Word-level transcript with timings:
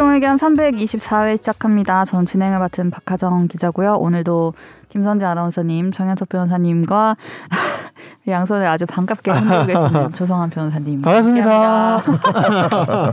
최종 0.00 0.14
의견 0.14 0.36
324회 0.38 1.36
시작합니다. 1.36 2.06
전 2.06 2.24
진행을 2.24 2.58
맡은 2.58 2.90
박하정 2.90 3.48
기자고요. 3.48 3.96
오늘도 3.96 4.54
김선재 4.88 5.26
아나운서님, 5.26 5.92
정현석 5.92 6.30
변호사님과 6.30 7.16
양손을 8.26 8.66
아주 8.66 8.86
반갑게 8.86 9.30
흔들고 9.30 9.66
계시는 9.66 10.12
조성한 10.16 10.48
변호사님. 10.48 11.02
반갑습니다. 11.02 12.02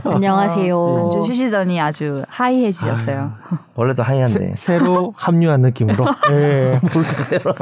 안녕하세요. 0.02 1.10
한주 1.12 1.24
쉬시더니 1.26 1.78
아주 1.78 2.24
하이해지셨어요. 2.26 3.32
원래도 3.74 4.02
하이한데. 4.02 4.54
새, 4.56 4.78
로 4.78 5.12
합류한 5.14 5.60
느낌으로. 5.60 6.06
예. 6.30 6.80
볼스 6.90 7.24
새로. 7.24 7.52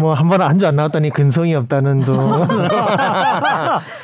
뭐 0.00 0.14
한 0.14 0.28
번한주 0.28 0.66
안 0.66 0.74
나왔더니 0.74 1.10
근성이 1.10 1.54
없다는 1.54 2.00
둥. 2.00 2.18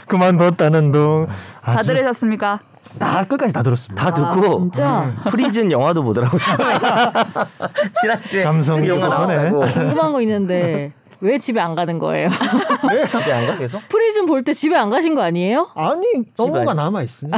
그만뒀다는 0.07 0.93
둥. 0.93 1.27
다 1.65 1.73
아주 1.79 1.89
들으셨습니까? 1.89 2.61
다 2.99 3.25
끝까지 3.25 3.53
다 3.53 3.63
들었습니다. 3.63 4.05
다 4.05 4.15
듣고 4.15 4.29
아, 4.57 4.59
진짜 4.59 5.15
프리즌 5.31 5.71
영화도 5.71 6.03
보더라고요. 6.03 6.41
지난주에 8.01 8.45
감성이 8.45 8.87
그 8.87 8.89
영화. 8.89 9.09
나왔다고. 9.09 9.61
궁금한 9.61 10.13
거 10.13 10.21
있는데 10.23 10.93
왜 11.21 11.39
집에 11.39 11.61
안 11.61 11.75
가는 11.75 11.99
거예요? 11.99 12.29
집에 13.21 13.33
안 13.33 13.47
가? 13.47 13.57
계속? 13.59 13.83
프리즌 13.89 14.27
볼때 14.27 14.53
집에 14.53 14.77
안 14.77 14.89
가신 14.91 15.15
거 15.15 15.23
아니에요? 15.23 15.69
아니 15.75 16.05
너무가 16.37 16.75
남아 16.75 17.03
있으니 17.03 17.33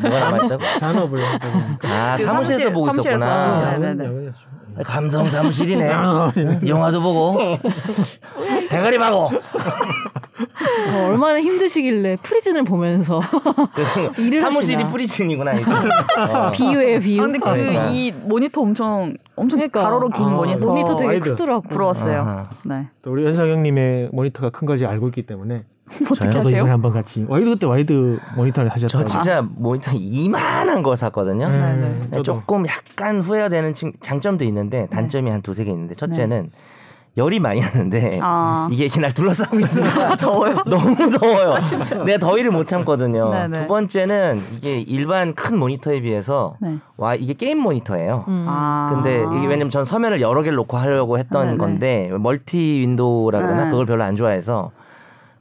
뭐가 0.00 0.18
남아 0.30 0.36
있다고? 0.46 0.62
잔업을 0.80 1.24
하다 1.24 1.50
보니까. 1.52 1.88
아, 1.88 2.16
그 2.16 2.24
사무실에서 2.24 2.58
사무실, 2.64 2.72
보고 2.72 2.90
사무실에서. 2.90 3.24
있었구나. 3.24 3.70
네, 3.72 3.78
네, 3.78 3.94
네. 3.94 4.04
야근이었죠. 4.04 4.54
감성 4.84 5.30
사무실이네. 5.30 5.88
영화도 6.66 7.00
보고. 7.00 7.38
대가리 8.68 8.98
박고. 8.98 9.30
저 10.86 11.04
얼마나 11.06 11.40
힘드시길래 11.40 12.16
프리즌을 12.22 12.64
보면서 12.64 13.20
일을 14.18 14.40
사무실이 14.40 14.74
하시나. 14.74 14.88
프리즌이구나. 14.90 15.52
이거. 15.54 15.72
어. 16.46 16.50
비유예요 16.50 17.00
비유. 17.00 17.20
아, 17.20 17.24
근데 17.26 17.38
그 17.38 17.44
그러니까. 17.44 17.86
이 17.90 18.10
모니터 18.12 18.60
엄청 18.62 19.14
엄청 19.36 19.58
그러니까. 19.60 19.82
가로로 19.82 20.08
긴 20.10 20.24
아, 20.26 20.28
모니터. 20.30 20.66
모니터 20.66 20.96
되게 20.96 21.06
wide. 21.08 21.30
크더라고. 21.30 21.68
부러웠어요. 21.68 22.20
아하. 22.20 22.50
네. 22.64 22.88
또 23.02 23.12
우리 23.12 23.24
연석 23.24 23.46
형님의 23.48 24.10
모니터가 24.12 24.50
큰걸 24.50 24.84
알고 24.84 25.08
있기 25.08 25.22
때문에 25.26 25.62
하세요? 26.08 26.40
이번에 26.40 26.70
한번 26.70 26.92
같이 26.92 27.24
wide 27.28 27.50
그때 27.50 27.66
wide 27.66 28.18
모니터를 28.36 28.70
하셨다고. 28.70 29.04
저 29.04 29.08
진짜 29.08 29.42
모니터 29.42 29.92
이만한 29.94 30.82
거 30.82 30.96
샀거든요. 30.96 31.48
네, 31.48 31.74
네, 31.76 32.00
네. 32.10 32.22
조금 32.22 32.64
약간 32.66 33.20
후회가 33.20 33.50
되는 33.50 33.72
층- 33.74 33.92
장점도 34.00 34.44
있는데 34.46 34.88
단점이 34.90 35.30
한 35.30 35.42
두세 35.42 35.62
개 35.64 35.70
있는데 35.70 35.94
첫째는 35.94 36.50
열이 37.16 37.38
많이 37.38 37.60
나는데 37.60 38.18
아. 38.22 38.68
이게 38.72 38.84
이렇게 38.84 39.00
날 39.00 39.12
둘러싸고 39.12 39.58
있으니까 39.58 40.16
더워요? 40.18 40.62
너무 40.66 41.10
더워요. 41.10 41.54
내가 42.04 42.18
더위를 42.18 42.50
못 42.50 42.66
참거든요. 42.66 43.30
네네. 43.30 43.60
두 43.62 43.68
번째는 43.68 44.42
이게 44.56 44.80
일반 44.80 45.34
큰 45.34 45.58
모니터에 45.58 46.00
비해서 46.00 46.56
네. 46.60 46.78
와 46.96 47.14
이게 47.14 47.34
게임 47.34 47.58
모니터예요. 47.58 48.24
음. 48.28 48.46
아. 48.48 48.90
근데 48.92 49.24
이게 49.36 49.46
왜냐면 49.46 49.70
전 49.70 49.84
서면을 49.84 50.20
여러 50.20 50.42
개를 50.42 50.56
놓고 50.56 50.76
하려고 50.76 51.18
했던 51.18 51.46
네네. 51.46 51.58
건데 51.58 52.10
multi 52.18 52.58
window라 52.58 53.38
그러나 53.40 53.64
네. 53.66 53.70
그걸 53.70 53.86
별로 53.86 54.04
안 54.04 54.16
좋아해서 54.16 54.72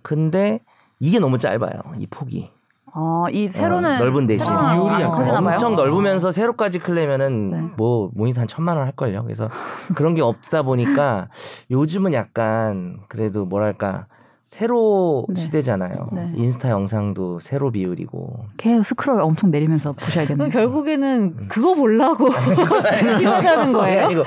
근데 0.02 0.60
이게 1.00 1.20
너무 1.20 1.40
짧아요. 1.40 1.72
이 1.98 2.06
폭이. 2.08 2.52
어, 2.96 3.26
이 3.32 3.50
세로는 3.50 3.96
어, 3.96 4.00
넓은 4.00 4.28
대신. 4.28 4.46
세로는 4.46 4.70
비율이 4.76 4.90
안 4.96 5.02
약간 5.02 5.18
커지나 5.18 5.42
봐요. 5.42 5.54
엄청 5.54 5.76
넓으면서 5.76 6.32
세로까지 6.32 6.80
크려면은 6.80 7.52
네. 7.52 7.62
뭐 7.76 8.10
모니터 8.14 8.42
한 8.42 8.48
천만 8.48 8.78
원 8.78 8.86
할 8.86 8.92
걸요. 8.96 9.24
그래서 9.24 9.50
그런 9.96 10.14
게 10.14 10.22
없다 10.22 10.62
보니까 10.64 11.28
요즘은 11.72 12.14
약간 12.14 13.00
그래도 13.08 13.46
뭐랄까 13.46 14.06
세로 14.46 15.26
네. 15.30 15.42
시대잖아요. 15.42 16.10
네. 16.12 16.32
인스타 16.36 16.70
영상도 16.70 17.40
세로 17.40 17.72
비율이고 17.72 18.46
계속 18.58 18.84
스크롤 18.84 19.22
엄청 19.22 19.50
내리면서 19.50 19.94
그럼 19.94 20.06
보셔야겠네요. 20.06 20.50
결국에는 20.50 21.48
그거 21.48 21.74
보려고 21.74 22.30
필요하다는 22.30 23.74
거예요? 23.74 24.12
이거 24.12 24.24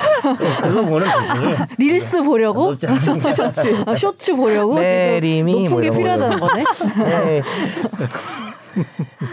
그거 0.63 0.83
보는 0.85 1.07
도중에 1.07 1.57
릴스 1.79 2.23
보려고? 2.25 2.71
않은 2.71 2.99
쇼츠 3.21 3.33
쇼츠 3.35 3.85
아, 3.87 3.95
쇼츠 3.95 4.35
보려고 4.35 4.75
내림이 4.81 5.53
지금 5.53 5.65
높은 5.65 5.75
뭐게거 5.77 5.97
필요하다는 5.97 6.41
거네. 6.41 6.65
네. 7.05 7.43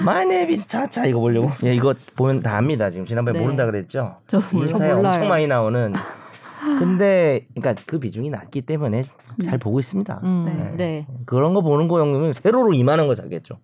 My 0.02 0.24
name 0.24 0.54
is 0.54 0.68
차차 0.68 1.06
이거 1.06 1.20
보려고. 1.20 1.52
예, 1.64 1.74
이거 1.74 1.94
보면 2.16 2.42
다 2.42 2.58
압니다. 2.58 2.90
지금 2.90 3.06
지난번에 3.06 3.38
네. 3.38 3.44
모른다 3.44 3.66
그랬죠. 3.66 4.18
인스타에. 4.54 4.92
엄청 4.92 5.28
많이 5.28 5.48
나오는. 5.48 5.94
근데 6.80 7.46
그러니까 7.56 7.84
그 7.86 8.00
비중이 8.00 8.30
낮기 8.30 8.62
때문에 8.62 9.04
잘 9.44 9.58
보고 9.58 9.80
있습니다. 9.80 10.22
음, 10.24 10.74
네. 10.78 11.06
그런 11.26 11.54
거 11.54 11.62
보는 11.62 11.90
거 11.90 12.00
용도면 12.00 12.32
세로로 12.32 12.74
이만한 12.74 13.08
거 13.08 13.16
사겠죠. 13.16 13.58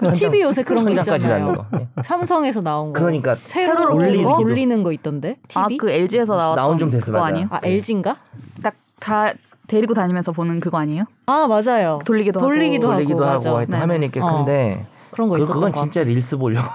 TV 0.14 0.40
요새 0.40 0.64
그런 0.64 0.84
거 0.84 0.90
있잖아요. 0.90 1.52
거. 1.52 1.66
예. 1.78 1.88
삼성에서 2.02 2.60
나온 2.62 2.92
거. 2.92 2.98
그러니까 2.98 3.36
세로로 3.42 4.00
세로로 4.00 4.38
돌리는 4.38 4.82
거? 4.82 4.90
있던데. 4.92 5.38
아, 5.54 5.68
TV? 5.68 5.76
그 5.76 5.90
LG에서 5.90 6.36
나왔던 6.36 6.56
나온 6.64 6.78
좀 6.78 6.90
됐어, 6.90 7.06
그거 7.06 7.18
맞아. 7.20 7.28
아니에요? 7.28 7.48
아, 7.50 7.60
LG인가? 7.62 8.16
딱 8.62 8.74
다 9.02 9.32
데리고 9.66 9.94
다니면서 9.94 10.32
보는 10.32 10.60
그거 10.60 10.78
아니에요? 10.78 11.04
아, 11.26 11.46
맞아요. 11.48 11.98
돌리기도 12.04 12.38
하고. 12.38 12.48
돌리기도 12.48 12.86
하고. 12.86 12.94
돌리기도 12.96 13.24
하고, 13.24 13.34
맞아. 13.34 13.56
하여튼 13.56 13.72
네. 13.72 13.78
화면이 13.78 14.10
꽤 14.12 14.20
어. 14.20 14.26
큰데 14.26 14.86
그런 15.12 15.28
거 15.28 15.36
그, 15.36 15.42
있었던 15.42 15.54
그건 15.54 15.72
거 15.72 15.80
진짜 15.80 16.02
릴스 16.02 16.36
보려고. 16.38 16.68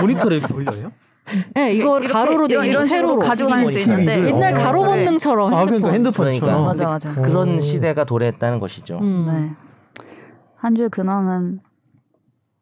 모니터를 0.00 0.38
이렇게 0.38 0.52
돌려요? 0.52 0.92
네, 1.54 1.72
이거 1.74 2.00
가로로 2.00 2.48
돼 2.48 2.54
이런, 2.66 2.84
세로로 2.84 3.22
다닐 3.22 3.70
수. 3.70 3.78
있는데 3.78 4.14
이걸- 4.18 4.28
옛날 4.28 4.52
어. 4.54 4.56
가로 4.56 4.82
본능처럼 4.84 5.54
아 5.54 5.58
핸드폰. 5.58 5.80
그러니까 5.82 5.92
핸드폰처럼. 5.92 6.64
맞아 6.64 6.86
맞아. 6.88 7.14
그런 7.14 7.58
오. 7.58 7.60
시대가 7.60 8.04
도래했다는 8.04 8.58
것이죠. 8.58 8.98
음. 9.00 9.26
네. 9.28 10.04
한주 10.56 10.88
근황은 10.90 11.60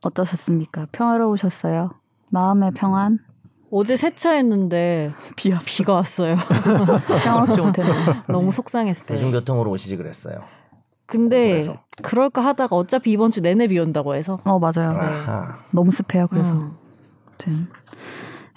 어떠셨습니까? 0.04 0.86
평화로우셨어요? 0.92 1.90
마음의 2.30 2.72
평안? 2.74 3.18
어제 3.70 3.96
세차했는데 3.96 5.12
비야 5.36 5.58
비가 5.64 5.94
왔어요. 5.94 6.36
평화롭지 7.24 7.60
못했네. 7.60 7.92
너무 8.28 8.50
속상했어요. 8.52 9.16
대중교통으로 9.16 9.70
오시지 9.70 9.96
그랬어요. 9.96 10.40
근데 11.10 11.50
그래서. 11.50 11.76
그럴까 12.02 12.40
하다가 12.42 12.76
어차피 12.76 13.10
이번 13.12 13.30
주 13.30 13.40
내내 13.42 13.66
비 13.66 13.78
온다고 13.78 14.14
해서. 14.14 14.38
어 14.44 14.58
맞아요. 14.58 14.90
아하. 14.90 15.58
너무 15.72 15.90
습해요. 15.90 16.28
그래서 16.28 16.52
음. 16.52 16.76
아무튼 17.26 17.68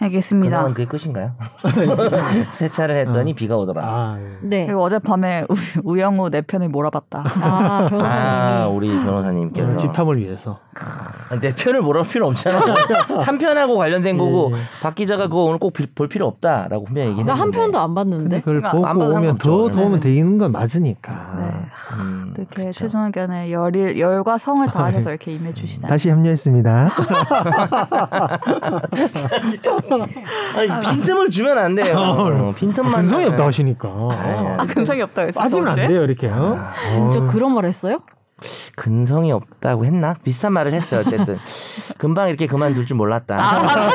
알겠습니다. 0.03 0.63
그게 0.65 0.85
끝인가요? 0.85 1.31
세차를 2.53 2.95
했더니 3.07 3.33
비가 3.33 3.57
오더라. 3.57 3.81
아, 3.83 4.17
예. 4.19 4.37
네. 4.41 4.65
그리고 4.65 4.83
어젯밤에 4.83 5.45
우, 5.49 5.55
우영우 5.83 6.29
내 6.29 6.41
편을 6.41 6.69
몰아봤다. 6.69 7.23
아. 7.41 7.89
아, 7.91 8.67
우리 8.67 8.87
변호사님께서 8.89 9.77
집탐을 9.77 10.17
위해서. 10.19 10.59
아, 11.31 11.39
내 11.39 11.53
편을 11.55 11.81
몰아볼 11.81 12.09
필요 12.11 12.27
없잖아. 12.27 12.59
한 13.23 13.37
편하고 13.37 13.77
관련된 13.77 14.17
거고 14.17 14.51
예. 14.57 14.61
박 14.81 14.95
기자가 14.95 15.27
그거 15.27 15.43
오늘 15.43 15.59
꼭 15.59 15.73
볼 15.95 16.07
필요 16.07 16.27
없다라고 16.27 16.85
분명히 16.85 17.09
얘기했는데. 17.09 17.31
나한 17.33 17.51
편도 17.51 17.79
안 17.79 17.93
봤는데. 17.95 18.39
그걸 18.39 18.61
그러니까 18.61 18.71
보고 18.71 18.87
안 18.87 19.01
오면 19.01 19.37
더. 19.37 19.69
도움은 19.69 19.99
네. 19.99 20.15
되는 20.15 20.37
건 20.37 20.51
맞으니까. 20.51 21.13
네. 21.39 21.45
음, 21.99 22.33
이렇게 22.37 22.55
그렇죠. 22.61 22.71
최종 22.71 23.05
의견에 23.05 23.51
열일, 23.51 23.99
열과 23.99 24.37
성을 24.37 24.65
다하셔서 24.67 25.09
이렇게 25.09 25.33
임해주시다. 25.33 25.87
다시 25.87 26.09
합류했습니다. 26.09 26.89
아니, 30.01 30.79
빈틈을 30.95 31.29
주면 31.29 31.57
안 31.57 31.75
돼요. 31.75 31.97
어, 31.97 32.53
빈틈만. 32.55 32.93
근성이 33.01 33.25
없다 33.25 33.45
하시니까. 33.47 33.89
아 33.89 34.65
근성이 34.67 35.01
없다 35.01 35.21
그랬어. 35.23 35.39
빠지면 35.39 35.67
안 35.69 35.75
돼요 35.87 36.03
이렇게. 36.03 36.27
어? 36.27 36.57
진짜 36.91 37.19
어. 37.19 37.27
그런 37.27 37.53
말 37.53 37.65
했어요? 37.65 37.99
근성이 38.75 39.31
없다고 39.31 39.85
했나? 39.85 40.15
비슷한 40.23 40.51
말을 40.51 40.73
했어요. 40.73 41.01
어쨌든 41.05 41.37
금방 41.97 42.27
이렇게 42.27 42.45
그만둘 42.45 42.85
줄 42.85 42.97
몰랐다. 42.97 43.37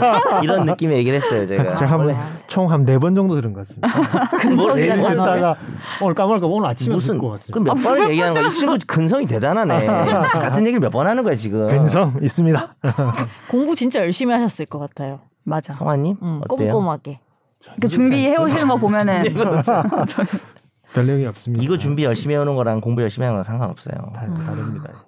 이런 0.42 0.64
느낌의 0.64 0.96
얘기를 0.98 1.18
했어요. 1.18 1.46
제가. 1.46 1.74
제가 1.74 1.98
총한 2.46 2.84
네 2.86 2.98
번 2.98 3.14
정도 3.14 3.34
들은 3.34 3.52
것 3.52 3.66
같습니다. 3.66 3.88
단어를? 4.40 4.86
듣다가 5.08 5.56
오늘 6.00 6.14
까먹을까 6.14 6.46
봐 6.46 6.52
오늘 6.52 6.68
아침에 6.70 6.94
무슨 6.94 7.14
듣고 7.14 7.20
그럼 7.26 7.30
왔습니다. 7.32 7.74
몇 7.74 7.82
번을 7.82 8.10
얘기하는 8.10 8.34
거야? 8.40 8.50
이 8.50 8.54
친구 8.54 8.78
근성이 8.86 9.26
대단하네. 9.26 9.84
같은 9.86 10.62
얘기를 10.66 10.80
몇 10.80 10.90
번 10.92 11.06
하는 11.06 11.22
거야 11.24 11.34
지금. 11.34 11.68
근성 11.68 12.14
있습니다. 12.22 12.76
공부 13.50 13.74
진짜 13.74 14.00
열심히 14.00 14.32
하셨을 14.32 14.64
것 14.66 14.78
같아요. 14.78 15.20
맞아. 15.48 15.72
성화님 15.72 16.16
음, 16.22 16.40
어때요? 16.48 16.72
꼼꼼하게. 16.72 17.20
그 17.80 17.88
준비해 17.88 18.36
오시는 18.36 18.68
거 18.68 18.76
보면은 18.76 19.24
별 20.94 21.06
내용이 21.06 21.26
없습니다. 21.26 21.62
이거 21.62 21.76
준비 21.76 22.04
열심히 22.04 22.34
해오는 22.34 22.54
거랑 22.54 22.80
공부 22.80 23.02
열심히 23.02 23.26
하는 23.26 23.34
거랑 23.34 23.44
상관없어요. 23.44 24.10
다, 24.14 24.22
다릅니다. 24.22 25.04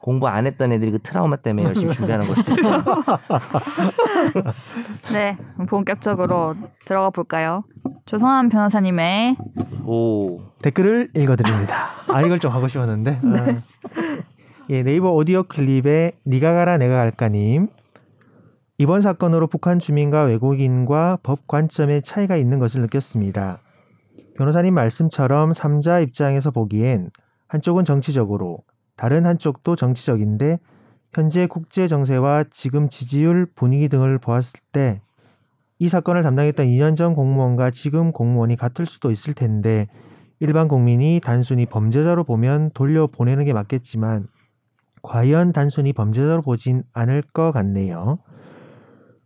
공부 0.00 0.26
안 0.26 0.46
했던 0.46 0.72
애들이 0.72 0.90
그 0.90 0.98
트라우마 1.00 1.36
때문에 1.36 1.68
열심히 1.68 1.92
준비하는 1.92 2.26
거죠. 2.26 2.42
네 5.12 5.36
본격적으로 5.68 6.56
들어가 6.84 7.10
볼까요? 7.10 7.62
조성한 8.06 8.48
변호사님의 8.48 9.36
오. 9.86 10.40
댓글을 10.62 11.10
읽어드립니다. 11.14 11.90
아 12.08 12.22
이걸 12.22 12.40
좀 12.40 12.50
하고 12.50 12.66
싶었는데. 12.66 13.20
아. 13.22 13.62
예, 14.70 14.82
네이버 14.82 15.12
오디오 15.12 15.42
클립에 15.44 16.12
니가 16.26 16.54
가라 16.54 16.76
내가 16.78 16.96
갈까님. 16.96 17.68
이번 18.78 19.00
사건으로 19.00 19.46
북한 19.46 19.78
주민과 19.78 20.24
외국인과 20.24 21.18
법 21.22 21.46
관점의 21.46 22.02
차이가 22.02 22.36
있는 22.36 22.58
것을 22.58 22.80
느꼈습니다. 22.82 23.60
변호사님 24.36 24.74
말씀처럼 24.74 25.52
3자 25.52 26.02
입장에서 26.02 26.50
보기엔 26.50 27.10
한쪽은 27.46 27.84
정치적으로 27.84 28.58
다른 28.96 29.26
한쪽도 29.26 29.76
정치적인데 29.76 30.58
현재 31.12 31.46
국제 31.46 31.86
정세와 31.86 32.44
지금 32.50 32.88
지지율 32.88 33.46
분위기 33.54 33.88
등을 33.88 34.18
보았을 34.18 34.60
때 34.72 35.00
이 35.78 35.88
사건을 35.88 36.22
담당했던 36.22 36.66
2년 36.66 36.94
전 36.94 37.14
공무원과 37.14 37.70
지금 37.70 38.12
공무원이 38.12 38.56
같을 38.56 38.86
수도 38.86 39.10
있을 39.10 39.34
텐데 39.34 39.88
일반 40.38 40.68
국민이 40.68 41.20
단순히 41.22 41.66
범죄자로 41.66 42.24
보면 42.24 42.70
돌려보내는 42.74 43.44
게 43.44 43.52
맞겠지만 43.52 44.28
과연 45.02 45.52
단순히 45.52 45.92
범죄자로 45.92 46.42
보진 46.42 46.84
않을 46.92 47.22
것 47.32 47.52
같네요. 47.52 48.18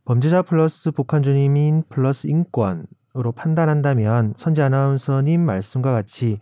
범죄자 0.08 0.40
플러스 0.40 0.90
북한 0.90 1.22
주민인 1.22 1.82
플러스 1.90 2.28
인권으로 2.28 3.32
판단한다면 3.36 4.32
선재 4.38 4.62
아나운서님 4.62 5.42
말씀과 5.42 5.92
같이 5.92 6.38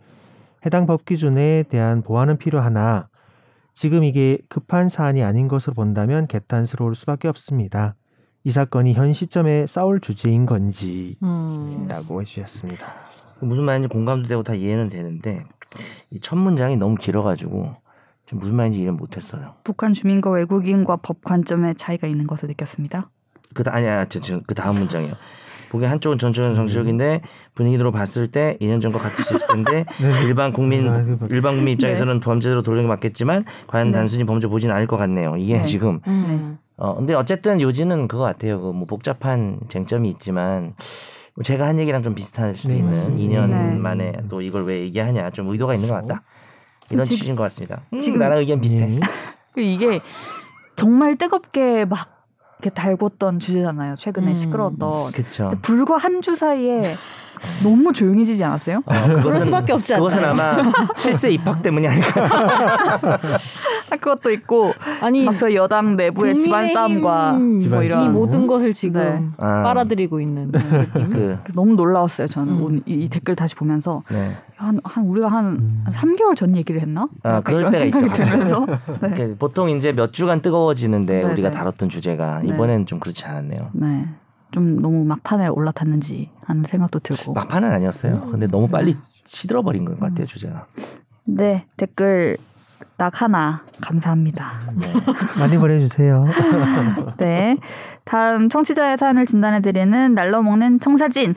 해당 0.65 0.85
법 0.85 1.03
기준에 1.03 1.63
대한 1.63 2.01
보완은 2.01 2.37
필요하나 2.37 3.09
지금 3.73 4.05
이게 4.05 4.37
급한 4.47 4.87
사안이 4.87 5.21
아닌 5.21 5.49
것으로 5.49 5.73
본다면 5.73 6.27
개탄스러울 6.27 6.95
수밖에 6.95 7.27
없습니다. 7.27 7.95
이 8.45 8.51
사건이 8.51 8.93
현 8.93 9.11
시점에 9.11 9.67
싸울 9.67 9.99
주제인 9.99 10.45
건지 10.45 11.17
음. 11.21 11.87
라고 11.89 12.21
해주셨습니다. 12.21 12.87
무슨 13.41 13.65
말인지 13.65 13.89
공감도 13.89 14.29
되고 14.29 14.43
다 14.43 14.53
이해는 14.53 14.87
되는데 14.87 15.43
이 16.09 16.19
첫 16.21 16.37
문장이 16.37 16.77
너무 16.77 16.95
길어가지고 16.95 17.73
좀 18.27 18.39
무슨 18.39 18.55
말인지 18.55 18.79
이해를 18.79 18.93
못했어요. 18.93 19.55
북한 19.65 19.91
주민과 19.91 20.29
외국인과 20.31 20.99
법 21.01 21.21
관점의 21.21 21.75
차이가 21.75 22.07
있는 22.07 22.27
것을 22.27 22.47
느꼈습니다. 22.47 23.09
그 23.57 23.63
다- 23.63 23.71
아니야 23.73 24.05
저, 24.05 24.21
저, 24.21 24.39
그 24.45 24.53
다음 24.53 24.75
문장이요. 24.75 25.13
보기 25.69 25.83
한쪽은 25.85 26.17
전적인 26.19 26.55
정치적인데 26.55 27.21
분위기로 27.55 27.91
봤을 27.91 28.27
때 28.27 28.55
2년 28.61 28.81
전과 28.81 28.99
같을 28.99 29.25
수 29.25 29.33
있을 29.35 29.47
텐데 29.47 29.83
네. 29.99 30.23
일반 30.25 30.53
국민 30.53 30.87
아, 30.87 31.01
그 31.01 31.17
뭐- 31.19 31.27
일반 31.31 31.55
국민 31.55 31.73
입장에서는 31.73 32.19
범죄자로 32.21 32.61
돌리는 32.61 32.85
게 32.85 32.87
맞겠지만 32.87 33.43
과연 33.65 33.87
네. 33.91 33.93
단순히 33.97 34.23
범죄 34.25 34.47
보지는 34.47 34.73
않을 34.75 34.85
것 34.87 34.95
같네요. 34.97 35.35
이게 35.37 35.57
네. 35.57 35.65
지금 35.65 35.99
음. 36.07 36.57
어 36.77 36.95
근데 36.95 37.15
어쨌든 37.15 37.59
요지는 37.59 38.07
그거 38.07 38.23
같아요. 38.23 38.61
그 38.61 38.71
뭐 38.71 38.85
복잡한 38.85 39.59
쟁점이 39.67 40.07
있지만 40.11 40.75
뭐 41.35 41.43
제가 41.43 41.65
한 41.67 41.79
얘기랑 41.79 42.01
좀 42.03 42.13
비슷할 42.15 42.55
수도 42.55 42.69
네, 42.69 42.75
있는 42.75 42.91
맞습니다. 42.91 43.41
2년 43.41 43.49
네. 43.49 43.75
만에 43.75 44.13
또 44.29 44.41
이걸 44.41 44.63
왜 44.65 44.79
얘기하냐 44.81 45.31
좀 45.31 45.49
의도가 45.49 45.73
있는 45.73 45.89
것 45.89 45.95
같다. 45.95 46.21
이런 46.91 47.03
지금- 47.03 47.17
취지인 47.17 47.35
것 47.35 47.43
같습니다. 47.43 47.81
음, 47.91 47.99
지금- 47.99 48.19
나랑 48.19 48.37
의견 48.37 48.61
비슷해. 48.61 48.89
예. 48.89 48.99
그 49.53 49.59
이게 49.61 49.99
정말 50.77 51.17
뜨겁게 51.17 51.83
막 51.85 52.16
이렇게 52.59 52.69
달궜던 52.71 53.39
주제잖아요. 53.39 53.95
최근에 53.97 54.29
음. 54.29 54.35
시끄러웠던. 54.35 55.11
그렇죠. 55.11 55.43
근데 55.49 55.61
불과 55.61 55.97
한 55.97 56.21
주 56.21 56.35
사이에 56.35 56.95
너무 57.61 57.93
조용해지지 57.93 58.43
않았어요? 58.43 58.77
어, 58.83 58.91
그것은 58.93 59.21
그럴 59.21 59.39
수밖에 59.45 59.73
없지 59.73 59.93
않나요? 59.93 60.07
그것은 60.07 60.25
아마 60.27 60.57
7세 60.95 61.31
입학 61.33 61.61
때문이 61.61 61.87
아닐까. 61.87 62.27
아, 63.89 63.95
그것도 63.95 64.31
있고 64.31 64.73
아니 65.01 65.23
막 65.23 65.37
저희 65.37 65.55
여당 65.55 65.95
내부의 65.95 66.37
집안 66.37 66.67
싸움과 66.69 67.33
뭐 67.33 67.83
이런 67.83 68.03
이 68.03 68.09
모든 68.09 68.47
것을 68.47 68.73
지금 68.73 69.01
네. 69.01 69.45
아, 69.45 69.63
빨아들이고 69.63 70.19
있는 70.19 70.51
느낌. 70.51 71.09
그 71.09 71.37
너무 71.53 71.75
놀라웠어요. 71.75 72.27
저는 72.27 72.53
음. 72.53 72.61
오늘 72.63 72.81
이, 72.85 73.05
이 73.05 73.09
댓글 73.09 73.35
다시 73.35 73.55
보면서 73.55 74.03
네. 74.09 74.35
한, 74.55 74.79
한 74.83 75.05
우리가 75.05 75.27
한, 75.27 75.45
음. 75.45 75.83
한 75.85 75.93
3개월 75.93 76.35
전 76.35 76.55
얘기를 76.55 76.81
했나? 76.81 77.07
아, 77.23 77.41
그럴 77.41 77.69
때가 77.69 77.85
있죠. 77.85 78.07
들면서 78.07 78.65
네. 79.15 79.35
보통 79.37 79.69
이제 79.69 79.91
몇 79.93 80.13
주간 80.13 80.41
뜨거워지는데 80.41 81.23
네, 81.23 81.31
우리가 81.31 81.49
네. 81.51 81.55
다뤘던 81.55 81.89
주제가 81.89 82.41
네. 82.41 82.49
이번엔 82.49 82.85
좀 82.85 82.99
그렇지 82.99 83.25
않았네요. 83.25 83.69
네. 83.73 84.07
좀 84.51 84.81
너무 84.81 85.03
막판에 85.03 85.47
올라탔는지 85.47 86.31
하는 86.41 86.63
생각도 86.63 86.99
들고. 86.99 87.33
막판은 87.33 87.71
아니었어요. 87.71 88.21
근데 88.31 88.47
너무 88.47 88.67
빨리 88.67 88.95
시들어버린 89.25 89.85
것 89.85 89.99
같아요 89.99 90.25
주제가. 90.25 90.65
네, 91.25 91.65
댓글 91.75 92.37
딱 92.97 93.21
하나 93.21 93.63
감사합니다. 93.81 94.61
네. 94.75 94.87
많이 95.39 95.57
보내주세요. 95.57 96.25
네. 97.17 97.57
다음 98.03 98.49
청취자의 98.49 98.97
사연을 98.97 99.25
진단해드리는 99.25 100.13
날로 100.13 100.41
먹는 100.41 100.79
청사진. 100.79 101.35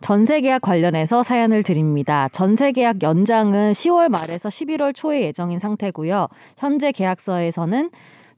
전세 0.00 0.40
계약 0.40 0.62
관련해서 0.62 1.22
사연을 1.22 1.62
드립니다. 1.62 2.28
전세 2.32 2.72
계약 2.72 3.02
연장은 3.02 3.72
10월 3.72 4.08
말에서 4.08 4.48
11월 4.48 4.94
초에 4.94 5.22
예정인 5.22 5.58
상태고요. 5.58 6.26
현재 6.58 6.90
계약서에서는 6.90 7.90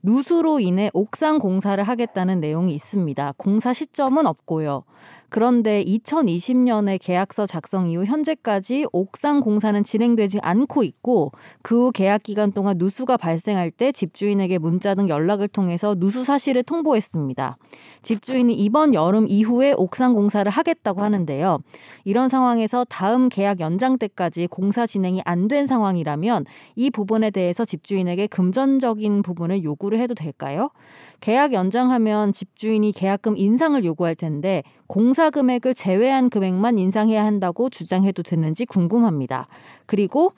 누수로 0.03 0.59
인해 0.59 0.91
옥상 0.93 1.39
공사를 1.39 1.81
하겠다는 1.81 2.41
내용이 2.41 2.75
있습니다. 2.75 3.33
공사 3.37 3.73
시점은 3.73 4.27
없고요. 4.27 4.83
그런데 5.33 5.83
2020년에 5.83 6.99
계약서 7.01 7.47
작성 7.47 7.89
이후 7.89 8.05
현재까지 8.05 8.85
옥상 8.91 9.39
공사는 9.41 9.83
진행되지 9.83 10.37
않고 10.43 10.83
있고 10.83 11.31
그 11.63 11.73
후 11.85 11.91
계약 11.91 12.21
기간 12.21 12.51
동안 12.51 12.77
누수가 12.77 13.17
발생할 13.17 13.71
때 13.71 13.91
집주인에게 13.91 14.59
문자 14.59 14.93
등 14.93 15.09
연락을 15.09 15.47
통해서 15.47 15.95
누수 15.95 16.23
사실을 16.23 16.61
통보했습니다. 16.61 17.57
집주인이 18.03 18.53
이번 18.53 18.93
여름 18.93 19.25
이후에 19.27 19.73
옥상 19.75 20.13
공사를 20.13 20.49
하겠다고 20.51 21.01
하는데요. 21.01 21.59
이런 22.05 22.29
상황에서 22.29 22.85
다음 22.87 23.27
계약 23.27 23.59
연장 23.59 23.97
때까지 23.97 24.45
공사 24.47 24.85
진행이 24.85 25.21
안 25.25 25.47
된 25.47 25.65
상황이라면 25.67 26.45
이 26.75 26.89
부분에 26.91 27.31
대해서 27.31 27.65
집주인에게 27.65 28.27
금전적인 28.27 29.23
부분을 29.23 29.63
요구를 29.63 29.99
해도 29.99 30.13
될까요? 30.13 30.69
계약 31.21 31.53
연장하면 31.53 32.33
집주인이 32.33 32.91
계약금 32.93 33.35
인상을 33.35 33.83
요구할 33.83 34.15
텐데 34.15 34.61
공사 34.87 35.22
금액을 35.29 35.75
제외한 35.75 36.29
금액만 36.29 36.79
인상해야 36.79 37.25
한다고 37.25 37.69
주장해도 37.69 38.23
되는지 38.23 38.65
궁금합니다. 38.65 39.47
그리고 39.85 40.33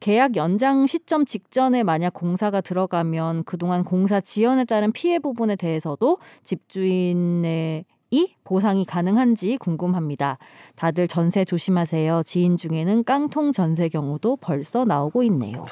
계약 0.00 0.36
연장 0.36 0.86
시점 0.86 1.24
직전에 1.24 1.82
만약 1.82 2.14
공사가 2.14 2.60
들어가면 2.60 3.44
그동안 3.44 3.84
공사 3.84 4.20
지연에 4.20 4.64
따른 4.64 4.92
피해 4.92 5.18
부분에 5.18 5.56
대해서도 5.56 6.18
집주인의 6.44 7.84
이 8.10 8.32
보상이 8.44 8.84
가능한지 8.84 9.58
궁금합니다. 9.58 10.38
다들 10.76 11.08
전세 11.08 11.44
조심하세요. 11.44 12.22
지인 12.24 12.56
중에는 12.56 13.04
깡통 13.04 13.52
전세 13.52 13.88
경우도 13.88 14.36
벌써 14.36 14.84
나오고 14.84 15.22
있네요. 15.24 15.66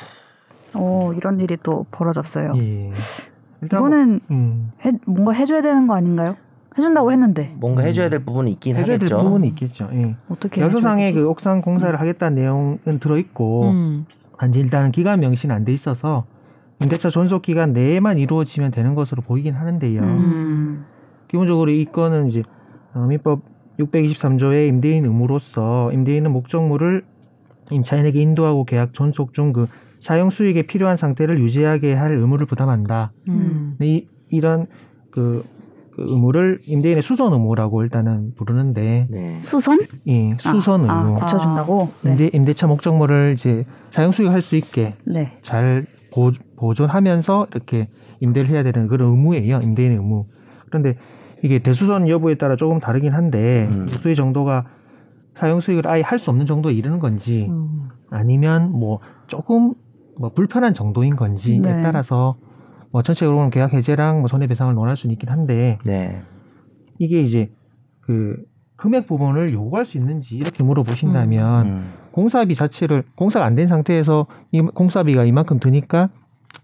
오, 0.75 1.15
이런 1.15 1.41
일이 1.41 1.57
또 1.63 1.87
벌어졌어요. 1.91 2.53
예. 2.57 2.93
일단 3.63 3.81
뭐, 3.81 3.89
이거는 3.89 4.21
음, 4.31 4.73
해, 4.85 4.93
뭔가 5.07 5.33
해줘야 5.33 5.63
되는 5.63 5.87
거 5.87 5.95
아닌가요? 5.95 6.37
해준다고 6.77 7.13
했는데 7.13 7.55
뭔가 7.59 7.83
해줘야 7.83 8.09
될 8.09 8.25
부분이 8.25 8.53
있긴 8.53 8.77
해줘야 8.77 8.99
될 8.99 9.09
하겠죠. 9.13 9.25
부분이 9.25 9.49
있겠죠. 9.49 9.89
예. 9.93 10.17
어떻게 10.29 10.63
해줘야 10.63 11.13
그 11.13 11.29
옥상 11.29 11.61
공사를 11.63 11.99
하겠다는 11.99 12.35
내용은 12.35 12.79
들어 13.01 13.19
있고 13.19 13.71
음. 13.71 14.05
단지 14.39 14.61
일단은 14.61 14.91
기간 14.93 15.21
명시는 15.21 15.55
안 15.55 15.65
돼 15.65 15.73
있어서 15.73 16.27
임대차 16.83 17.09
존속 17.09 17.43
기간 17.43 17.73
내에만 17.73 18.19
이루어지면 18.19 18.71
되는 18.71 18.95
것으로 18.95 19.23
보이긴 19.23 19.55
하는데요. 19.55 20.03
음. 20.03 20.85
기본적으로 21.29 21.71
이 21.71 21.87
건은 21.87 22.27
이제 22.27 22.43
어, 22.95 23.01
민법 23.07 23.41
623조의 23.79 24.69
임대인 24.69 25.05
의무로서 25.05 25.93
임대인은 25.93 26.31
목적물을 26.33 27.05
임차인에게 27.71 28.21
인도하고 28.21 28.65
계약 28.65 28.93
존속 28.93 29.33
중 29.33 29.53
그 29.53 29.67
사용 30.01 30.29
수익에 30.31 30.63
필요한 30.63 30.97
상태를 30.97 31.41
유지하게 31.41 31.95
할 31.95 32.13
의무를 32.13 32.47
부담한다. 32.47 33.13
음. 33.29 33.77
이, 33.81 34.07
이런 34.29 34.67
그, 35.11 35.43
그 35.97 36.05
의무를 36.07 36.61
임대인의 36.67 37.03
수선 37.03 37.33
의무라고 37.33 37.83
일단은 37.83 38.35
부르는데 38.35 39.09
네. 39.11 39.39
수선? 39.43 39.79
이 40.05 40.35
수선 40.39 40.89
아, 40.91 41.01
의무 41.03 41.17
아, 41.17 41.21
고쳐준다고? 41.21 41.89
네. 42.03 42.11
임대 42.11 42.31
임대차 42.35 42.67
목적물을 42.67 43.33
이제 43.33 43.65
사용 43.91 44.13
수익할 44.13 44.43
수 44.43 44.57
있게 44.57 44.97
네. 45.07 45.39
잘 45.41 45.87
보, 46.13 46.33
보존하면서 46.57 47.47
이렇게 47.51 47.89
임대를 48.21 48.51
해야 48.51 48.63
되는 48.63 48.89
그런 48.89 49.11
의무예요. 49.11 49.61
임대인의 49.63 49.97
의무. 49.97 50.27
그런데 50.69 50.97
이게 51.43 51.61
대수선 51.61 52.09
여부에 52.11 52.35
따라 52.37 52.57
조금 52.57 52.79
다르긴 52.79 53.15
한데 53.15 53.67
음. 53.71 53.89
수의 53.89 54.15
정도가 54.15 54.67
사용 55.35 55.61
수익을 55.63 55.89
아예 55.89 56.03
할 56.03 56.19
수 56.19 56.29
없는 56.29 56.45
정도에 56.45 56.75
이르는 56.75 56.99
건지 56.99 57.47
음. 57.49 57.89
아니면 58.11 58.71
뭐 58.71 59.01
조금 59.29 59.73
뭐 60.19 60.31
불편한 60.31 60.75
정도인 60.75 61.17
건지에 61.17 61.61
네. 61.61 61.83
따라서 61.83 62.37
뭐 62.91 63.03
전체적으로 63.03 63.37
보면 63.37 63.51
계약 63.51 63.73
해제랑 63.73 64.21
뭐 64.21 64.29
손해배상을 64.29 64.73
논할 64.75 64.97
수는 64.97 65.13
있긴 65.15 65.29
한데 65.29 65.79
네. 65.85 66.23
이게 66.99 67.21
이제 67.23 67.51
그 68.01 68.37
금액 68.77 69.07
부분을 69.07 69.53
요구할 69.53 69.85
수 69.87 69.97
있는지 69.99 70.37
이렇게 70.37 70.63
물어보신다면 70.63 71.67
음. 71.67 71.93
공사비 72.13 72.55
자체를 72.55 73.05
공사가 73.15 73.45
안 73.47 73.55
된 73.55 73.67
상태에서 73.67 74.27
이 74.53 74.61
공사비가 74.61 75.25
이만큼 75.25 75.59
드니까 75.59 76.11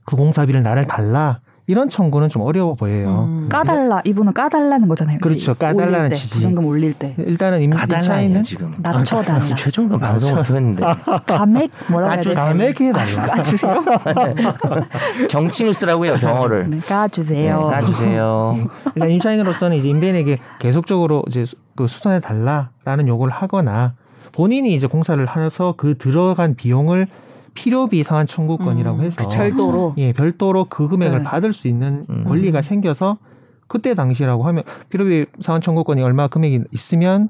그 0.05 0.17
공사비를 0.17 0.63
나를 0.63 0.87
달라 0.87 1.41
이런 1.69 1.89
청구는 1.89 2.29
좀 2.29 2.43
어려워 2.43 2.75
보여요. 2.75 3.27
음. 3.29 3.49
까달라 3.49 4.03
이분은 4.05 4.33
까달라는 4.35 4.89
거잖아요. 4.89 5.19
그렇죠. 5.21 5.55
까달라는 5.55 6.11
때, 6.11 6.17
취지. 6.17 6.35
부정금 6.35 6.67
올릴 6.67 6.93
때 6.95 7.15
일단은 7.19 7.63
임, 7.63 7.73
임차인은 7.73 8.43
지금. 8.43 8.75
낮춰달라. 8.81 9.55
최종은 9.55 10.01
방송을 10.01 10.43
표했는데 10.43 10.85
감액 11.27 11.71
뭐라고 11.89 12.13
해야 12.15 12.23
되지? 12.23 12.35
감액해 12.35 12.93
달라. 12.93 13.27
까주세요. 13.27 13.85
경칭을 15.31 15.75
쓰라고요 15.75 16.15
경어를. 16.15 16.69
네, 16.69 16.77
네, 16.79 16.83
까주세요. 16.83 17.71
일단 18.97 19.11
임차인으로서는 19.11 19.77
이제 19.77 19.89
임대인에게 19.89 20.39
계속적으로 20.59 21.23
이제 21.29 21.45
수- 21.47 21.57
그 21.77 21.87
수선해 21.87 22.21
달라라는 22.21 23.07
요구를 23.09 23.33
하거나 23.33 23.95
본인이 24.33 24.75
이제 24.75 24.87
공사를 24.87 25.25
해서 25.37 25.75
그 25.77 25.97
들어간 25.97 26.55
비용을 26.55 27.07
필요비 27.55 28.03
상환 28.03 28.27
청구권이라고 28.27 28.99
음, 28.99 29.05
해서 29.05 29.27
그 29.27 29.35
별도로. 29.35 29.95
예, 29.99 30.13
별도로 30.13 30.67
그 30.67 30.89
금액을 30.89 31.19
네. 31.19 31.25
받을 31.25 31.53
수 31.53 31.69
있는 31.69 32.07
음. 32.09 32.25
권리가 32.25 32.63
생겨서 32.63 33.19
그때 33.67 33.95
당시라고 33.95 34.45
하면 34.45 34.65
필요비 34.89 35.27
상환 35.41 35.61
청구권이 35.61 36.03
얼마 36.03 36.29
금액이 36.29 36.65
있으면 36.73 37.29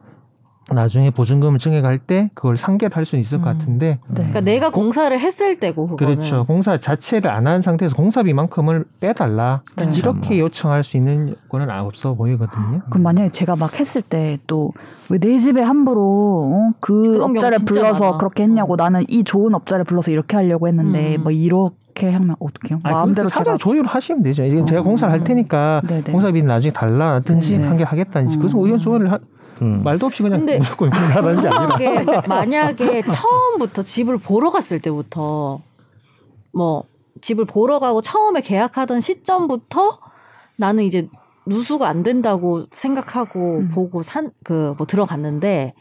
나중에 0.71 1.11
보증금을 1.11 1.59
증액할 1.59 1.99
때 1.99 2.31
그걸 2.35 2.57
상계를 2.57 2.97
할수 2.97 3.16
있을 3.16 3.40
것 3.40 3.50
음. 3.50 3.59
같은데 3.59 3.99
네. 4.09 4.14
그러니까 4.14 4.40
내가 4.40 4.71
공사를 4.71 5.19
했을 5.19 5.59
때고 5.59 5.88
그거는. 5.88 6.14
그렇죠. 6.16 6.45
공사 6.45 6.78
자체를 6.78 7.31
안 7.31 7.42
한 7.47 7.61
상태에서 7.61 7.97
공사비만큼을 7.97 8.85
빼달라 9.00 9.62
그렇죠. 9.75 9.99
이렇게 9.99 10.38
요청할 10.38 10.85
수 10.85 10.97
있는 10.97 11.31
요건은 11.31 11.69
없어 11.71 12.14
보이거든요. 12.14 12.83
그럼 12.88 13.02
만약에 13.02 13.31
제가 13.33 13.57
막 13.57 13.78
했을 13.81 14.00
때 14.02 14.38
또 14.47 14.73
왜 15.11 15.19
내 15.19 15.38
집에 15.38 15.61
함부로 15.61 16.00
어? 16.54 16.73
그 16.81 17.23
업자를 17.23 17.59
불러서 17.59 18.04
많아. 18.04 18.19
그렇게 18.19 18.45
했냐고 18.45 18.75
어. 18.75 18.76
나는 18.76 19.04
이 19.09 19.25
좋은 19.25 19.54
업자를 19.54 19.85
불러서 19.85 20.11
이렇게 20.11 20.37
하려고 20.37 20.69
했는데 20.69 21.16
음. 21.16 21.23
뭐 21.25 21.33
이렇게 21.33 22.09
하면 22.11 22.37
어떡해요? 22.38 22.81
아니, 22.85 22.95
마음대로 22.95 23.25
그 23.25 23.31
사전 23.31 23.45
제가 23.45 23.57
조율을 23.59 23.87
하시면 23.88 24.23
되죠. 24.23 24.45
이건 24.45 24.64
제가 24.64 24.81
어. 24.81 24.85
공사를 24.85 25.12
할 25.12 25.25
테니까 25.25 25.83
네네. 25.87 26.02
공사비는 26.12 26.47
나중에 26.47 26.73
달라든지 26.73 27.59
네네. 27.59 27.69
판결하겠다든지 27.69 28.38
그래서 28.38 28.59
음. 28.59 28.64
의견 28.64 28.78
조율을 28.78 29.12
하, 29.12 29.19
음. 29.62 29.83
말도 29.83 30.07
없이 30.07 30.23
그냥 30.23 30.45
무조건 30.45 30.92
하라는 30.92 31.40
게 31.42 31.49
아니라. 31.49 31.76
만약에, 31.78 32.26
만약에 32.28 33.02
처음부터 33.02 33.83
집을 33.83 34.19
보러 34.19 34.50
갔을 34.50 34.81
때부터 34.81 35.61
뭐 36.52 36.85
집을 37.21 37.45
보러 37.45 37.78
가고 37.78 38.02
처음에 38.02 38.40
계약하던 38.40 39.00
시점부터 39.00 39.99
나는 40.57 40.85
이제 40.85 41.09
누수가 41.47 41.89
안 41.89 42.03
된다고 42.03 42.65
생각하고 42.71 43.59
음. 43.59 43.69
보고 43.71 44.03
산 44.03 44.31
그 44.45 44.75
뭐 44.79 44.87
들어갔는데 44.87 45.75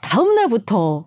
다음 0.00 0.34
날부터 0.36 1.06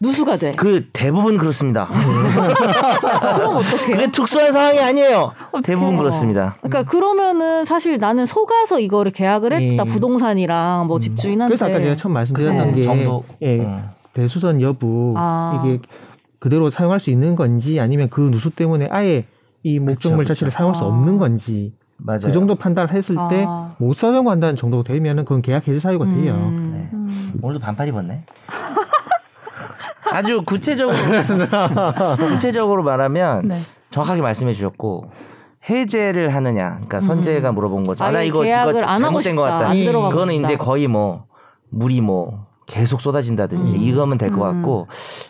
누수가 0.00 0.36
돼. 0.36 0.54
그 0.56 0.88
대부분 0.92 1.38
그렇습니다. 1.38 1.86
그럼 1.86 3.56
어떡해요? 3.58 3.96
그게 3.96 4.10
특수한 4.10 4.52
상황이 4.52 4.80
아니에요. 4.80 5.32
대부분 5.62 5.96
그렇습니다. 5.96 6.56
그러니까 6.60 6.90
그러면은 6.90 7.64
사실 7.64 7.98
나는 7.98 8.26
속아서 8.26 8.80
이거를 8.80 9.12
계약을 9.12 9.52
했다 9.52 9.84
예. 9.86 9.92
부동산이랑 9.92 10.86
뭐 10.88 10.96
음. 10.96 11.00
집주인한테 11.00 11.48
그래서 11.50 11.66
아까 11.66 11.80
제가 11.80 11.96
처음 11.96 12.12
말씀드렸던 12.14 12.66
네. 12.68 12.74
게 12.74 12.82
정도. 12.82 13.24
예, 13.42 13.60
어. 13.60 13.90
대수선 14.12 14.60
여부 14.60 15.14
아. 15.16 15.62
이게 15.64 15.78
그대로 16.40 16.68
사용할 16.70 16.98
수 17.00 17.10
있는 17.10 17.36
건지 17.36 17.78
아니면 17.80 18.08
그 18.10 18.30
누수 18.30 18.50
때문에 18.50 18.88
아예 18.90 19.26
이 19.62 19.78
목적물 19.78 20.24
그쵸, 20.24 20.34
자체를 20.34 20.50
그쵸. 20.50 20.56
사용할 20.56 20.74
수 20.74 20.84
아. 20.84 20.88
없는 20.88 21.18
건지 21.18 21.72
맞아요. 22.02 22.20
그 22.24 22.32
정도 22.32 22.54
판단을 22.54 22.92
했을 22.92 23.16
때 23.30 23.44
아. 23.46 23.74
못 23.78 23.96
사용한다는 23.96 24.56
정도 24.56 24.82
되면은 24.82 25.24
그건 25.24 25.42
계약 25.42 25.66
해지 25.68 25.78
사유가 25.80 26.04
돼요. 26.06 26.34
음. 26.34 26.72
네. 26.74 26.88
음. 26.96 27.32
오늘도 27.42 27.60
반팔 27.60 27.88
입었네. 27.88 28.24
아주 30.12 30.42
구체적으로 30.44 30.96
구체적으로 32.28 32.82
말하면 32.82 33.48
네. 33.48 33.58
정확하게 33.90 34.22
말씀해 34.22 34.54
주셨고 34.54 35.10
해제를 35.68 36.34
하느냐, 36.34 36.70
그러니까 36.76 37.00
선재가 37.00 37.52
물어본 37.52 37.86
거죠. 37.86 38.02
아, 38.02 38.10
나 38.10 38.20
음. 38.20 38.24
이거 38.24 38.40
계약을 38.40 38.74
이거 38.76 38.82
안 38.82 39.04
하고 39.04 39.20
잘못된 39.20 39.22
싶다. 39.22 39.36
것 39.36 39.42
같다. 39.42 39.68
안 39.68 39.76
예. 39.76 39.84
들어가고 39.84 40.10
그거는 40.12 40.34
싶다. 40.34 40.48
이제 40.48 40.56
거의 40.56 40.88
뭐 40.88 41.26
물이 41.68 42.00
뭐 42.00 42.46
계속 42.70 43.00
쏟아진다든지 43.00 43.74
음. 43.74 43.80
이거면 43.80 44.16
될것 44.16 44.38
음. 44.38 44.40
같고 44.62 44.86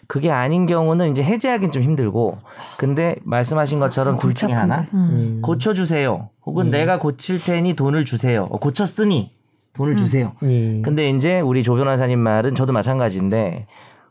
그게 0.07 0.31
아닌 0.31 0.67
경우는 0.67 1.11
이제 1.11 1.23
해제하기는 1.23 1.73
좀 1.73 1.83
힘들고 1.83 2.37
근데 2.77 3.17
말씀하신 3.25 3.81
것처럼 3.81 4.19
둘 4.19 4.35
중에 4.35 4.49
골치 4.51 4.55
아픈데. 4.55 4.61
하나 4.61 4.87
음. 4.93 5.37
예. 5.39 5.41
고쳐주세요. 5.41 6.29
혹은 6.45 6.67
음. 6.67 6.71
내가 6.71 6.99
고칠 6.99 7.43
테니 7.43 7.75
돈을 7.77 8.05
주세요. 8.05 8.47
어, 8.51 8.59
고쳤으니 8.59 9.33
돈을 9.73 9.95
음. 9.95 9.97
주세요. 9.97 10.33
예. 10.43 10.83
근데 10.83 11.09
이제 11.09 11.41
우리 11.41 11.63
조 11.63 11.77
변호사님 11.77 12.19
말은 12.19 12.55
저도 12.55 12.75
마찬가지인데 12.75 13.67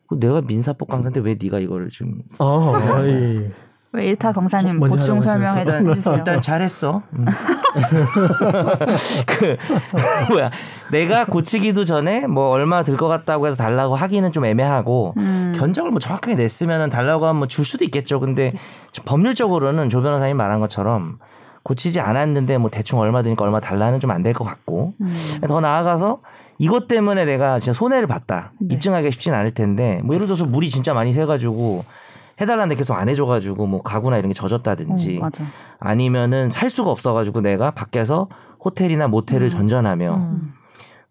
그 0.07 0.19
내가 0.19 0.41
민사법 0.41 0.87
강사인데 0.89 1.19
왜 1.19 1.37
네가 1.39 1.59
이걸 1.59 1.89
지금 1.91 2.23
어, 2.39 2.73
예. 3.05 3.51
왜 3.91 4.05
일타 4.09 4.31
강사님 4.33 4.79
먼저 4.79 4.97
보충 4.97 5.19
설명해? 5.21 5.65
주세요. 5.95 6.13
일단 6.15 6.41
잘했어. 6.43 7.01
음. 7.13 7.25
그 9.25 9.57
뭐야 10.29 10.51
내가 10.91 11.25
고치기도 11.25 11.85
전에 11.85 12.27
뭐 12.27 12.49
얼마 12.49 12.83
들 12.83 12.97
것 12.97 13.07
같다고 13.07 13.47
해서 13.47 13.55
달라고 13.57 13.95
하기는 13.95 14.31
좀 14.31 14.45
애매하고 14.45 15.13
음. 15.17 15.53
견적을 15.55 15.91
뭐 15.91 15.99
정확하게 15.99 16.35
냈으면 16.35 16.89
달라고 16.89 17.25
하면 17.27 17.47
줄 17.49 17.65
수도 17.65 17.83
있겠죠. 17.85 18.19
근데 18.19 18.53
법률적으로는 19.05 19.89
조 19.89 20.01
변호사님 20.01 20.37
말한 20.37 20.59
것처럼 20.59 21.19
고치지 21.63 21.99
않았는데 21.99 22.57
뭐 22.57 22.69
대충 22.69 22.99
얼마 22.99 23.21
드니까 23.23 23.43
얼마 23.43 23.59
달라는 23.59 23.99
좀 23.99 24.11
안 24.11 24.23
될 24.23 24.33
것 24.33 24.43
같고 24.43 24.93
음. 25.01 25.13
더 25.47 25.59
나아가서 25.61 26.19
이것 26.57 26.87
때문에 26.87 27.25
내가 27.25 27.59
진짜 27.59 27.77
손해를 27.77 28.07
봤다 28.07 28.51
네. 28.59 28.75
입증하기가 28.75 29.11
쉽진 29.11 29.33
않을 29.33 29.53
텐데 29.53 30.01
뭐 30.03 30.15
예를 30.15 30.27
들어서 30.27 30.45
물이 30.45 30.69
진짜 30.69 30.93
많이 30.93 31.13
새가지고 31.13 31.85
해달라는데 32.39 32.75
계속 32.75 32.93
안 32.95 33.09
해줘가지고 33.09 33.67
뭐 33.67 33.81
가구나 33.81 34.17
이런 34.17 34.29
게 34.29 34.33
젖었다든지 34.33 35.17
어, 35.17 35.21
맞아. 35.21 35.43
아니면은 35.79 36.49
살 36.51 36.69
수가 36.69 36.89
없어가지고 36.91 37.41
내가 37.41 37.71
밖에서 37.71 38.27
호텔이나 38.63 39.07
모텔을 39.07 39.47
음. 39.47 39.49
전전하며 39.49 40.15
음. 40.15 40.53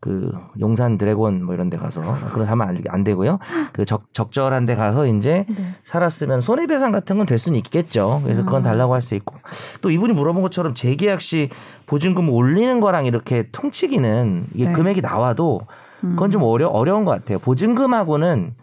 그 0.01 0.31
용산 0.61 0.97
드래곤 0.97 1.45
뭐 1.45 1.55
이런 1.55 1.71
데 1.71 1.77
가서 1.77 2.01
그런 2.33 2.47
사면 2.47 2.69
안, 2.69 2.83
안 2.89 3.03
되고요. 3.03 3.41
그 3.73 3.85
적, 3.85 4.05
적절한 4.13 4.65
데 4.65 4.77
가서 4.77 5.07
이제 5.09 5.45
네. 5.49 5.57
살았으면 5.83 6.41
손해배상 6.41 6.93
같은 6.93 7.17
건 7.19 7.27
될 7.27 7.37
수는 7.39 7.59
있겠죠. 7.59 8.21
그래서 8.23 8.45
그건 8.45 8.63
음. 8.63 8.65
달라고 8.65 8.95
할 8.95 9.03
수 9.03 9.17
있고 9.17 9.35
또 9.81 9.91
이분이 9.91 10.13
물어본 10.13 10.41
것처럼 10.43 10.75
재계약 10.75 11.21
시 11.21 11.51
보증금 11.87 12.29
올리는 12.31 12.79
거랑 12.81 13.07
이렇게 13.07 13.49
통치기는 13.51 14.47
이게 14.55 14.67
네. 14.69 14.73
금액이 14.73 15.01
나와도 15.01 15.63
그건 16.01 16.31
좀 16.31 16.45
어려 16.45 16.69
어려운 16.69 17.05
것 17.05 17.11
같아요. 17.11 17.41
보증금하고는 17.41 18.55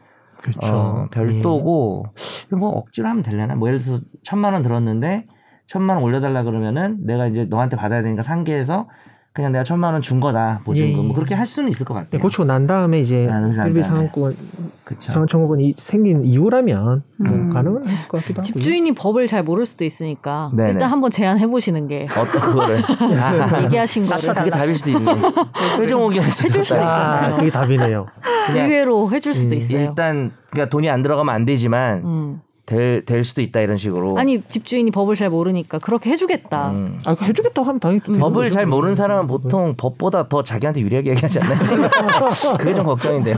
그렇죠. 0.45 0.75
어, 0.75 1.07
별도고 1.11 2.05
이거 2.47 2.57
뭐 2.57 2.69
억지로 2.69 3.07
하면 3.09 3.23
되려나? 3.23 3.55
뭐 3.55 3.67
예를 3.67 3.79
들어서 3.79 4.03
천만 4.23 4.53
원 4.53 4.61
들었는데 4.61 5.25
천만 5.65 5.97
원 5.97 6.03
올려달라 6.05 6.43
그러면은 6.43 7.05
내가 7.05 7.27
이제 7.27 7.45
너한테 7.45 7.75
받아야 7.75 8.03
되니까 8.03 8.21
상계해서 8.21 8.87
그냥 9.35 9.51
내가 9.51 9.65
천만 9.65 9.91
원 9.93 10.01
준 10.01 10.21
거다 10.21 10.61
보증금 10.63 10.99
예. 11.03 11.07
뭐 11.07 11.13
그렇게 11.13 11.35
할 11.35 11.45
수는 11.45 11.69
있을 11.69 11.85
것 11.85 11.93
예. 11.95 11.99
같아요. 11.99 12.21
고치고 12.21 12.45
난 12.45 12.67
다음에 12.67 13.01
이제 13.01 13.27
일비 13.65 13.81
돼. 13.81 13.83
상환권 13.83 14.37
그렇죠. 14.85 15.11
상환 15.11 15.27
청구권이 15.27 15.73
생긴 15.77 16.23
이후라면 16.23 17.03
뭐 17.17 17.31
음. 17.33 17.49
가능은 17.49 17.87
했을 17.89 18.07
것 18.07 18.19
같기도 18.21 18.39
하고. 18.39 18.43
집주인이 18.43 18.93
법을 18.93 19.27
잘 19.27 19.43
모를 19.43 19.65
수도 19.65 19.83
있으니까 19.83 20.51
네네. 20.55 20.71
일단 20.71 20.89
한번 20.89 21.11
제안해 21.11 21.47
보시는 21.47 21.87
게 21.89 22.07
어떤 22.11 22.25
그거를 22.41 22.81
아, 23.19 23.61
얘기하신 23.63 24.05
딱 24.05 24.15
거를 24.21 24.35
그게 24.35 24.49
답일 24.51 24.75
수도 24.77 24.91
있네. 24.91 25.11
최종 25.77 26.01
의견일 26.09 26.31
수도 26.31 26.47
해줄 26.49 26.63
수도 26.63 26.75
있다. 26.79 26.87
아, 26.87 27.15
있잖아요. 27.19 27.35
그게 27.35 27.51
답이네요. 27.51 28.05
의외로 28.51 29.11
해줄 29.11 29.33
수도 29.33 29.55
음, 29.55 29.57
있어요. 29.59 29.79
일단 29.81 30.31
그러니까 30.51 30.69
돈이 30.69 30.89
안 30.89 31.01
들어가면 31.03 31.33
안 31.35 31.45
되지만 31.45 32.03
음. 32.05 32.41
될, 32.65 33.05
될 33.05 33.23
수도 33.23 33.41
있다 33.41 33.59
이런 33.59 33.77
식으로. 33.77 34.17
아니 34.17 34.41
집주인이 34.47 34.89
법을 34.91 35.15
잘 35.15 35.29
모르니까 35.29 35.79
그렇게 35.79 36.09
해주겠다. 36.11 36.71
음. 36.71 36.99
아, 37.05 37.13
그거 37.13 37.25
해주겠다고 37.25 37.67
하면 37.67 37.79
당연히 37.79 37.99
또 38.01 38.05
되는 38.07 38.19
법을. 38.19 38.49
잘 38.49 38.65
모르는 38.65 38.95
사람은 38.95 39.27
보통 39.27 39.75
법보다 39.77 40.27
더 40.27 40.43
자기한테 40.43 40.81
유리하게 40.81 41.11
얘기하지 41.11 41.39
않나요? 41.39 41.59
그게 42.57 42.73
좀 42.73 42.85
걱정인데요. 42.85 43.37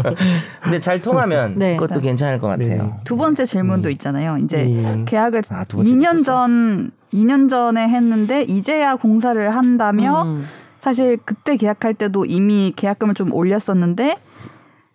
근데 0.62 0.80
잘 0.80 1.02
통하면 1.02 1.58
네. 1.58 1.76
그것도 1.76 2.00
괜찮을 2.00 2.40
것 2.40 2.48
같아요. 2.48 2.82
네. 2.82 2.92
두 3.04 3.16
번째 3.16 3.44
질문도 3.44 3.88
음. 3.88 3.92
있잖아요. 3.92 4.38
이제 4.38 4.58
예. 4.58 5.04
계약을 5.04 5.42
아, 5.50 5.64
두 5.64 5.76
번째 5.78 5.90
2년 5.90 6.14
있었어? 6.14 6.24
전 6.24 6.90
2년 7.12 7.50
전에 7.50 7.88
했는데 7.88 8.42
이제야 8.42 8.96
공사를 8.96 9.54
한다며 9.54 10.22
음. 10.22 10.46
사실 10.80 11.18
그때 11.24 11.56
계약할 11.56 11.94
때도 11.94 12.24
이미 12.24 12.72
계약금을 12.74 13.14
좀 13.14 13.32
올렸었는데 13.32 14.16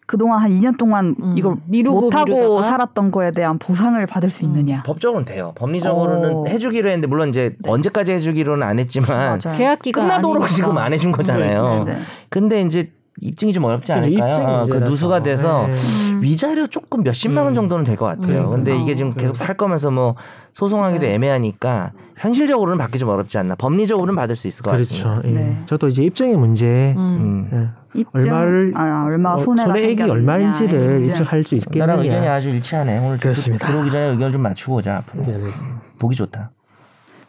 그동안 0.07 0.39
한 0.39 0.49
2년 0.51 0.77
동안 0.77 1.15
음. 1.21 1.35
이걸 1.37 1.57
미루고 1.65 2.01
못하고 2.01 2.25
미루다가? 2.25 2.63
살았던 2.63 3.11
거에 3.11 3.31
대한 3.31 3.59
보상을 3.59 4.03
받을 4.07 4.29
수 4.29 4.45
음. 4.45 4.51
있느냐. 4.51 4.81
법적으로는 4.83 5.25
돼요. 5.25 5.51
법리적으로는 5.55 6.33
어. 6.33 6.45
해주기로 6.47 6.89
했는데 6.89 7.07
물론 7.07 7.27
이제 7.29 7.55
네. 7.59 7.69
언제까지 7.69 8.13
해주기로는 8.13 8.65
안 8.65 8.79
했지만 8.79 9.39
맞아요. 9.43 9.57
계약 9.57 9.81
기간 9.81 10.05
끝나도록 10.05 10.37
아니니까. 10.37 10.55
지금 10.55 10.77
안 10.77 10.93
해준 10.93 11.11
거잖아요. 11.11 11.83
네, 11.85 11.93
네. 11.93 11.99
근데 12.29 12.61
이제 12.61 12.91
입증이 13.19 13.51
좀 13.53 13.63
어렵지 13.63 13.91
않을까요? 13.91 14.27
입증이 14.27 14.45
어, 14.45 14.65
그. 14.69 14.77
누수가 14.77 15.23
돼서 15.23 15.67
네. 15.67 15.73
음. 16.11 16.21
위자료 16.21 16.67
조금 16.67 17.01
몇십만 17.03 17.43
원 17.45 17.53
음. 17.53 17.55
정도는 17.55 17.83
될 17.83 17.97
것 17.97 18.05
같아요. 18.05 18.45
음. 18.45 18.51
근데 18.51 18.77
이게 18.77 18.91
어, 18.91 18.95
지금. 18.95 19.13
계속 19.15 19.35
살 19.35 19.57
거면서 19.57 19.89
뭐 19.91 20.15
소송하기도 20.53 21.05
네. 21.05 21.13
애매하니까 21.15 21.91
현실적으로는 22.17 22.77
받기 22.77 22.99
좀 22.99 23.09
어렵지 23.09 23.37
않나. 23.39 23.55
법리적으로는 23.55 24.15
받을 24.15 24.35
수 24.35 24.47
있을 24.47 24.63
것 24.63 24.71
같습니다. 24.71 25.19
그렇죠. 25.21 25.27
예. 25.29 25.33
네. 25.33 25.57
저도 25.65 25.87
이제 25.87 26.03
입증의 26.03 26.35
문제, 26.37 26.93
음. 26.97 27.49
음. 27.51 27.71
예. 27.95 27.99
입증 28.01 28.31
얼마를 28.31 28.73
아, 28.75 29.05
얼마 29.07 29.33
어, 29.33 29.37
손해가 29.37 29.67
손해액이 29.67 29.97
생겼느냐, 29.97 30.13
얼마인지를 30.13 30.97
입증. 30.97 31.11
입증할 31.13 31.43
수 31.43 31.55
나랑 31.75 31.99
의견이 31.99 32.07
있겠느냐. 32.07 32.33
아주 32.33 32.49
일치하네. 32.49 32.97
오늘 32.99 33.11
들- 33.17 33.19
그렇습니다. 33.21 33.65
들어오기 33.67 33.89
전에 33.89 34.05
의견을 34.09 34.31
좀 34.33 34.41
맞추고 34.43 34.75
오자. 34.75 34.97
앞으로. 34.97 35.25
네, 35.25 35.37
네. 35.37 35.49
보기 35.97 36.15
좋다. 36.15 36.51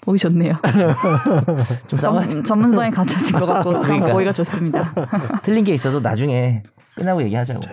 보기 0.08 0.18
좋네요. 0.18 0.54
좀. 1.86 1.98
전, 1.98 2.42
전문성이 2.42 2.90
갖춰진 2.90 3.38
것 3.38 3.44
같고 3.44 3.72
참 3.74 3.82
그러니까. 3.82 4.12
보기가 4.14 4.32
좋습니다. 4.32 4.94
틀린 5.44 5.64
게 5.64 5.74
있어도 5.74 6.00
나중에 6.00 6.62
끝나고 6.94 7.22
얘기하자고. 7.24 7.60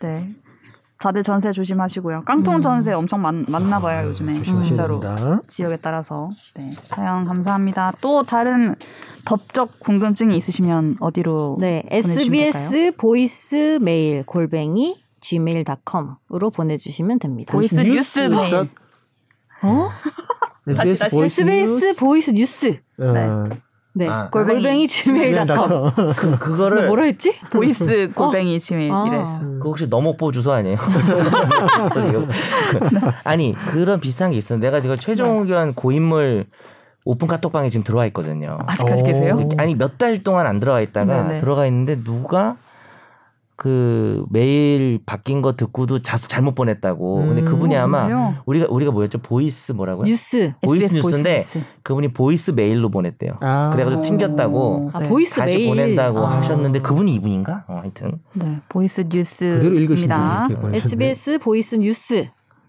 네. 0.00 0.30
다들 0.98 1.22
전세 1.22 1.52
조심하시고요. 1.52 2.22
깡통 2.24 2.54
음. 2.54 2.60
전세 2.62 2.94
엄청 2.94 3.20
많, 3.20 3.44
많나 3.46 3.78
봐요 3.78 4.08
요즘에 4.08 4.36
조심하셔야 4.38 4.66
진짜로 4.66 5.00
됩니다. 5.00 5.42
지역에 5.46 5.76
따라서. 5.76 6.30
네, 6.54 6.70
사연 6.70 7.26
감사합니다. 7.26 7.92
또 8.00 8.22
다른 8.22 8.74
법적 9.26 9.78
궁금증이 9.80 10.34
있으시면 10.38 10.96
어디로 11.00 11.58
네, 11.60 11.82
보내주시면 11.90 12.40
SBS 12.40 12.92
보이스 12.96 13.78
메일 13.82 14.24
골뱅이 14.24 14.96
gmail.com으로 15.20 16.48
보내주시면 16.50 17.18
됩니다. 17.18 17.52
보이스 17.52 17.80
뉴스 17.80 18.20
메일. 18.20 18.70
어? 19.64 19.88
SBS 20.68 20.98
다시, 21.00 21.16
보이스 21.16 21.40
SBS 21.42 21.70
뉴스. 21.72 21.96
보이스 22.00 22.30
뉴스. 22.30 22.78
어, 23.00 23.48
네, 23.96 24.08
아. 24.08 24.28
골뱅이, 24.30 24.60
골뱅이 24.60 24.88
gmail.com. 24.88 25.90
그, 26.16 26.38
그거를 26.38 26.82
나 26.82 26.86
뭐라 26.88 27.04
했지? 27.04 27.38
보이스 27.50 28.10
골뱅이 28.14 28.58
지메일 28.58 28.92
아. 28.92 29.04
이랬어. 29.06 29.40
음. 29.40 29.60
그 29.62 29.68
혹시 29.68 29.86
너목보 29.86 30.32
주소 30.32 30.52
아니에요? 30.52 30.76
아니 33.24 33.54
그런 33.70 34.00
비슷한 34.00 34.30
게 34.32 34.36
있어. 34.36 34.56
내가 34.56 34.80
지금 34.80 34.96
최종 34.96 35.42
의견 35.42 35.74
고인물 35.74 36.46
오픈 37.04 37.28
카톡방에 37.28 37.70
지금 37.70 37.84
들어와 37.84 38.06
있거든요. 38.06 38.58
아직까지 38.66 39.02
오. 39.02 39.06
계세요? 39.06 39.36
네. 39.36 39.48
아니 39.58 39.74
몇 39.74 39.98
달 39.98 40.22
동안 40.22 40.46
안 40.46 40.58
들어가 40.58 40.80
있다가 40.80 41.22
네네. 41.28 41.40
들어가 41.40 41.66
있는데 41.66 42.02
누가 42.02 42.56
그 43.64 44.26
메일 44.28 45.00
바뀐 45.06 45.40
거 45.40 45.56
듣고도 45.56 46.02
자, 46.02 46.18
잘못 46.18 46.54
보냈다고. 46.54 47.16
근데 47.28 47.40
음. 47.40 47.44
그분이 47.46 47.74
어, 47.74 47.84
아마 47.84 48.00
정말요? 48.02 48.34
우리가 48.44 48.66
우리가 48.68 48.92
뭐였죠? 48.92 49.20
보이스 49.22 49.72
뭐라고요? 49.72 50.04
뉴스. 50.04 50.52
보이스 50.60 50.84
SBS 50.84 50.94
뉴스인데 50.96 51.36
뉴스. 51.36 51.60
그분이 51.82 52.08
보이스 52.12 52.50
메일로 52.50 52.90
보냈대요. 52.90 53.38
아. 53.40 53.70
그래가지고 53.72 54.02
튕겼다고 54.02 54.90
아, 54.92 54.98
네. 54.98 55.08
보이스 55.08 55.34
다시 55.36 55.56
메일. 55.56 55.68
보낸다고 55.68 56.18
아. 56.26 56.36
하셨는데 56.40 56.80
그분이 56.82 57.14
이분인가? 57.14 57.64
어, 57.66 57.78
하여튼 57.80 58.20
네, 58.34 58.60
보이스 58.68 59.06
뉴스입니다. 59.10 60.46
SBS 60.74 61.38
보이스 61.38 61.76
뉴스. 61.76 62.26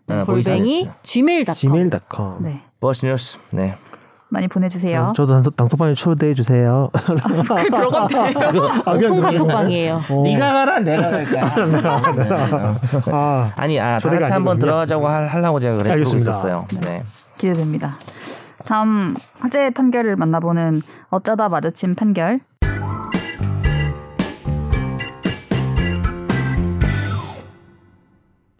어, 0.08 0.24
보이스 0.26 0.50
골뱅이 0.50 0.90
gmail.com. 1.04 1.56
gmail.com. 1.56 2.44
네, 2.44 2.62
보이스 2.80 3.06
뉴스. 3.06 3.38
네. 3.52 3.76
많이 4.30 4.48
보내주세요. 4.48 5.14
저도 5.16 5.42
당- 5.44 5.52
당토방에 5.56 5.94
초대해 5.94 6.34
주세요. 6.34 6.90
그 6.94 7.70
들어가면 7.72 8.08
돼요. 8.34 8.70
오픈 8.88 9.22
카톡방이에요. 9.22 10.02
어. 10.10 10.24
네가 10.24 10.52
가라 10.54 10.80
내가 10.80 11.10
갈까? 11.12 12.02
아, 13.12 13.52
아니 13.56 13.80
아 13.80 14.00
초대가 14.00 14.24
다같이 14.24 14.34
한번. 14.34 14.60
들어가자고 14.60 15.08
할- 15.08 15.28
하려고 15.28 15.60
제가 15.60 15.78
알겠습니다. 15.90 16.32
있었어요. 16.32 16.66
네. 16.82 17.04
기대됩니다. 17.38 17.94
다음 18.66 19.16
화제 19.40 19.70
판결을 19.70 20.16
만나보는 20.16 20.82
어쩌다 21.10 21.48
마주친 21.50 21.94
판결. 21.96 22.40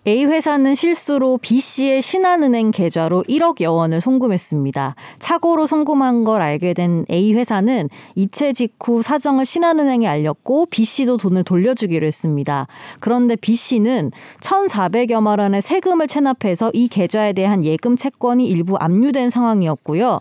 A 0.08 0.24
회사는 0.26 0.76
실수로 0.76 1.40
B 1.40 1.60
씨의 1.60 2.00
신한은행 2.00 2.70
계좌로 2.70 3.24
1억여 3.24 3.74
원을 3.74 4.02
송금했습니다. 4.02 4.94
착오로 5.18 5.66
송금한 5.66 6.24
걸 6.26 6.44
알게 6.44 6.76
된 6.76 7.06
A 7.10 7.34
회사는 7.34 7.90
이체 8.14 8.54
직후 8.54 9.02
사정을 9.02 9.46
신한은행에 9.46 10.06
알렸고 10.06 10.68
B 10.68 10.86
씨도 10.86 11.18
돈을 11.18 11.44
돌려주기로 11.44 12.06
했습니다. 12.06 12.68
그런데 13.00 13.36
B 13.36 13.56
씨는 13.56 14.12
1,400여만 14.42 15.40
원의 15.40 15.64
세금을 15.64 16.06
체납해서 16.06 16.70
이 16.76 16.88
계좌에 16.88 17.34
대한 17.34 17.66
예금 17.66 17.96
채권이 17.96 18.48
일부 18.48 18.78
압류된 18.80 19.32
상황이었고요. 19.32 20.20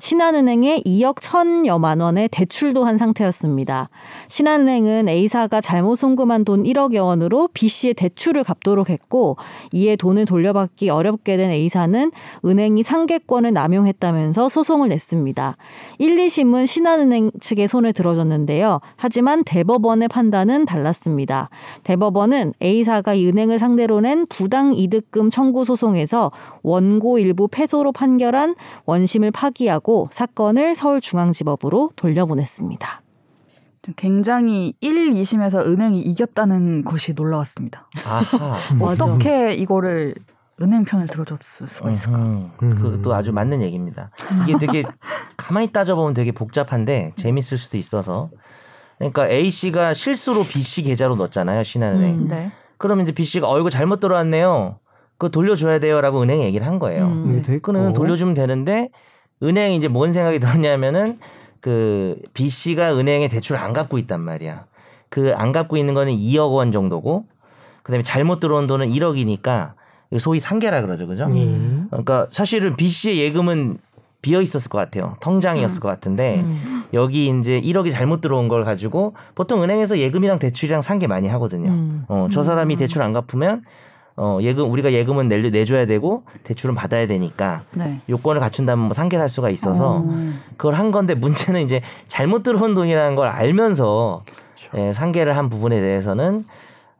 신한은행에 0.00 0.80
2억 0.86 1.16
1천여만 1.16 2.00
원의 2.00 2.28
대출도 2.28 2.84
한 2.84 2.96
상태였습니다. 2.96 3.90
신한은행은 4.28 5.08
A사가 5.10 5.60
잘못 5.60 5.96
송금한 5.96 6.44
돈 6.44 6.62
1억여 6.64 7.04
원으로 7.04 7.48
B씨의 7.52 7.94
대출을 7.94 8.42
갚도록 8.42 8.88
했고 8.88 9.36
이에 9.72 9.96
돈을 9.96 10.24
돌려받기 10.24 10.88
어렵게 10.88 11.36
된 11.36 11.50
A사는 11.50 12.10
은행이 12.44 12.82
상계권을 12.82 13.52
남용했다면서 13.52 14.48
소송을 14.48 14.88
냈습니다. 14.88 15.56
1, 15.98 16.16
2심은 16.16 16.66
신한은행 16.66 17.30
측의 17.38 17.68
손을 17.68 17.92
들어줬는데요. 17.92 18.80
하지만 18.96 19.44
대법원의 19.44 20.08
판단은 20.08 20.64
달랐습니다. 20.64 21.50
대법원은 21.84 22.54
A사가 22.62 23.14
이 23.14 23.28
은행을 23.28 23.58
상대로 23.58 24.00
낸 24.00 24.26
부당 24.26 24.72
이득금 24.72 25.28
청구 25.28 25.66
소송에서 25.66 26.32
원고 26.62 27.18
일부 27.18 27.48
패소로 27.48 27.92
판결한 27.92 28.54
원심을 28.86 29.30
파기하고 29.30 29.89
사건을 30.10 30.74
서울중앙지법으로 30.74 31.90
돌려보냈습니다. 31.96 33.02
굉장히 33.96 34.74
1, 34.80 35.14
2심에서 35.14 35.66
은행이 35.66 36.00
이겼다는 36.00 36.84
것이 36.84 37.14
놀라웠습니다. 37.14 37.88
어떻게 38.80 39.54
이거를 39.54 40.14
은행 40.62 40.84
편을 40.84 41.06
들어줬을 41.06 41.66
수가 41.66 41.90
있을까? 41.90 42.18
음, 42.18 42.50
음. 42.62 42.74
그것도 42.74 43.14
아주 43.14 43.32
맞는 43.32 43.62
얘기입니다. 43.62 44.10
이게 44.42 44.58
되게 44.58 44.84
가만히 45.36 45.72
따져보면 45.72 46.12
되게 46.12 46.32
복잡한데 46.32 47.12
재밌을 47.16 47.56
수도 47.56 47.78
있어서. 47.78 48.30
그러니까 48.98 49.26
A 49.28 49.50
씨가 49.50 49.94
실수로 49.94 50.44
B 50.44 50.60
씨 50.60 50.82
계좌로 50.82 51.16
넣었잖아요 51.16 51.64
신한은행. 51.64 52.14
음. 52.14 52.28
네. 52.28 52.52
그러면 52.76 53.04
이제 53.04 53.12
B 53.12 53.24
씨가 53.24 53.48
어 53.50 53.58
이거 53.58 53.70
잘못 53.70 54.00
들어왔네요. 54.00 54.78
그거 55.12 55.30
돌려줘야 55.30 55.80
돼요라고 55.80 56.22
은행에 56.22 56.44
얘기를 56.44 56.66
한 56.66 56.78
거예요. 56.78 57.06
음. 57.06 57.42
네. 57.46 57.58
그거는 57.58 57.94
돌려주면 57.94 58.34
되는데 58.34 58.90
은행이 59.42 59.76
이제 59.76 59.88
뭔 59.88 60.12
생각이 60.12 60.38
들었냐면은 60.38 61.18
그 61.60 62.16
B 62.34 62.48
씨가 62.48 62.96
은행에 62.98 63.28
대출을 63.28 63.60
안 63.60 63.72
갚고 63.72 63.98
있단 63.98 64.20
말이야. 64.20 64.64
그 65.08 65.34
안 65.34 65.52
갚고 65.52 65.76
있는 65.76 65.94
거는 65.94 66.12
2억 66.16 66.52
원 66.54 66.72
정도고 66.72 67.24
그다음에 67.82 68.02
잘못 68.02 68.40
들어온 68.40 68.66
돈은 68.66 68.88
1억이니까 68.88 69.72
소위 70.18 70.40
상계라 70.40 70.80
그러죠, 70.82 71.06
그죠? 71.06 71.24
음. 71.26 71.86
그러니까 71.90 72.26
사실은 72.30 72.76
B 72.76 72.88
씨의 72.88 73.18
예금은 73.18 73.78
비어 74.22 74.42
있었을 74.42 74.68
것 74.68 74.76
같아요. 74.78 75.16
통장이었을 75.20 75.80
것 75.80 75.88
같은데 75.88 76.40
음. 76.40 76.84
여기 76.92 77.28
이제 77.28 77.60
1억이 77.60 77.90
잘못 77.90 78.20
들어온 78.20 78.48
걸 78.48 78.64
가지고 78.64 79.14
보통 79.34 79.62
은행에서 79.62 79.98
예금이랑 79.98 80.38
대출이랑 80.38 80.82
상계 80.82 81.06
많이 81.06 81.26
하거든요. 81.28 81.70
음. 81.70 82.04
어, 82.08 82.28
저 82.32 82.42
사람이 82.42 82.74
음. 82.74 82.78
대출 82.78 83.02
안 83.02 83.12
갚으면 83.12 83.64
어, 84.22 84.38
예금 84.42 84.70
우리가 84.70 84.92
예금은 84.92 85.28
내, 85.30 85.38
내줘야 85.38 85.86
되고 85.86 86.24
대출은 86.44 86.74
받아야 86.74 87.06
되니까 87.06 87.62
네. 87.72 88.00
요건을 88.10 88.38
갖춘다면 88.42 88.84
뭐 88.84 88.92
상계를 88.92 89.22
할 89.22 89.30
수가 89.30 89.48
있어서 89.48 90.02
어. 90.04 90.32
그걸 90.58 90.74
한 90.74 90.90
건데 90.90 91.14
문제는 91.14 91.62
이제 91.62 91.80
잘못 92.06 92.42
들어온 92.42 92.74
돈이라는 92.74 93.16
걸 93.16 93.28
알면서 93.28 94.24
그렇죠. 94.26 94.76
예, 94.88 94.92
상계를 94.92 95.38
한 95.38 95.48
부분에 95.48 95.80
대해서는 95.80 96.44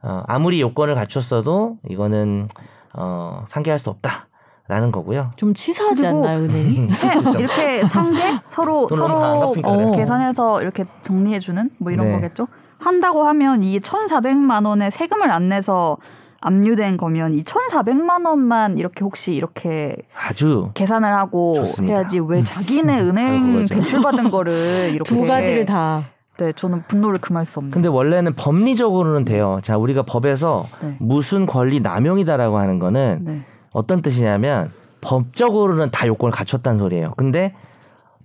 어, 0.01 0.23
아무리 0.25 0.59
요건을 0.61 0.95
갖췄어도 0.95 1.77
이거는 1.89 2.47
어, 2.95 3.45
상계할 3.49 3.77
수 3.77 3.91
없다 3.91 4.25
라는 4.67 4.91
거고요. 4.91 5.29
좀 5.35 5.53
치사하지 5.53 6.07
않나요, 6.07 6.39
은행이? 6.39 6.89
해- 6.89 7.39
이렇게 7.39 7.85
상계 7.85 8.39
서로 8.47 8.87
서로 8.89 9.53
어. 9.63 9.91
계산해서 9.91 10.63
이렇게 10.63 10.85
정리해 11.03 11.37
주는 11.37 11.69
뭐 11.77 11.91
이런 11.91 12.07
네. 12.07 12.13
거겠죠. 12.13 12.47
한다고 12.79 13.25
하면 13.27 13.61
이 13.63 13.79
1,400만 13.79 14.65
원의 14.65 14.89
세금을 14.89 15.29
안 15.29 15.49
내서 15.49 15.97
압류된 16.41 16.97
거면 16.97 17.33
이 17.35 17.43
1,400만 17.43 18.25
원만 18.25 18.77
이렇게 18.77 19.03
혹시 19.05 19.33
이렇게 19.33 19.95
아주 20.17 20.71
계산을 20.73 21.13
하고 21.15 21.53
좋습니다. 21.55 21.95
해야지 21.97 22.19
왜 22.19 22.43
자기네 22.43 22.99
은행. 23.07 23.65
대출 23.67 24.01
받은 24.01 24.31
거를 24.31 24.89
이렇게 24.93 25.07
두 25.07 25.21
가지를 25.21 25.65
다. 25.65 26.03
네, 26.37 26.51
저는 26.55 26.83
분노를 26.87 27.19
금할 27.19 27.45
수 27.45 27.59
없는. 27.59 27.71
근데 27.71 27.87
원래는 27.87 28.33
법리적으로는 28.33 29.25
돼요. 29.25 29.59
자, 29.63 29.77
우리가 29.77 30.01
법에서 30.01 30.67
네. 30.81 30.95
무슨 30.99 31.45
권리 31.45 31.79
남용이다라고 31.81 32.57
하는 32.57 32.79
거는 32.79 33.19
네. 33.21 33.41
어떤 33.71 34.01
뜻이냐면 34.01 34.71
법적으로는 35.01 35.91
다 35.91 36.07
요건을 36.07 36.31
갖췄다는 36.31 36.79
소리예요. 36.79 37.13
근데 37.15 37.53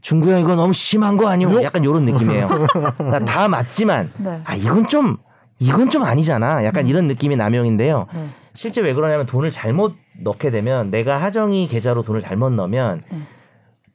중구 0.00 0.31
형 0.31 0.40
이거 0.40 0.55
너무 0.55 0.72
심한 0.72 1.18
거 1.18 1.29
아니요? 1.29 1.62
약간 1.62 1.85
요런 1.85 2.05
느낌이에요. 2.07 2.48
그러니까 2.96 3.24
다 3.26 3.48
맞지만 3.48 4.11
네. 4.16 4.40
아 4.44 4.55
이건 4.55 4.87
좀 4.88 5.16
이건 5.59 5.90
좀 5.90 6.05
아니잖아. 6.05 6.64
약간 6.64 6.87
이런 6.87 7.07
느낌의 7.07 7.37
남용인데요. 7.37 8.07
네. 8.12 8.29
실제 8.55 8.81
왜 8.81 8.95
그러냐면 8.95 9.27
돈을 9.27 9.51
잘못 9.51 9.95
넣게 10.23 10.51
되면 10.51 10.90
내가 10.90 11.21
하정이 11.21 11.69
계좌로 11.69 12.03
돈을 12.03 12.21
잘못 12.21 12.51
넣으면 12.51 13.03
네. 13.11 13.19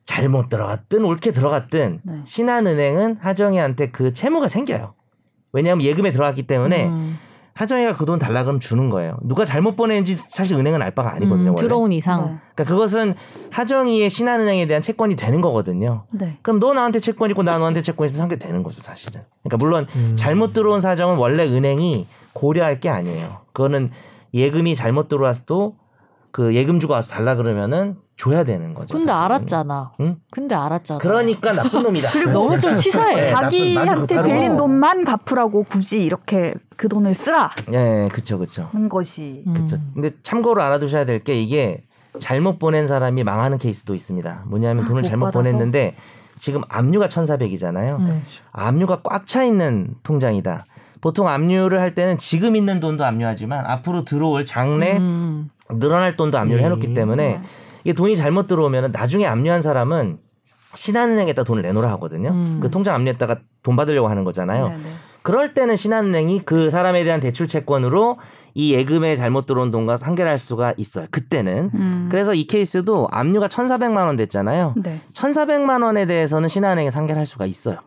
잘못 0.03 0.49
들어갔든 0.49 1.03
옳게 1.03 1.31
들어갔든 1.31 1.99
네. 2.03 2.21
신한은행은 2.25 3.17
하정이한테 3.19 3.91
그 3.91 4.13
채무가 4.13 4.47
생겨요. 4.47 4.93
왜냐하면 5.53 5.83
예금에 5.83 6.11
들어갔기 6.11 6.43
때문에 6.47 6.87
음. 6.87 7.19
하정이가 7.53 7.95
그 7.95 8.05
돈 8.05 8.17
달라 8.17 8.43
그러면 8.43 8.59
주는 8.59 8.89
거예요. 8.89 9.17
누가 9.21 9.45
잘못 9.45 9.75
보낸지 9.75 10.15
사실 10.15 10.57
은행은 10.57 10.81
알 10.81 10.91
바가 10.91 11.13
아니거든요. 11.13 11.51
음. 11.51 11.55
들어온 11.55 11.91
이상. 11.91 12.19
네. 12.19 12.37
그러니까 12.55 12.63
그것은 12.73 13.15
하정이의 13.51 14.09
신한은행에 14.09 14.67
대한 14.67 14.81
채권이 14.81 15.15
되는 15.15 15.41
거거든요. 15.41 16.03
네. 16.11 16.37
그럼 16.41 16.59
너 16.59 16.73
나한테 16.73 16.99
채권 16.99 17.29
있고 17.29 17.43
나 17.43 17.57
너한테 17.57 17.81
채권 17.81 18.05
있으면 18.05 18.17
상계 18.19 18.37
되는 18.37 18.63
거죠, 18.63 18.81
사실은. 18.81 19.21
그러니까 19.43 19.57
물론 19.57 19.87
음. 19.95 20.15
잘못 20.17 20.53
들어온 20.53 20.81
사정은 20.81 21.17
원래 21.17 21.43
은행이 21.45 22.07
고려할 22.33 22.79
게 22.79 22.89
아니에요. 22.89 23.39
그거는 23.53 23.91
예금이 24.33 24.75
잘못 24.75 25.09
들어왔어도 25.09 25.75
그 26.31 26.55
예금 26.55 26.79
주고 26.79 26.93
와서 26.93 27.11
달라 27.13 27.35
그러면은 27.35 27.97
줘야 28.17 28.43
되는 28.43 28.73
거죠. 28.73 28.93
근데 28.97 29.11
사실은. 29.11 29.23
알았잖아. 29.25 29.91
응? 29.99 30.15
근데 30.31 30.55
알았잖아. 30.55 30.99
그러니까 30.99 31.53
나쁜 31.53 31.83
놈이다. 31.83 32.09
그리고 32.13 32.31
너무 32.31 32.59
좀 32.59 32.73
치사해. 32.73 33.15
네, 33.15 33.29
자기한테 33.29 34.23
빌린. 34.23 34.57
돈만 34.57 35.03
갚으라고 35.05 35.63
굳이 35.63 36.03
이렇게 36.03 36.53
그 36.77 36.87
돈을 36.87 37.13
쓰라는 37.15 37.49
예, 37.73 38.09
그쵸, 38.13 38.37
그쵸. 38.37 38.69
것이 38.89 39.43
음. 39.47 39.53
그쵸. 39.53 39.77
근데 39.93 40.11
참고로 40.23 40.61
알아두셔야 40.61 41.05
될 41.05 41.23
게 41.23 41.35
이게 41.41 41.83
잘못 42.19 42.59
보낸 42.59 42.87
사람이 42.87 43.23
망하는 43.23 43.57
케이스도 43.57 43.95
있습니다. 43.95 44.43
뭐냐면 44.47 44.85
돈을 44.85 45.01
못 45.01 45.07
잘못 45.07 45.25
받아서? 45.27 45.39
보냈는데 45.39 45.95
지금 46.39 46.61
압류가 46.69 47.07
1,400이잖아요. 47.07 47.99
음. 47.99 48.23
압류가 48.51 49.01
꽉 49.03 49.25
차 49.27 49.43
있는 49.43 49.95
통장이다. 50.03 50.65
보통 51.01 51.27
압류를 51.27 51.79
할 51.79 51.95
때는 51.95 52.17
지금 52.19 52.55
있는 52.55 52.79
돈도 52.79 53.03
압류하지만 53.03 53.65
앞으로 53.65 54.03
들어올 54.05 54.45
장래 54.45 54.97
음. 54.97 55.49
늘어날 55.79 56.15
돈도 56.15 56.37
압류를 56.37 56.61
음. 56.61 56.65
해놓기 56.65 56.93
때문에 56.93 57.27
네. 57.27 57.41
이게 57.83 57.93
돈이 57.93 58.15
잘못 58.15 58.47
들어오면 58.47 58.91
나중에 58.91 59.25
압류한 59.25 59.61
사람은 59.61 60.17
신한은행에다 60.75 61.43
돈을 61.43 61.61
내놓으라 61.63 61.91
하거든요. 61.93 62.29
음. 62.29 62.59
그 62.61 62.69
통장 62.69 62.95
압류했다가 62.95 63.39
돈 63.63 63.75
받으려고 63.75 64.07
하는 64.07 64.23
거잖아요. 64.23 64.69
네네. 64.69 64.83
그럴 65.23 65.53
때는 65.53 65.75
신한은행이 65.75 66.41
그 66.45 66.69
사람에 66.71 67.03
대한 67.03 67.19
대출 67.19 67.47
채권으로 67.47 68.17
이 68.53 68.73
예금에 68.73 69.15
잘못 69.15 69.45
들어온 69.45 69.71
돈과 69.71 69.97
상계를 69.97 70.29
할 70.29 70.39
수가 70.39 70.73
있어요. 70.77 71.07
그때는. 71.11 71.69
음. 71.73 72.07
그래서 72.09 72.33
이 72.33 72.47
케이스도 72.47 73.07
압류가 73.11 73.47
1,400만 73.47 74.07
원 74.07 74.15
됐잖아요. 74.17 74.73
네. 74.77 75.01
1,400만 75.13 75.83
원에 75.83 76.05
대해서는 76.05 76.49
신한은행에 76.49 76.91
상계를 76.91 77.19
할 77.19 77.25
수가 77.25 77.45
있어요. 77.45 77.77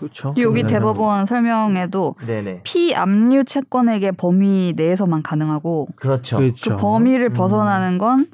그렇죠. 0.00 0.34
여기 0.38 0.62
네. 0.62 0.68
대법원 0.68 1.26
설명에도 1.26 2.14
네네. 2.26 2.60
피압류 2.64 3.44
채권액의 3.44 4.12
범위 4.12 4.72
내에서만 4.74 5.22
가능하고 5.22 5.88
그렇죠. 5.96 6.38
그렇죠. 6.38 6.70
그 6.70 6.76
범위를 6.80 7.28
음. 7.30 7.34
벗어나는 7.34 7.98
건 7.98 8.26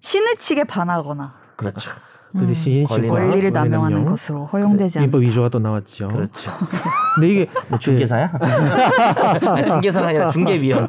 신의 0.00 0.36
측에 0.36 0.64
반하거나 0.64 1.34
그렇죠. 1.56 1.90
그 2.32 2.46
대신 2.46 2.84
권리나 2.86 3.12
권리를 3.12 3.40
권리 3.40 3.50
남용하는 3.52 3.96
남용. 3.98 4.10
것으로 4.12 4.46
허용되지 4.46 4.98
않다. 5.00 5.04
민법 5.04 5.22
위조가 5.22 5.48
또 5.50 5.58
나왔죠. 5.58 6.08
그렇죠. 6.08 6.52
근데 7.16 7.28
이게 7.28 7.46
뭐 7.68 7.78
중개사야? 7.78 8.32
아니, 9.46 9.66
중개사가 9.66 10.08
아니라 10.08 10.30
중개위원. 10.30 10.88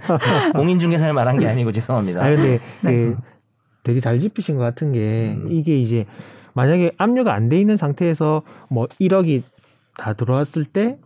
공인 0.53 0.79
중개사를 0.79 1.11
말한 1.13 1.39
게 1.39 1.47
아니고 1.47 1.71
죄송합니다. 1.71 2.23
아 2.23 2.29
근데 2.29 2.59
네. 2.81 2.91
그 2.91 3.17
되게 3.83 3.99
잘 3.99 4.19
짚으신 4.19 4.57
것 4.57 4.63
같은 4.63 4.93
게 4.93 5.35
음. 5.35 5.47
이게 5.51 5.79
이제 5.79 6.05
만약에 6.53 6.91
압류가 6.97 7.33
안 7.33 7.49
돼 7.49 7.59
있는 7.59 7.75
상태에서 7.75 8.43
뭐 8.69 8.85
1억이 8.99 9.41
다 9.97 10.13
들어왔을 10.13 10.65
때 10.65 10.97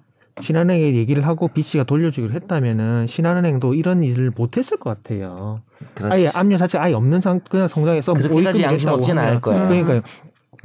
신한은행에 0.41 0.95
얘기를 0.95 1.25
하고 1.25 1.47
B 1.47 1.61
씨가 1.61 1.85
돌려주기로 1.85 2.33
했다면은 2.33 3.07
신한은행도 3.07 3.73
이런 3.73 4.03
일을 4.03 4.31
못했을 4.35 4.77
것 4.77 4.89
같아요. 4.89 5.61
그렇지. 5.93 6.13
아예 6.13 6.27
압류 6.33 6.57
자체 6.57 6.77
아예 6.77 6.93
없는 6.93 7.21
상 7.21 7.39
그냥 7.49 7.67
성장해서 7.67 8.13
그렇게까지 8.13 8.61
양심 8.61 8.89
없지는 8.89 9.21
않을 9.21 9.41
거예요. 9.41 9.67
그러니까요. 9.67 10.01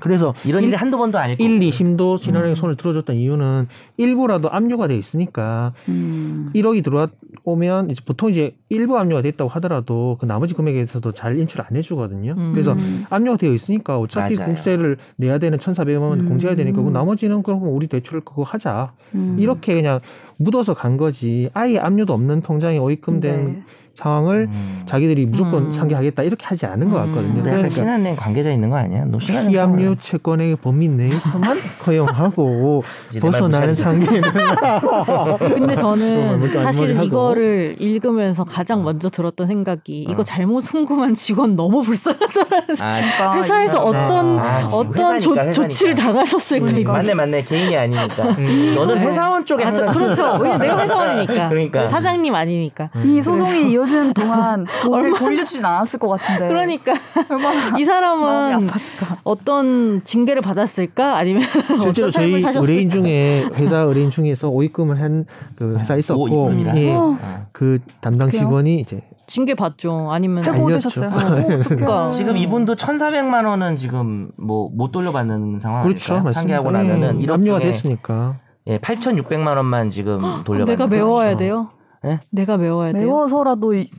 그래서 0.01 0.35
이런 0.45 0.63
일- 0.63 0.69
일이 0.71 0.77
한두 0.77 0.99
번도 0.99 1.19
아닐 1.19 1.37
거고. 1.37 1.49
1, 1.49 1.61
2심도 1.61 2.19
신한은행 2.19 2.53
음. 2.53 2.57
손을 2.57 2.77
들어줬던 2.77 3.17
이유는 3.17 3.69
일부라도 3.97 4.51
압류가 4.51 4.89
돼 4.89 4.97
있으니까 4.97 5.73
음. 5.89 6.51
1억이 6.55 6.83
들어오면 6.85 7.91
이제 7.91 8.03
보통 8.05 8.31
이제 8.31 8.57
일부 8.69 8.99
압류가 8.99 9.23
됐다고 9.23 9.49
하더라도 9.51 10.17
그 10.21 10.27
나머지 10.27 10.55
금액에서도 10.55 11.13
잘 11.13 11.39
인출 11.39 11.61
안 11.63 11.77
해주거든요. 11.77 12.35
음. 12.37 12.51
그래서 12.53 12.73
음. 12.73 13.05
압류가 13.11 13.37
되어 13.37 13.53
있으니까 13.53 13.99
어차피 13.99 14.35
맞아요. 14.35 14.47
국세를 14.49 14.97
내야 15.17 15.39
되는 15.39 15.59
1,400만 15.59 16.01
원 16.03 16.21
음. 16.21 16.29
공제해야 16.29 16.57
되니까 16.57 16.83
그 16.83 16.91
나머지는 16.91 17.43
그럼 17.43 17.63
우리 17.69 17.87
대출 17.87 18.21
그거 18.21 18.43
하자. 18.43 18.93
음. 19.15 19.37
이렇게 19.39 19.75
그냥 19.75 20.01
묻어서 20.39 20.75
간 20.75 20.97
거지. 20.97 21.51
아예 21.53 21.79
압류도 21.79 22.13
없는 22.15 22.41
통장에 22.43 22.79
오입금된 22.79 23.45
네. 23.45 23.63
상황을 24.05 24.49
음. 24.51 24.83
자기들이 24.87 25.27
무조건 25.27 25.67
음. 25.67 25.73
상계하겠다 25.73 26.23
이렇게 26.23 26.45
하지 26.47 26.65
않은 26.67 26.89
것 26.89 26.97
음. 27.05 27.09
같거든요. 27.15 27.43
그러니까 27.43 27.69
신한은행 27.69 28.17
관계자 28.17 28.51
있는 28.51 28.71
거 28.71 28.77
아니야? 28.77 29.05
피압류 29.19 29.97
채권의 30.01 30.57
범위 30.57 30.89
내에서만 30.89 31.59
허용하고 31.87 32.83
벗어나는. 33.21 33.75
상계는 33.75 34.23
근데 35.39 35.75
저는 35.75 36.59
사실은. 36.63 37.03
이거를 37.05 37.77
읽으면서 37.79 38.45
가장 38.45 38.83
먼저 38.85 39.09
들었던 39.09 39.47
생각이 39.47 40.07
이거 40.09 40.21
어. 40.21 40.25
잘못 40.25 40.61
송금한 40.63 41.15
직원 41.15 41.57
너무 41.57 41.83
불쌍하다라는 41.83 42.77
아, 42.81 42.97
그러니까 43.01 43.35
회사에서 43.37 43.89
이 43.89 43.93
사람- 43.93 44.11
어떤 44.11 44.39
아, 44.39 44.67
어떤 44.67 45.21
조, 45.21 45.31
회사니까, 45.35 45.53
조치를 45.53 45.93
회사니까. 45.93 46.03
당하셨을까 46.13 46.61
그러니까. 46.67 46.81
이거. 46.81 46.93
맞네 46.93 47.15
맞네 47.15 47.45
개인이 47.45 47.77
아니니까. 47.77 48.23
음. 48.31 48.75
너는 48.77 48.95
네. 48.97 49.01
회사원 49.03 49.45
쪽에 49.45 49.65
아, 49.65 49.71
그렇죠. 49.71 50.39
왜냐 50.41 50.59
내가 50.59 50.83
회사원이니까. 50.83 51.49
그러니까. 51.49 51.87
사장님 51.89 52.35
아니니까. 52.35 52.91
이 53.05 53.21
소송이 53.23 53.73
이어 53.73 53.85
지는 53.91 54.15
동안 54.15 54.65
돈을 54.83 55.13
돌려주진 55.15 55.65
않았을 55.65 55.99
것 55.99 56.09
같은데. 56.09 56.49
그러니까 56.49 56.95
얼마나 57.29 57.77
이 57.79 57.85
사람은. 57.85 58.69
어떤 59.25 60.03
징계를 60.05 60.41
받았을까 60.43 61.17
아니면 61.17 61.43
실제로 61.83 62.11
저희? 62.11 62.43
의뢰인 62.43 62.89
중에 62.89 63.47
회사 63.55 63.79
의뢰인 63.81 64.11
중에서 64.11 64.49
오입금을 64.49 65.01
한 65.01 65.27
그 65.57 65.77
회사 65.79 65.97
있었고 65.97 66.23
오입금이라? 66.23 66.77
예, 66.79 66.93
어. 66.95 67.19
어. 67.21 67.47
그 67.53 67.79
담당? 68.01 68.31
직원이 68.31 68.81
이제 68.81 69.03
징계 69.27 69.55
받죠. 69.55 70.09
아니면 70.11 70.43
최고 70.43 70.67
알렸죠. 70.69 70.89
되셨어요. 70.89 71.35
네. 71.41 71.59
그러니까. 71.65 72.09
지금 72.11 72.37
이분도 72.37 72.77
1,400만 72.77 73.47
원은 73.47 73.77
지금 73.77 74.31
뭐 74.37 74.71
못 74.73 74.91
돌려받는 74.93 75.59
상황 75.59 75.83
그렇죠. 75.83 76.25
상계하고 76.33 76.71
나면은 76.71 77.21
예, 77.21 77.27
1억 77.27 77.35
압류가 77.35 77.59
중에 77.61 77.67
됐으니까 77.71 78.37
예, 78.69 78.79
8,600만 78.79 79.57
원만 79.57 79.91
지금 79.91 80.21
돌려받는 80.45 80.67
내가. 80.67 80.87
메워야 80.87 81.37
돼요. 81.37 81.69
예? 82.07 82.19
내가 82.31 82.57
메워야 82.57 82.93
돼요. 82.93 83.05
매워서라도 83.07 83.75
이- 83.75 83.91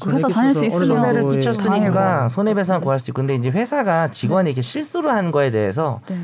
그 0.00 0.10
회사 0.10 0.26
다닐 0.28 0.54
수 0.54 0.64
있으면 0.64 0.86
손해를 1.02 1.30
끼쳤으니까. 1.30 2.28
손해배상 2.28 2.80
구할 2.80 2.98
수 2.98 3.10
있고 3.10 3.18
근데 3.20 3.34
이제 3.36 3.48
회사가 3.50 4.10
직원이 4.10 4.50
이렇게 4.50 4.60
실수를 4.60 5.10
한 5.10 5.30
거에 5.30 5.50
대해서 5.52 6.00
네. 6.08 6.16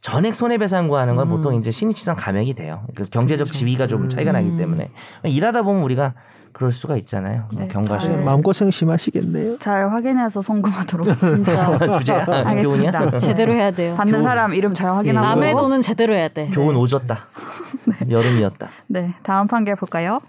전액 0.00 0.36
손해배상 0.36 0.86
구하는 0.86 1.16
건 1.16 1.26
음. 1.26 1.30
보통 1.36 1.54
이제 1.56 1.72
신입치상 1.72 2.14
감액이 2.16 2.54
돼요. 2.54 2.84
그래서 2.94 3.10
경제적 3.10 3.50
지위가 3.50 3.88
좀 3.88 4.08
차이가 4.08 4.30
나기 4.30 4.50
음. 4.50 4.56
때문에 4.56 4.90
일하다 5.24 5.62
보면 5.62 5.82
우리가 5.82 6.14
그럴 6.52 6.70
수가 6.72 6.96
있잖아요. 6.98 7.44
네, 7.54 7.66
경과실 7.68 8.10
잘- 8.10 8.24
마음고생 8.24 8.70
심하시겠네요. 8.70 9.58
잘 9.58 9.90
확인해서 9.92 10.42
송금하도록 10.42 11.06
주제야. 11.98 12.24
교훈이야. 12.62 13.18
제대로 13.18 13.52
해야 13.52 13.72
돼요. 13.72 13.94
받는 13.96 14.12
교훈. 14.12 14.22
사람 14.24 14.54
이름 14.54 14.74
잘 14.74 14.90
확인하고. 14.92 15.26
남의 15.26 15.54
돈은 15.54 15.82
제대로 15.82 16.14
해야 16.14 16.28
돼. 16.28 16.48
교훈 16.52 16.76
오졌다. 16.76 17.18
여름이었다. 18.08 18.68
네, 18.86 19.14
다음 19.24 19.48
판결 19.48 19.74
볼까요? 19.76 20.20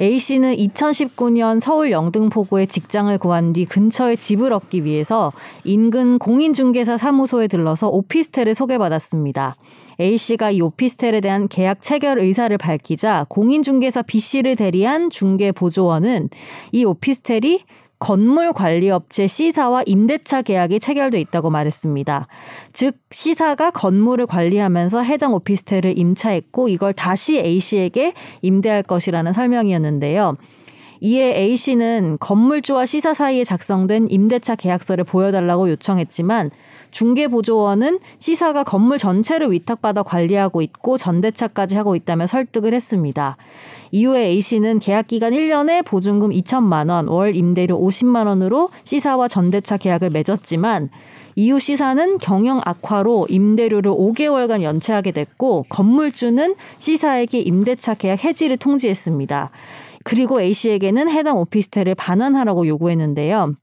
A 0.00 0.18
씨는 0.18 0.56
2019년 0.56 1.60
서울 1.60 1.90
영등포구에 1.90 2.64
직장을 2.64 3.16
구한 3.18 3.52
뒤 3.52 3.66
근처에 3.66 4.16
집을 4.16 4.50
얻기 4.50 4.84
위해서 4.84 5.30
인근 5.62 6.18
공인중개사 6.18 6.96
사무소에 6.96 7.48
들러서 7.48 7.88
오피스텔을 7.90 8.54
소개받았습니다. 8.54 9.56
A 10.00 10.16
씨가 10.16 10.52
이 10.52 10.62
오피스텔에 10.62 11.20
대한 11.20 11.48
계약 11.48 11.82
체결 11.82 12.18
의사를 12.18 12.56
밝히자 12.56 13.26
공인중개사 13.28 14.00
B 14.00 14.20
씨를 14.20 14.56
대리한 14.56 15.10
중개보조원은 15.10 16.30
이 16.72 16.84
오피스텔이 16.86 17.60
건물 18.00 18.54
관리 18.54 18.90
업체 18.90 19.26
C사와 19.26 19.82
임대차 19.84 20.40
계약이 20.42 20.80
체결돼 20.80 21.20
있다고 21.20 21.50
말했습니다. 21.50 22.26
즉 22.72 22.96
C사가 23.10 23.70
건물을 23.70 24.26
관리하면서 24.26 25.02
해당 25.02 25.34
오피스텔을 25.34 25.98
임차했고 25.98 26.68
이걸 26.68 26.94
다시 26.94 27.38
A 27.38 27.60
씨에게 27.60 28.14
임대할 28.40 28.82
것이라는 28.82 29.34
설명이었는데요. 29.34 30.36
이에 31.00 31.36
A 31.36 31.56
씨는 31.56 32.16
건물주와 32.20 32.86
C사 32.86 33.12
사이에 33.12 33.44
작성된 33.44 34.08
임대차 34.10 34.56
계약서를 34.56 35.04
보여달라고 35.04 35.68
요청했지만 35.70 36.50
중개보조원은 36.90 38.00
C사가 38.18 38.64
건물 38.64 38.98
전체를 38.98 39.52
위탁받아 39.52 40.02
관리하고 40.02 40.62
있고 40.62 40.96
전대차까지 40.96 41.76
하고 41.76 41.96
있다며 41.96 42.26
설득을 42.26 42.74
했습니다. 42.74 43.36
이후에 43.90 44.26
A 44.26 44.40
씨는 44.40 44.78
계약 44.78 45.06
기간 45.06 45.32
1년에 45.32 45.84
보증금 45.84 46.30
2천만 46.30 46.90
원, 46.90 47.08
월 47.08 47.36
임대료 47.36 47.78
50만 47.80 48.26
원으로 48.26 48.70
C사와 48.84 49.28
전대차 49.28 49.76
계약을 49.76 50.10
맺었지만 50.10 50.90
이후 51.36 51.58
C사는 51.58 52.18
경영 52.18 52.60
악화로 52.64 53.26
임대료를 53.30 53.90
5개월간 53.90 54.62
연체하게 54.62 55.12
됐고 55.12 55.66
건물주는 55.68 56.54
C사에게 56.78 57.40
임대차 57.40 57.94
계약 57.94 58.24
해지를 58.24 58.56
통지했습니다. 58.56 59.50
그리고 60.04 60.40
A 60.40 60.52
씨에게는 60.52 61.10
해당 61.10 61.38
오피스텔을 61.38 61.94
반환하라고 61.94 62.66
요구했는데요. 62.66 63.54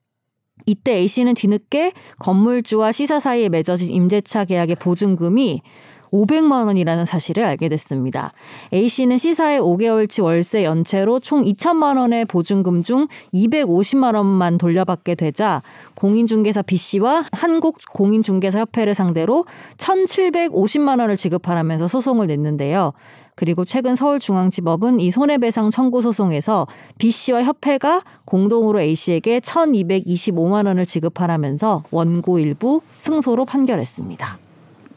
이때 0.68 0.98
A 0.98 1.08
씨는 1.08 1.34
뒤늦게 1.34 1.94
건물주와 2.20 2.92
C사 2.92 3.20
사이에 3.20 3.50
맺어진 3.50 3.90
임대차 3.90 4.46
계약의 4.46 4.76
보증금이 4.76 5.62
500만 6.12 6.66
원이라는 6.66 7.06
사실을 7.06 7.44
알게 7.44 7.70
됐습니다. 7.70 8.34
A 8.74 8.88
씨는 8.88 9.18
C사의 9.18 9.60
5개월치 9.60 10.24
월세 10.24 10.64
연체로 10.64 11.20
총 11.20 11.44
2천만 11.44 11.98
원의 11.98 12.26
보증금 12.26 12.84
중 12.84 13.08
250만 13.34 14.16
원만 14.16 14.58
돌려받게 14.58 15.16
되자 15.16 15.62
공인중개사 15.96 16.62
B 16.62 16.78
씨와 16.78 17.26
한국 17.32 17.78
공인중개사 17.94 18.60
협회를 18.60 18.94
상대로 18.94 19.46
1,750만 19.78 21.00
원을 21.00 21.18
지급하라면서 21.18 21.88
소송을 21.88 22.28
냈는데요. 22.28 22.94
그리고 23.38 23.66
최근 23.66 23.96
서울중앙지법은 23.96 25.00
이 25.00 25.12
손해배상 25.12 25.70
청구 25.70 26.02
소송에서 26.02 26.66
B 26.98 27.12
씨와 27.12 27.44
협회가 27.44 28.02
공동으로 28.26 28.82
A 28.82 28.96
씨에게 28.96 29.42
1,225만 29.42 30.66
원을 30.66 30.88
지급하라면서 30.88 31.84
원고 31.92 32.40
일부 32.40 32.82
승소로 32.98 33.46
판결했습니다. 33.46 34.47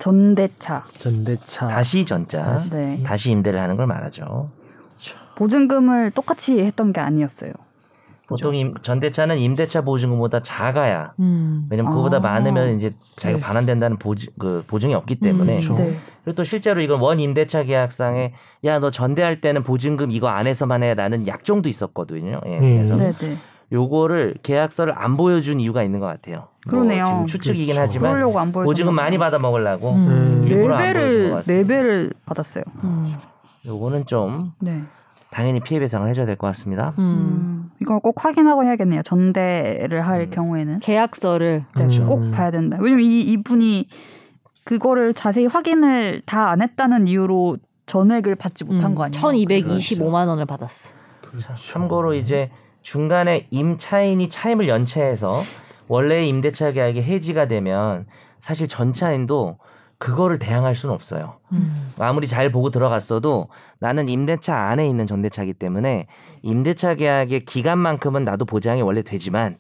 전대차. 0.01 0.85
전대차. 0.99 1.69
다시 1.69 2.05
전자, 2.05 2.59
네. 2.73 3.03
다시 3.05 3.31
임대를 3.31 3.61
하는 3.61 3.77
걸 3.77 3.87
말하죠. 3.87 4.51
보증금을 5.37 6.11
똑같이 6.11 6.59
했던 6.61 6.93
게 6.93 7.01
아니었어요. 7.01 7.53
보통 8.27 8.55
임, 8.55 8.75
전대차는 8.83 9.39
임대차 9.39 9.83
보증금보다 9.83 10.41
작아야. 10.41 11.15
음. 11.19 11.67
왜냐면 11.71 11.93
그거보다 11.93 12.19
아. 12.19 12.21
많으면 12.21 12.77
이제 12.77 12.95
자기가 13.17 13.39
네. 13.39 13.45
반환된다는 13.45 13.97
보증, 13.97 14.31
그 14.39 14.63
보증이 14.69 14.95
없기 14.95 15.17
때문에. 15.17 15.55
음, 15.55 15.61
그렇죠. 15.61 15.75
네. 15.75 15.97
그리고 16.25 16.37
또 16.37 16.45
실제로 16.45 16.81
이건 16.81 17.01
원 17.01 17.19
임대차 17.19 17.65
계약상에 17.65 18.35
야 18.65 18.79
너 18.79 18.91
전대할 18.91 19.41
때는 19.41 19.65
보증금 19.65 20.11
이거 20.13 20.29
안에서만 20.29 20.83
해라는 20.85 21.27
약정도 21.27 21.69
있었거든요. 21.69 22.41
예, 22.47 22.59
음. 22.59 22.77
그래서 22.77 22.97
네, 22.97 23.13
네. 23.13 23.39
요거를 23.73 24.37
계약서를 24.43 24.95
안 24.97 25.17
보여준 25.17 25.61
이유가 25.61 25.83
있는 25.83 26.01
것 26.01 26.07
같아요. 26.07 26.49
뭐 26.67 26.71
그러네요. 26.81 27.05
지금 27.05 27.27
추측이긴 27.27 27.75
그렇죠. 27.77 27.81
하지만. 27.83 28.53
보증금 28.53 28.95
많이 28.95 29.17
받아 29.19 29.39
먹으려고 29.39 29.93
음. 29.93 30.45
일부러 30.47 30.79
네 30.79 30.87
배를. 30.93 31.41
네 31.47 31.65
배를 31.67 32.13
받았어요. 32.27 32.65
음. 32.85 33.15
요거는 33.67 34.07
좀 34.07 34.53
네. 34.59 34.83
당연히 35.31 35.61
피해 35.61 35.79
배상을 35.79 36.09
해줘야 36.09 36.27
될 36.27 36.37
것 36.37 36.49
같습니다. 36.49 36.95
음. 36.99 37.05
음, 37.05 37.71
이걸 37.81 38.01
꼭 38.01 38.25
확인하고 38.25 38.65
해야겠네요. 38.65 39.03
전대를 39.03 40.01
할 40.01 40.23
음. 40.23 40.31
경우에는 40.31 40.79
계약서를 40.81 41.59
네, 41.61 41.65
그렇죠. 41.73 42.07
꼭 42.07 42.31
봐야 42.33 42.51
된다. 42.51 42.79
왜냐면 42.81 43.05
이 43.05 43.21
이분이 43.21 43.87
그거를 44.65 45.15
자세히 45.15 45.47
확인을 45.47 46.23
다 46.27 46.51
안 46.51 46.61
했다는 46.63 47.07
이유로 47.07 47.59
전액을 47.87 48.35
받지 48.37 48.65
못한 48.65 48.93
음, 48.93 48.95
거 48.97 49.05
아니에요? 49.05 49.23
1,225만 49.23 50.27
원을 50.29 50.47
받았어. 50.47 50.91
자, 51.39 51.55
참고로 51.55 52.15
이제 52.15 52.51
중간에 52.83 53.47
임차인이 53.51 54.29
차임을 54.29 54.69
연체해서 54.69 55.43
원래의 55.89 56.29
임대차 56.29 56.73
계약이 56.73 57.03
해지가 57.03 57.47
되면 57.47 58.07
사실 58.39 58.69
전차인도 58.69 59.59
그거를 59.99 60.39
대항할 60.39 60.75
수는 60.75 60.95
없어요. 60.95 61.35
음. 61.53 61.93
아무리 61.99 62.27
잘 62.27 62.51
보고 62.51 62.71
들어갔어도 62.71 63.49
나는 63.81 64.09
임대차 64.09 64.57
안에 64.57 64.89
있는 64.89 65.07
전대차기 65.07 65.53
때문에 65.53 66.07
임대차 66.43 66.95
계약의 66.95 67.45
기간만큼은 67.45 68.25
나도 68.25 68.47
보장이 68.47 68.81
원래 68.81 69.03
되지만 69.03 69.59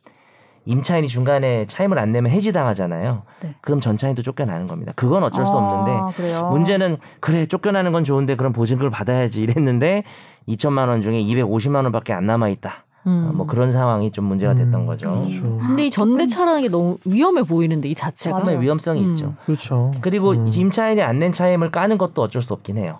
임차인이 0.64 1.08
중간에 1.08 1.66
차임을 1.66 1.98
안 1.98 2.12
내면 2.12 2.32
해지당하잖아요. 2.32 3.22
네. 3.42 3.54
그럼 3.60 3.80
전차인도 3.80 4.22
쫓겨나는 4.22 4.66
겁니다. 4.66 4.92
그건 4.96 5.24
어쩔 5.24 5.44
수 5.46 5.52
아, 5.52 5.56
없는데 5.56 6.16
그래요? 6.16 6.50
문제는 6.50 6.98
그래 7.20 7.46
쫓겨나는 7.46 7.92
건 7.92 8.04
좋은데 8.04 8.36
그럼 8.36 8.52
보증금을 8.52 8.90
받아야지 8.90 9.42
이랬는데 9.42 10.04
2천만 10.48 10.88
원 10.88 11.02
중에 11.02 11.20
250만 11.20 11.82
원밖에 11.82 12.12
안 12.12 12.26
남아 12.26 12.48
있다. 12.48 12.84
음. 13.06 13.32
뭐 13.34 13.46
그런 13.46 13.72
상황이 13.72 14.10
좀 14.10 14.26
문제가 14.26 14.54
됐던 14.54 14.82
음, 14.82 14.86
거죠. 14.86 15.10
그렇죠. 15.24 15.42
근데 15.66 15.86
이 15.86 15.90
전대차라는 15.90 16.62
게 16.62 16.68
너무 16.68 16.98
위험해 17.06 17.42
보이는데 17.42 17.88
이 17.88 17.94
자체가. 17.94 18.42
처음에 18.44 18.60
위험성이 18.60 19.04
음. 19.04 19.10
있죠. 19.12 19.34
그렇죠. 19.46 19.90
그리고 20.02 20.32
음. 20.32 20.46
임차인이 20.48 21.00
안 21.02 21.18
낸 21.18 21.32
차임을 21.32 21.70
까는 21.70 21.96
것도 21.98 22.20
어쩔 22.22 22.42
수 22.42 22.52
없긴 22.52 22.76
해요. 22.78 22.98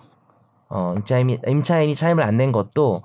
어, 0.69 0.93
임차인이 0.97 1.39
임차인이 1.47 1.95
차임을 1.95 2.23
안 2.23 2.37
낸 2.37 2.51
것도 2.51 3.03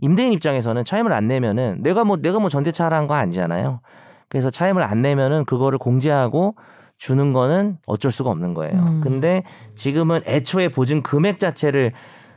임대인 0.00 0.32
입장에서는 0.32 0.84
차임을 0.84 1.12
안 1.12 1.26
내면은 1.28 1.78
내가 1.82 2.04
뭐 2.04 2.16
내가 2.18 2.38
뭐 2.40 2.48
전대차 2.50 2.84
하라는 2.86 3.06
거 3.08 3.14
아니잖아요. 3.14 3.80
그래서 4.28 4.50
차임을 4.50 4.82
안 4.82 5.00
내면은 5.00 5.44
그거를 5.44 5.78
공제하고 5.78 6.56
주는 6.98 7.32
거는 7.32 7.78
어쩔 7.86 8.10
수가 8.12 8.30
없는 8.30 8.52
거예요. 8.54 8.74
음. 8.74 9.00
근데 9.02 9.44
지금은 9.76 10.22
애초에 10.26 10.68
보증 10.68 11.02
금액 11.02 11.38
자체를 11.38 11.92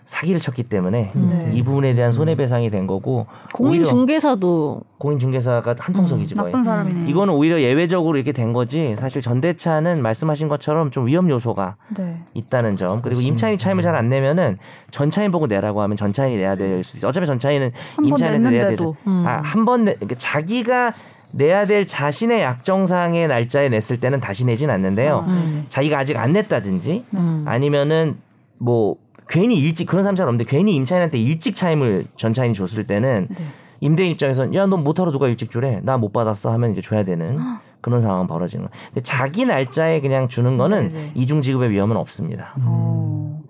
사기를 0.07 0.39
쳤기 0.39 0.63
때문에 0.63 1.11
음. 1.17 1.29
네. 1.29 1.51
이 1.53 1.61
부분에 1.63 1.93
대한 1.93 2.13
손해배상이 2.13 2.69
된 2.69 2.87
거고 2.87 3.27
공인 3.53 3.71
오히려 3.71 3.85
중개사도 3.85 4.81
공인중개사가 4.97 5.75
한통속이지 5.77 6.33
거의. 6.33 6.45
나쁜 6.51 6.63
사람이네요. 6.63 7.07
이거는 7.09 7.33
오히려 7.33 7.59
예외적으로 7.61 8.17
이렇게 8.17 8.31
된 8.31 8.53
거지 8.53 8.95
사실 8.95 9.21
전대차는 9.21 10.01
말씀하신 10.01 10.47
것처럼 10.47 10.91
좀 10.91 11.07
위험 11.07 11.29
요소가 11.29 11.75
네. 11.97 12.19
있다는 12.33 12.77
점 12.77 13.01
그리고. 13.01 13.19
임차인이 13.21 13.57
차임을 13.57 13.83
잘 13.83 13.95
안 13.95 14.07
내면은 14.09 14.57
전차인 14.91 15.31
보고 15.31 15.45
내라고 15.47 15.81
하면 15.81 15.97
전차인이 15.97 16.37
내야 16.37 16.55
될 16.55 16.83
수 16.83 16.97
있어 16.97 17.09
어차피 17.09 17.25
전차인은 17.27 17.71
임차인한테 18.03 18.49
내야 18.49 18.67
되죠 18.69 18.95
음. 19.07 19.23
아한번 19.27 19.85
그러니까 19.85 20.15
자기가 20.17 20.93
내야 21.33 21.65
될 21.65 21.85
자신의 21.85 22.41
약정상의 22.41 23.27
날짜에 23.27 23.67
냈을 23.69 23.99
때는 23.99 24.21
다시 24.21 24.45
내진 24.45 24.69
않는데요 24.69 25.25
아, 25.27 25.29
음. 25.29 25.65
자기가 25.69 25.99
아직 25.99 26.15
안 26.15 26.31
냈다든지 26.33 27.03
음. 27.13 27.43
아니면은 27.45 28.17
뭐 28.59 28.95
괜히 29.27 29.55
일찍 29.59 29.85
그런 29.87 30.03
사람 30.03 30.15
잘 30.15 30.27
없는데 30.27 30.49
괜히 30.49 30.75
임차인한테 30.75 31.17
일찍 31.17 31.55
차임을 31.55 32.05
전 32.15 32.33
차인이 32.33 32.53
줬을 32.55 32.85
때는 32.85 33.27
네. 33.29 33.37
임대인 33.79 34.11
입장에서는 34.11 34.53
야너 34.55 34.77
못하러 34.77 35.11
누가 35.11 35.27
일찍 35.27 35.51
주래 35.51 35.79
나 35.83 35.97
못 35.97 36.11
받았어 36.13 36.51
하면 36.53 36.71
이제 36.71 36.81
줘야 36.81 37.03
되는 37.03 37.37
그런 37.81 38.01
상황은 38.01 38.27
벌어지는 38.27 38.65
거예요. 38.67 38.83
근데 38.87 39.01
자기 39.03 39.45
날짜에 39.45 40.01
그냥 40.01 40.27
주는 40.27 40.57
거는 40.57 40.89
네네. 40.89 41.11
이중 41.15 41.41
지급의 41.41 41.69
위험은 41.69 41.95
없습니다. 41.97 42.53
음. 42.57 42.63
어, 42.65 43.41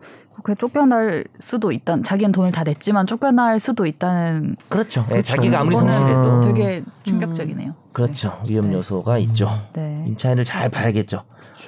그렇게 0.44 0.56
쫓겨날 0.60 1.26
수도 1.40 1.72
있다. 1.72 2.02
자기는 2.04 2.32
돈을 2.32 2.52
다 2.52 2.64
냈지만 2.64 3.08
쫓겨날 3.08 3.60
수도 3.60 3.86
있다는 3.86 4.56
그렇죠. 4.70 5.02
예, 5.08 5.12
그렇죠. 5.14 5.34
자기가 5.36 5.60
아무리 5.60 5.76
성실해도 5.78 6.36
음. 6.36 6.42
되게 6.42 6.84
충격적이네요. 7.04 7.74
그렇죠. 7.94 8.40
위험 8.50 8.68
네. 8.70 8.74
요소가 8.76 9.18
있죠. 9.20 9.50
네. 9.74 10.04
임차인을 10.08 10.44
잘 10.46 10.70
봐야겠죠. 10.70 11.24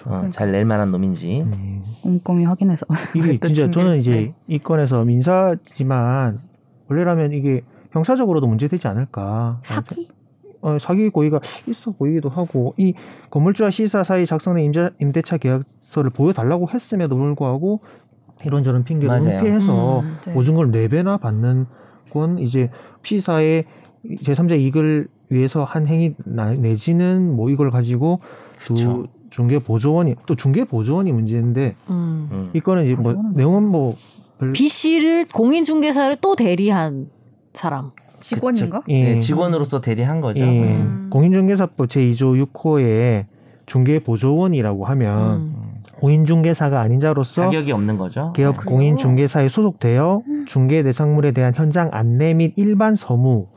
어, 0.05 0.29
잘낼 0.31 0.65
만한 0.65 0.91
놈인지. 0.91 1.45
네. 1.49 1.81
꼼꼼히 2.03 2.45
확인해서. 2.45 2.85
이게 3.15 3.37
진짜 3.45 3.69
저는 3.71 3.97
이제 3.97 4.11
네. 4.11 4.33
이 4.47 4.59
건에서 4.59 5.03
민사지만 5.05 6.39
원래라면 6.89 7.31
이게 7.33 7.61
형사적으로도 7.91 8.47
문제되지 8.47 8.87
않을까. 8.87 9.59
사기? 9.63 10.09
어, 10.61 10.77
사기 10.79 11.09
고의가 11.09 11.39
있어 11.67 11.91
보이기도 11.91 12.29
하고 12.29 12.73
이 12.77 12.93
건물주와 13.29 13.69
시사 13.69 14.03
사이 14.03 14.25
작성된 14.25 14.65
임자, 14.65 14.91
임대차 14.99 15.37
계약서를 15.37 16.09
보여달라고 16.11 16.69
했음에도 16.69 17.15
불구하고 17.15 17.79
이런저런 18.43 18.83
핑계를 18.83 19.07
맞아요. 19.19 19.37
은폐해서 19.39 19.99
음, 20.01 20.17
네. 20.25 20.33
보증금을 20.33 20.71
네 20.71 20.87
배나 20.87 21.17
받는 21.17 21.65
건 22.11 22.39
이제 22.39 22.69
시사의 23.03 23.65
제3자 24.05 24.57
이익을 24.59 25.07
위해서 25.29 25.63
한 25.63 25.87
행위 25.87 26.15
나- 26.25 26.53
내지는 26.53 27.35
뭐 27.35 27.49
이걸 27.49 27.69
가지고 27.71 28.19
두 28.57 28.73
그쵸. 28.73 29.07
중개 29.29 29.59
보조원이 29.59 30.15
또 30.25 30.35
중개 30.35 30.63
보조원이 30.65 31.11
문제인데 31.11 31.75
음. 31.89 32.29
음. 32.31 32.49
이 32.53 32.59
건은 32.59 32.85
이제 32.85 32.95
뭐 32.95 33.13
내용은 33.33 33.63
뭐 33.63 33.95
별- 34.39 34.53
B 34.53 34.67
씨를 34.67 35.25
공인 35.33 35.63
중개사를 35.65 36.17
또 36.21 36.35
대리한 36.35 37.07
사람. 37.53 37.91
직원인가? 38.21 38.81
예. 38.89 39.13
네, 39.13 39.17
직원으로서 39.19 39.79
대리한 39.81 40.19
거죠. 40.19 40.41
예. 40.43 40.45
음. 40.45 41.07
공인중개사법 41.09 41.87
제2조 41.87 42.51
6호에 42.53 43.25
중개보조원이라고 43.65 44.85
하면 44.85 45.31
음. 45.37 45.55
공인중개사가 45.99 46.79
아닌 46.81 46.99
자로서 46.99 47.43
자격이 47.43 47.71
없는 47.71 47.97
거죠. 47.97 48.31
개업 48.35 48.57
그래요? 48.57 48.69
공인중개사에 48.69 49.47
소속되어 49.47 50.21
중개 50.47 50.83
대상물에 50.83 51.31
대한 51.31 51.53
현장 51.55 51.89
안내 51.91 52.33
및 52.33 52.53
일반 52.55 52.95
서무 52.95 53.47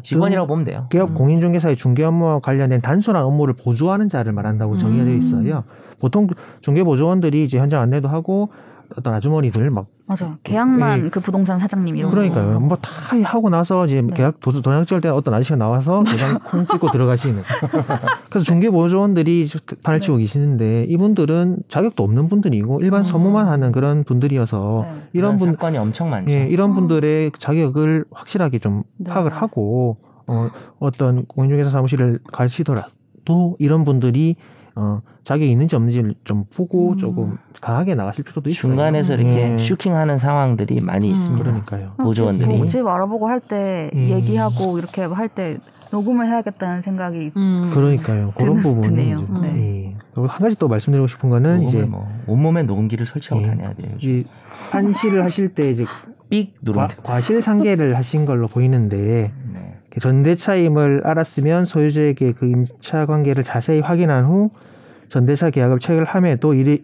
직원이라고 0.00 0.46
보면 0.46 0.64
돼요. 0.64 0.86
개업 0.90 1.10
음. 1.10 1.14
공인중개사의 1.14 1.76
중개 1.76 2.02
업무와 2.04 2.40
관련된 2.40 2.80
단순한 2.80 3.24
업무를 3.24 3.54
보조하는 3.54 4.08
자를 4.08 4.32
말한다고 4.32 4.78
정의가 4.78 5.04
되어 5.04 5.14
음. 5.14 5.18
있어요. 5.18 5.64
보통 6.00 6.28
중개 6.62 6.82
보조원들이 6.82 7.44
이제 7.44 7.58
현장 7.58 7.80
안내도 7.80 8.08
하고 8.08 8.50
어떤 8.96 9.14
아주머니들 9.14 9.70
막 9.70 9.86
맞아. 10.06 10.36
계약만 10.42 11.06
예. 11.06 11.08
그 11.08 11.20
부동산 11.20 11.58
사장님 11.58 11.96
이런 11.96 12.10
그러니까요. 12.10 12.54
거. 12.54 12.60
뭐다 12.60 12.90
하고 13.24 13.50
나서 13.50 13.86
이제 13.86 14.00
네. 14.02 14.12
계약 14.14 14.40
도서 14.40 14.60
도장 14.60 14.84
찍을 14.84 15.00
때 15.00 15.08
어떤 15.08 15.34
아저씨가 15.34 15.56
나와서 15.56 16.02
도장 16.04 16.38
콩 16.44 16.66
찍고 16.66 16.90
들어가시는. 16.90 17.42
그래서 18.28 18.44
중개 18.44 18.70
보조원들이 18.70 19.46
판을 19.82 20.00
네. 20.00 20.04
치고 20.04 20.16
계시는데 20.18 20.84
이분들은 20.88 21.58
자격도 21.68 22.02
없는 22.02 22.28
분들이고 22.28 22.80
일반 22.82 23.00
음. 23.00 23.04
서무만 23.04 23.48
하는 23.48 23.72
그런 23.72 24.04
분들이어서 24.04 24.86
네. 24.86 25.02
이런 25.12 25.36
분 25.36 25.52
사건이 25.52 25.78
엄청 25.78 26.10
많죠. 26.10 26.30
예, 26.30 26.46
이런 26.48 26.74
분들의 26.74 27.32
자격을 27.38 28.04
확실하게 28.10 28.58
좀 28.58 28.82
네. 28.98 29.10
파악을 29.10 29.32
하고 29.32 29.98
어, 30.26 30.50
어떤 30.78 31.24
공인중개사 31.26 31.70
사무실을 31.70 32.18
가시더라도 32.32 33.56
이런 33.58 33.84
분들이 33.84 34.36
어, 34.74 35.00
자격이 35.24 35.50
있는지 35.50 35.76
없는지를 35.76 36.14
좀 36.24 36.44
보고 36.54 36.92
음. 36.92 36.96
조금 36.96 37.38
강하게 37.60 37.94
나가실 37.94 38.24
필요도 38.24 38.48
있어요. 38.50 38.70
중간에서 38.72 39.14
이렇게 39.14 39.52
예. 39.52 39.58
슈킹하는 39.58 40.18
상황들이 40.18 40.80
많이 40.82 41.08
음. 41.08 41.12
있습니다. 41.12 41.44
그러니까요. 41.44 41.92
보조원들이. 41.98 42.56
뭐집 42.56 42.86
알아보고 42.86 43.28
할때 43.28 43.90
음. 43.94 44.08
얘기하고 44.08 44.78
이렇게 44.78 45.02
할 45.02 45.28
때 45.28 45.58
녹음을 45.92 46.26
해야겠다는 46.26 46.80
생각이 46.80 47.32
음. 47.36 47.70
그러니까요. 47.74 48.32
그런 48.38 48.56
드- 48.56 48.62
부분이 48.62 48.88
드네요. 48.88 49.20
네. 49.42 49.56
예. 49.90 49.96
그리고 50.14 50.26
한 50.26 50.40
가지 50.40 50.56
또 50.58 50.66
말씀드리고 50.68 51.06
싶은 51.06 51.28
거는 51.28 51.62
이제 51.62 51.82
뭐 51.82 52.08
온몸에 52.26 52.62
녹음기를 52.62 53.04
설치하고 53.04 53.42
예. 53.44 53.48
다녀야 53.48 53.74
돼요. 53.74 53.94
이 54.00 54.24
판시를 54.70 55.22
하실 55.22 55.50
때 55.54 55.70
이제 55.70 55.84
삑 56.30 56.54
누르면 56.62 56.88
과, 56.88 56.94
돼요. 56.94 57.02
과실상계를 57.04 57.94
하신 57.96 58.24
걸로 58.24 58.48
보이는데 58.48 59.32
네. 59.52 59.71
전대차임을 60.00 61.02
알았으면 61.04 61.64
소유주에게 61.64 62.32
그 62.32 62.46
임차 62.46 63.06
관계를 63.06 63.44
자세히 63.44 63.80
확인한 63.80 64.24
후 64.24 64.50
전대차 65.08 65.50
계약을 65.50 65.78
체결함에도 65.78 66.54
이르, 66.54 66.78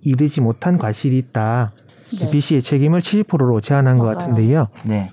이르지 0.00 0.40
못한 0.40 0.78
과실이 0.78 1.18
있다. 1.18 1.72
네. 2.18 2.30
B 2.30 2.40
씨의 2.40 2.62
책임을 2.62 3.00
70%로 3.00 3.60
제한한 3.60 3.98
것 3.98 4.04
맞아요. 4.04 4.18
같은데요. 4.18 4.68
네. 4.84 5.10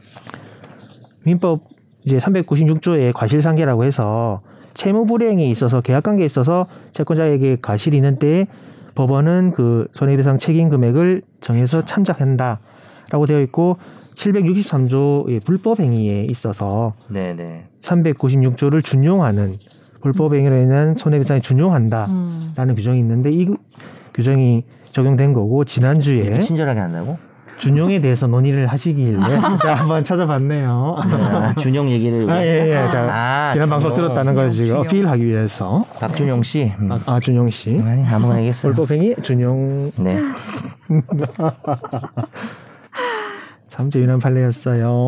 민법 1.26 1.62
이제 2.04 2.18
396조의 2.18 3.14
과실상계라고 3.14 3.84
해서 3.84 4.42
채무 4.74 5.06
불이행에 5.06 5.50
있어서 5.50 5.82
계약 5.82 6.04
관계에 6.04 6.26
있어서 6.26 6.68
채권자에게 6.94 7.58
과실이 7.62 7.98
있는 7.98 8.18
때에 8.18 8.48
법원은 8.96 9.52
그 9.56 9.88
손해배상 9.94 10.40
책임 10.40 10.70
금액을 10.70 11.22
정해서 11.40 11.86
참작한다라고 11.86 13.26
되어 13.28 13.42
있고 13.42 13.78
763조의 14.15 15.43
불법 15.43 15.80
행위에 15.80 16.26
있어서 16.30 16.93
네, 17.10 17.34
네. 17.34 17.65
396조를 17.82 18.84
준용하는 18.84 19.58
불법 20.02 20.34
행위로 20.34 20.58
인한 20.58 20.95
손해배상에 20.95 21.41
준용한다라는 21.41 22.10
음. 22.58 22.76
규정이 22.76 23.00
있는데 23.00 23.32
이 23.32 23.47
규정이 24.13 24.63
적용된 24.91 25.34
거고 25.34 25.63
지난주에 25.63 26.39
친절하게 26.39 26.80
한다고? 26.80 27.17
준용에 27.58 28.02
대해서 28.02 28.26
논의를 28.26 28.65
하시길래 28.65 29.19
제가 29.62 29.76
한번 29.76 30.04
찾아봤네요. 30.04 30.95
아, 30.97 31.54
준용 31.60 31.91
얘기를 31.91 32.28
아, 32.28 32.43
예, 32.43 32.86
예. 32.86 32.89
자, 32.89 33.08
아, 33.12 33.52
지난 33.54 33.69
방송. 33.69 33.93
들었다는 33.93 34.34
걸 34.34 34.50
지금 34.50 34.65
준용. 34.65 34.80
어필하기 34.82 35.24
위해서. 35.24 35.86
박준용 36.00 36.41
씨. 36.41 36.74
음. 36.80 36.91
아, 36.91 37.00
아, 37.06 37.19
준용 37.19 37.52
씨. 37.52 37.78
아니, 37.84 38.04
아무거나 38.08 38.39
얘기했어요. 38.39 38.74
불법행위 38.74 39.15
준용 39.21 39.91
네. 39.97 40.17
참 43.72 43.90
재미난 43.90 44.20
판례였어요. 44.20 45.08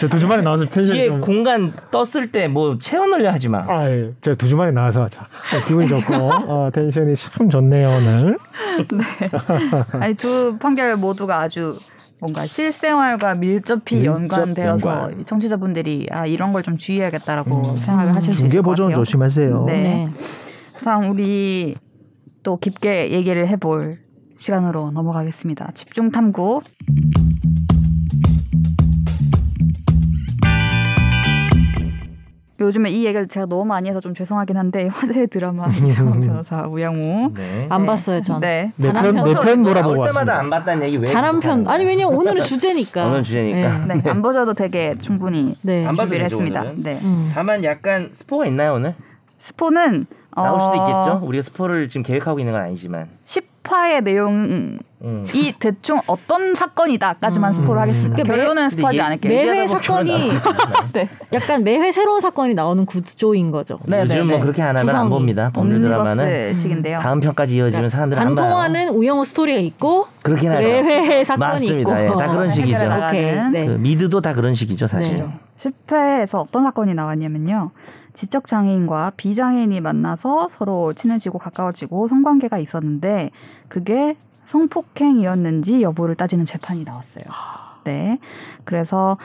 저두 0.00 0.18
주만에 0.20 0.40
나와서 0.42 0.64
뒤에 0.66 1.06
좀. 1.06 1.20
공간 1.20 1.72
떴을 1.90 2.30
때 2.30 2.46
뭐 2.46 2.78
채워넣으려 2.78 3.32
하지 3.32 3.48
마. 3.48 3.64
아, 3.66 3.90
예. 3.90 4.12
제가 4.20 4.36
두 4.36 4.48
주만에 4.48 4.70
나와서 4.70 5.08
자, 5.08 5.26
기분이 5.66 5.88
좋고 5.88 6.14
어, 6.14 6.70
텐션이 6.72 7.14
참 7.16 7.50
좋네요 7.50 7.88
오늘. 7.88 8.38
아니 10.00 10.14
두 10.14 10.56
판결 10.58 10.96
모두가 10.96 11.40
아주 11.40 11.76
뭔가 12.20 12.46
실생활과 12.46 13.34
밀접히 13.34 13.96
밀접 13.96 14.14
연관되어서 14.14 14.88
연관. 14.90 15.24
청취자분들이 15.26 16.06
아 16.12 16.24
이런 16.26 16.52
걸 16.52 16.62
좀 16.62 16.78
주의해야겠다라고 16.78 17.76
생각을 17.76 18.14
하실 18.14 18.32
수 18.32 18.38
있을 18.40 18.42
중개 18.50 18.58
것 18.58 18.62
보존 18.62 18.88
같아요. 18.90 19.04
조심하세요. 19.04 19.64
네. 19.66 19.82
네. 19.82 20.08
다음 20.84 21.10
우리 21.10 21.74
또 22.42 22.58
깊게 22.58 23.10
얘기를 23.10 23.48
해볼 23.48 23.98
시간으로 24.44 24.90
넘어가겠습니다. 24.92 25.72
집중 25.74 26.10
탐구. 26.10 26.62
요즘에 32.60 32.90
이 32.90 33.06
얘기를 33.06 33.26
제가 33.26 33.46
너무 33.46 33.64
많이 33.64 33.88
해서 33.88 34.00
좀 34.00 34.12
죄송하긴 34.12 34.54
한데 34.58 34.86
화제의 34.92 35.28
드라마 35.28 35.66
이상한 35.68 36.20
변호사 36.26 36.66
우양우. 36.66 37.32
네. 37.34 37.66
안 37.70 37.80
네. 37.82 37.86
봤어요 37.86 38.20
전. 38.20 38.40
네. 38.40 38.70
네 38.76 38.88
단한 38.92 39.14
편, 39.14 39.24
편- 39.24 39.34
네편 39.34 39.62
몰아보고 39.62 39.94
때마다 39.94 40.08
왔습니다. 40.08 40.38
안 40.40 40.50
봤다는 40.50 40.86
얘기 40.86 40.96
왜? 40.98 41.10
단한 41.10 41.40
편. 41.40 41.66
아니? 41.66 41.86
왜냐면 41.86 42.14
오늘은 42.14 42.40
주제니까. 42.44 43.06
오늘은 43.06 43.24
주제니까. 43.24 43.86
네. 43.86 43.94
네, 44.02 44.10
안 44.10 44.20
보셔도 44.20 44.52
되게 44.52 44.94
충분히 44.98 45.56
네. 45.62 45.86
안 45.86 45.96
봐도 45.96 46.10
준비를 46.10 46.24
되죠, 46.26 46.34
했습니다. 46.36 46.60
오늘은? 46.60 46.82
네. 46.82 46.98
음. 47.02 47.30
다만 47.32 47.64
약간 47.64 48.10
스포가 48.12 48.44
있나요 48.46 48.74
오늘? 48.74 48.94
스포는 49.38 50.04
나올 50.36 50.60
수도 50.60 50.72
어, 50.82 50.86
있겠죠. 50.86 51.20
우리가 51.26 51.40
스포를 51.42 51.88
지금 51.88 52.02
계획하고 52.02 52.38
있는 52.40 52.52
건 52.52 52.60
아니지만. 52.62 53.08
10 53.24 53.49
화의 53.62 54.02
내용이 54.02 54.78
음. 55.02 55.26
대충 55.58 56.00
어떤 56.06 56.54
사건이다까지만 56.54 57.50
음. 57.50 57.52
스포를 57.54 57.80
하겠습니다. 57.82 58.16
그러니까 58.16 58.32
매- 58.36 58.42
결론은 58.42 58.68
스포하지 58.70 59.00
않을게요. 59.00 59.32
매회 59.32 59.66
사건이 59.66 60.32
네. 60.92 61.08
약간 61.32 61.62
매회 61.64 61.92
새로운 61.92 62.20
사건이 62.20 62.54
나오는 62.54 62.84
구조인 62.84 63.50
거죠. 63.50 63.78
네, 63.86 64.02
요즘 64.02 64.16
네, 64.16 64.22
뭐 64.24 64.36
네. 64.36 64.42
그렇게 64.42 64.62
안 64.62 64.76
하면 64.76 64.94
안. 64.96 65.08
봅니다. 65.08 65.50
법률 65.54 65.80
드라마는 65.80 66.24
옴니버스식인데요. 66.24 66.98
다음 66.98 67.20
편까지 67.20 67.56
이어지면 67.56 67.88
사람들은 67.90 68.20
안 68.22 68.34
봐요. 68.34 68.44
반통하는 68.46 68.88
우영우 68.90 69.24
스토리가 69.24 69.60
있고 69.60 70.06
그렇긴 70.22 70.50
하죠. 70.52 70.66
매회 70.66 71.24
사건이 71.24 71.38
맞습니다. 71.52 72.00
있고. 72.00 72.04
예, 72.14 72.18
다 72.18 72.32
그런 72.32 72.50
식이죠. 72.50 72.86
오케이. 73.08 73.34
네. 73.52 73.66
그 73.66 73.72
미드도 73.72 74.20
다 74.20 74.34
그런 74.34 74.54
식이죠 74.54 74.86
사실. 74.86 75.14
네. 75.14 75.28
10회에서 75.58 76.40
어떤 76.40 76.62
사건이 76.64 76.94
나왔냐면요. 76.94 77.70
지적 78.20 78.46
장애인과 78.46 79.12
비장애인이 79.16 79.80
만나서 79.80 80.48
서로 80.50 80.92
친해지고 80.92 81.38
가까워지고 81.38 82.06
성관계가 82.06 82.58
있었는데 82.58 83.30
그게 83.68 84.14
성폭행이었는지 84.44 85.80
여부를 85.80 86.16
따지는 86.16 86.44
재판이 86.44 86.84
나왔어요. 86.84 87.24
네. 87.84 88.18
그래서 88.64 89.16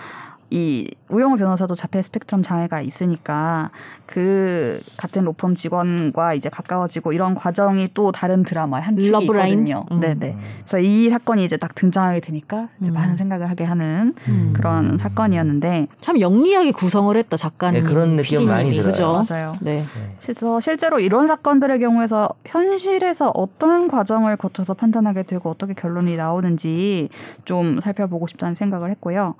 이 0.52 0.90
우영우 1.10 1.38
변호사도 1.38 1.74
자폐 1.76 2.02
스펙트럼 2.02 2.44
장애가 2.44 2.82
있으니까 2.82 3.72
그 4.06 4.80
같은 4.96 5.26
로펌 5.26 5.56
직원과 5.56 6.36
이제 6.36 6.50
가까워지고 6.50 7.14
이런 7.14 7.34
과정이 7.34 7.90
또 7.94 8.12
다른 8.12 8.44
드라마의 8.44 8.84
한 8.84 8.96
축이 8.96 9.10
러브라인? 9.10 9.54
있거든요. 9.68 9.86
음. 9.92 10.00
네네. 10.00 10.38
그래서 10.60 10.80
이 10.80 11.10
사건이 11.10 11.44
이제 11.44 11.58
딱 11.58 11.74
등장하게 11.74 12.20
되니까 12.20 12.70
이제 12.80 12.92
음. 12.92 12.94
많은 12.94 13.18
생각을 13.18 13.50
하게 13.50 13.64
하는 13.64 14.14
음. 14.28 14.54
그런 14.56 14.98
사건이었는데 14.98 15.88
참 16.02 16.20
영리하게 16.20 16.72
구성을 16.72 17.16
했다 17.18 17.38
작가님. 17.38 17.84
네, 17.84 17.90
그런 17.90 18.16
느낌 18.16 18.40
PD님이. 18.40 18.52
많이 18.52 18.70
들어요. 18.72 18.84
그죠? 18.86 19.26
맞아요. 19.28 19.56
네. 19.62 19.84
그래서 20.22 20.60
실제로 20.60 21.00
이런 21.00 21.26
사건들의 21.28 21.80
경우에서 21.80 22.30
현실에서 22.46 23.32
어떤 23.34 23.88
과정을 23.88 24.38
거쳐서 24.38 24.76
판단하게 24.76 25.24
되고 25.24 25.50
어떻게 25.50 25.74
결론이 25.74 26.16
나오는지 26.18 27.10
좀 27.46 27.80
살펴보고 27.80 28.28
싶다는 28.28 28.54
생각을 28.54 28.92
했고요. 28.92 29.36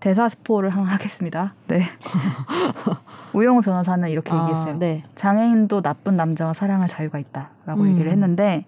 대사 0.00 0.28
스포를 0.28 0.70
하나 0.70 0.84
하겠습니다. 0.88 1.54
네. 1.68 1.82
우영우 3.32 3.60
변호사는 3.62 4.08
이렇게 4.08 4.30
아, 4.32 4.42
얘기했어요. 4.42 4.78
네. 4.78 5.02
장애인도 5.14 5.82
나쁜 5.82 6.16
남자와 6.16 6.52
사랑할 6.52 6.88
자유가 6.88 7.18
있다라고 7.18 7.82
음. 7.82 7.88
얘기를 7.92 8.10
했는데 8.10 8.64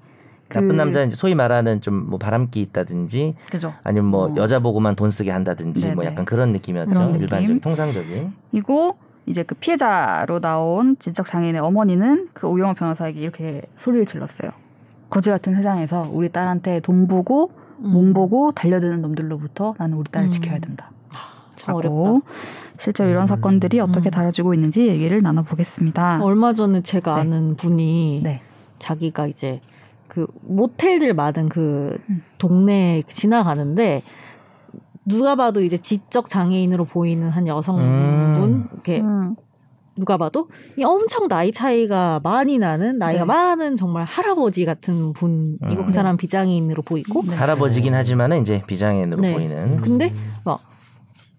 그- 0.48 0.58
나쁜 0.58 0.76
남자는 0.76 1.08
이제 1.08 1.16
소위 1.16 1.34
말하는 1.34 1.80
좀 1.80 2.06
뭐 2.08 2.18
바람기 2.18 2.60
있다든지 2.62 3.34
그죠. 3.50 3.74
아니면 3.84 4.06
뭐 4.10 4.28
어. 4.28 4.34
여자 4.36 4.60
보고만 4.60 4.96
돈 4.96 5.10
쓰게 5.10 5.30
한다든지 5.30 5.86
뭐 5.86 5.96
네네. 5.96 6.06
약간 6.12 6.24
그런 6.24 6.52
느낌이었죠. 6.52 6.90
그런 6.90 7.08
느낌. 7.12 7.22
일반적인 7.22 7.60
통상적인. 7.60 8.32
이고 8.52 8.96
이제 9.26 9.42
그 9.42 9.54
피해자로 9.56 10.40
나온 10.40 10.96
지적 10.98 11.26
장애인의 11.26 11.60
어머니는 11.60 12.30
그 12.32 12.46
우영우 12.46 12.74
변호사에게 12.74 13.20
이렇게 13.20 13.62
소리를 13.76 14.06
질렀어요. 14.06 14.50
거지 15.10 15.30
같은 15.30 15.54
세상에서 15.54 16.08
우리 16.10 16.30
딸한테 16.30 16.80
돈 16.80 17.06
보고 17.06 17.50
음. 17.80 17.90
몸 17.90 18.12
보고 18.14 18.52
달려드는 18.52 19.02
놈들로부터 19.02 19.74
나는 19.78 19.96
우리 19.98 20.10
딸을 20.10 20.28
음. 20.28 20.30
지켜야 20.30 20.58
된다. 20.58 20.90
참 21.58 21.74
어렵다. 21.74 22.20
실제로 22.78 23.10
이런 23.10 23.24
음. 23.24 23.26
사건들이 23.26 23.80
어떻게 23.80 24.08
음. 24.08 24.10
다뤄지고 24.10 24.54
있는지 24.54 24.86
얘기를 24.86 25.20
나눠보겠습니다. 25.22 26.20
얼마 26.22 26.54
전에 26.54 26.82
제가 26.82 27.16
네. 27.16 27.20
아는 27.20 27.56
분이 27.56 28.20
네. 28.22 28.40
자기가 28.78 29.26
이제 29.26 29.60
그 30.08 30.26
모텔들 30.42 31.14
많은 31.14 31.48
그 31.48 31.98
음. 32.08 32.22
동네 32.38 33.02
지나가는데 33.08 34.02
누가 35.04 35.36
봐도 35.36 35.62
이제 35.62 35.76
지적 35.76 36.28
장애인으로 36.28 36.84
보이는 36.84 37.28
한 37.28 37.46
여성분 37.48 37.84
음. 37.84 38.68
이렇게 38.72 39.00
음, 39.00 39.36
누가 39.96 40.16
봐도 40.16 40.48
이 40.76 40.84
엄청 40.84 41.28
나이 41.28 41.50
차이가 41.50 42.20
많이 42.22 42.58
나는 42.58 42.98
나이가 42.98 43.24
네. 43.24 43.26
많은 43.26 43.76
정말 43.76 44.04
할아버지 44.04 44.64
같은 44.64 45.12
분이고 45.12 45.66
음. 45.66 45.86
그 45.86 45.92
사람 45.92 46.16
비장애인으로 46.16 46.82
보이고 46.82 47.22
네. 47.26 47.34
할아버지긴 47.34 47.94
하지만은 47.94 48.42
이제 48.42 48.62
비장애인으로 48.66 49.20
네. 49.20 49.32
보이는. 49.34 49.80
근데 49.80 50.14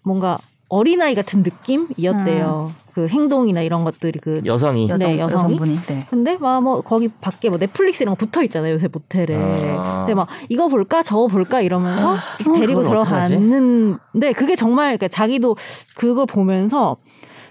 뭔가 0.04 0.40
어린아이 0.72 1.16
같은 1.16 1.42
느낌이었대요. 1.42 2.72
그 2.94 3.08
행동이나 3.08 3.62
이런 3.62 3.84
것들이 3.84 4.20
그 4.20 4.42
여성이 4.46 4.88
여성, 4.88 4.98
네, 5.10 5.20
여성이? 5.20 5.56
여성분이 5.56 5.76
네. 5.88 6.06
근데 6.10 6.38
막 6.38 6.62
뭐 6.62 6.82
거기 6.82 7.08
밖에 7.08 7.50
뭐 7.50 7.58
넷플릭스 7.58 8.04
이런 8.04 8.14
거 8.16 8.18
붙어 8.18 8.44
있잖아요 8.44 8.74
요새 8.74 8.88
모텔에. 8.92 9.36
아. 9.36 10.00
근데 10.06 10.14
막 10.14 10.28
이거 10.50 10.68
볼까 10.68 11.02
저거 11.02 11.26
볼까 11.28 11.62
이러면서 11.62 12.18
데리고 12.60 12.82
그걸 12.82 12.98
어떡하지? 12.98 13.38
들어갔는데 13.38 14.34
그게 14.34 14.56
정말 14.56 14.90
그러니까 14.98 15.08
자기도 15.08 15.56
그걸 15.96 16.26
보면서 16.28 16.98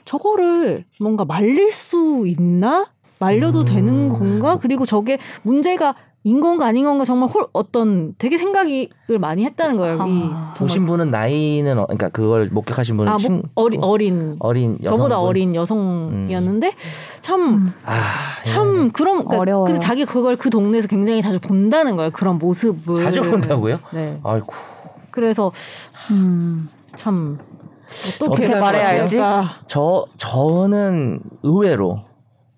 저거를 0.04 0.84
뭔가 1.00 1.24
말릴 1.24 1.72
수 1.72 2.24
있나? 2.26 2.86
말려도 3.20 3.60
음. 3.60 3.64
되는 3.64 4.08
건가? 4.08 4.58
그리고 4.62 4.86
저게 4.86 5.18
문제가 5.42 5.96
인 6.24 6.40
건가 6.40 6.66
아닌 6.66 6.84
건가 6.84 7.04
정말 7.04 7.28
홀 7.30 7.46
어떤 7.52 8.14
되게 8.18 8.36
생각을 8.38 8.88
많이 9.20 9.44
했다는 9.44 9.76
거예요. 9.76 9.94
이 10.08 10.30
아. 10.32 10.52
보신 10.56 10.84
분은 10.84 11.10
나이는 11.10 11.78
어- 11.78 11.84
그러니까 11.86 12.08
그걸 12.08 12.48
목격하신 12.48 12.96
분은 12.96 13.12
아, 13.12 13.16
친, 13.16 13.34
뭐, 13.34 13.42
어린 13.54 13.82
어린 13.82 14.36
어린 14.40 14.78
여성 14.82 14.96
저보다 14.96 15.20
어린 15.20 15.54
여성이었는데 15.54 16.72
참 17.20 17.40
음. 17.40 17.72
아, 17.84 18.42
참 18.44 18.90
그런 18.90 19.18
그러니까 19.18 19.38
어려워요. 19.38 19.64
근데 19.66 19.78
자기 19.78 20.04
그걸 20.04 20.36
그 20.36 20.50
동네에서 20.50 20.88
굉장히 20.88 21.22
자주 21.22 21.38
본다는 21.40 21.96
거예요. 21.96 22.10
그런 22.10 22.38
모습을 22.38 23.04
자주 23.04 23.22
본다고요? 23.22 23.78
네. 23.94 24.18
아이고 24.24 24.52
그래서 25.12 25.52
음. 26.10 26.68
참 26.96 27.38
어떻게, 28.20 28.26
어떻게 28.46 28.60
말해야 28.60 28.86
할지? 28.88 29.18
저 29.66 30.04
저는 30.18 31.20
의외로 31.42 32.00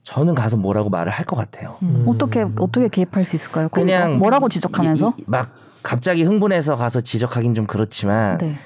저는 0.02 0.34
가서 0.34 0.56
뭐라고 0.56 0.88
말을 0.90 1.12
할 1.12 1.24
것 1.26 1.36
같아요. 1.36 1.76
음. 1.82 2.04
어떻게 2.06 2.46
어떻게 2.58 2.88
개입할 2.88 3.24
수 3.24 3.36
있을까요? 3.36 3.68
그냥 3.68 4.18
뭐라고 4.18 4.48
지적하면서? 4.48 5.14
이- 5.18 5.22
이- 5.22 5.24
막 5.26 5.50
갑자기 5.82 6.22
흥분해서 6.24 6.76
가서 6.76 7.00
지적하긴 7.00 7.54
좀 7.54 7.66
그렇지만 7.66 8.38
네, 8.38 8.56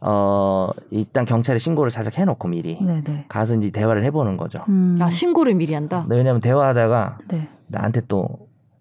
어 0.00 0.68
일단 0.90 1.24
경찰에 1.24 1.58
신고를 1.58 1.90
살짝 1.90 2.18
해놓고 2.18 2.48
미리 2.48 2.78
네, 2.82 3.02
네. 3.02 3.24
가서 3.28 3.54
이제 3.54 3.70
대화를 3.70 4.04
해보는 4.04 4.36
거죠. 4.36 4.62
음, 4.68 4.98
아 5.00 5.10
신고를 5.10 5.54
미리 5.54 5.74
한다. 5.74 6.04
네, 6.08 6.16
왜냐하면 6.16 6.40
대화하다가 6.40 7.18
네, 7.28 7.48
나한테 7.68 8.02
또 8.06 8.28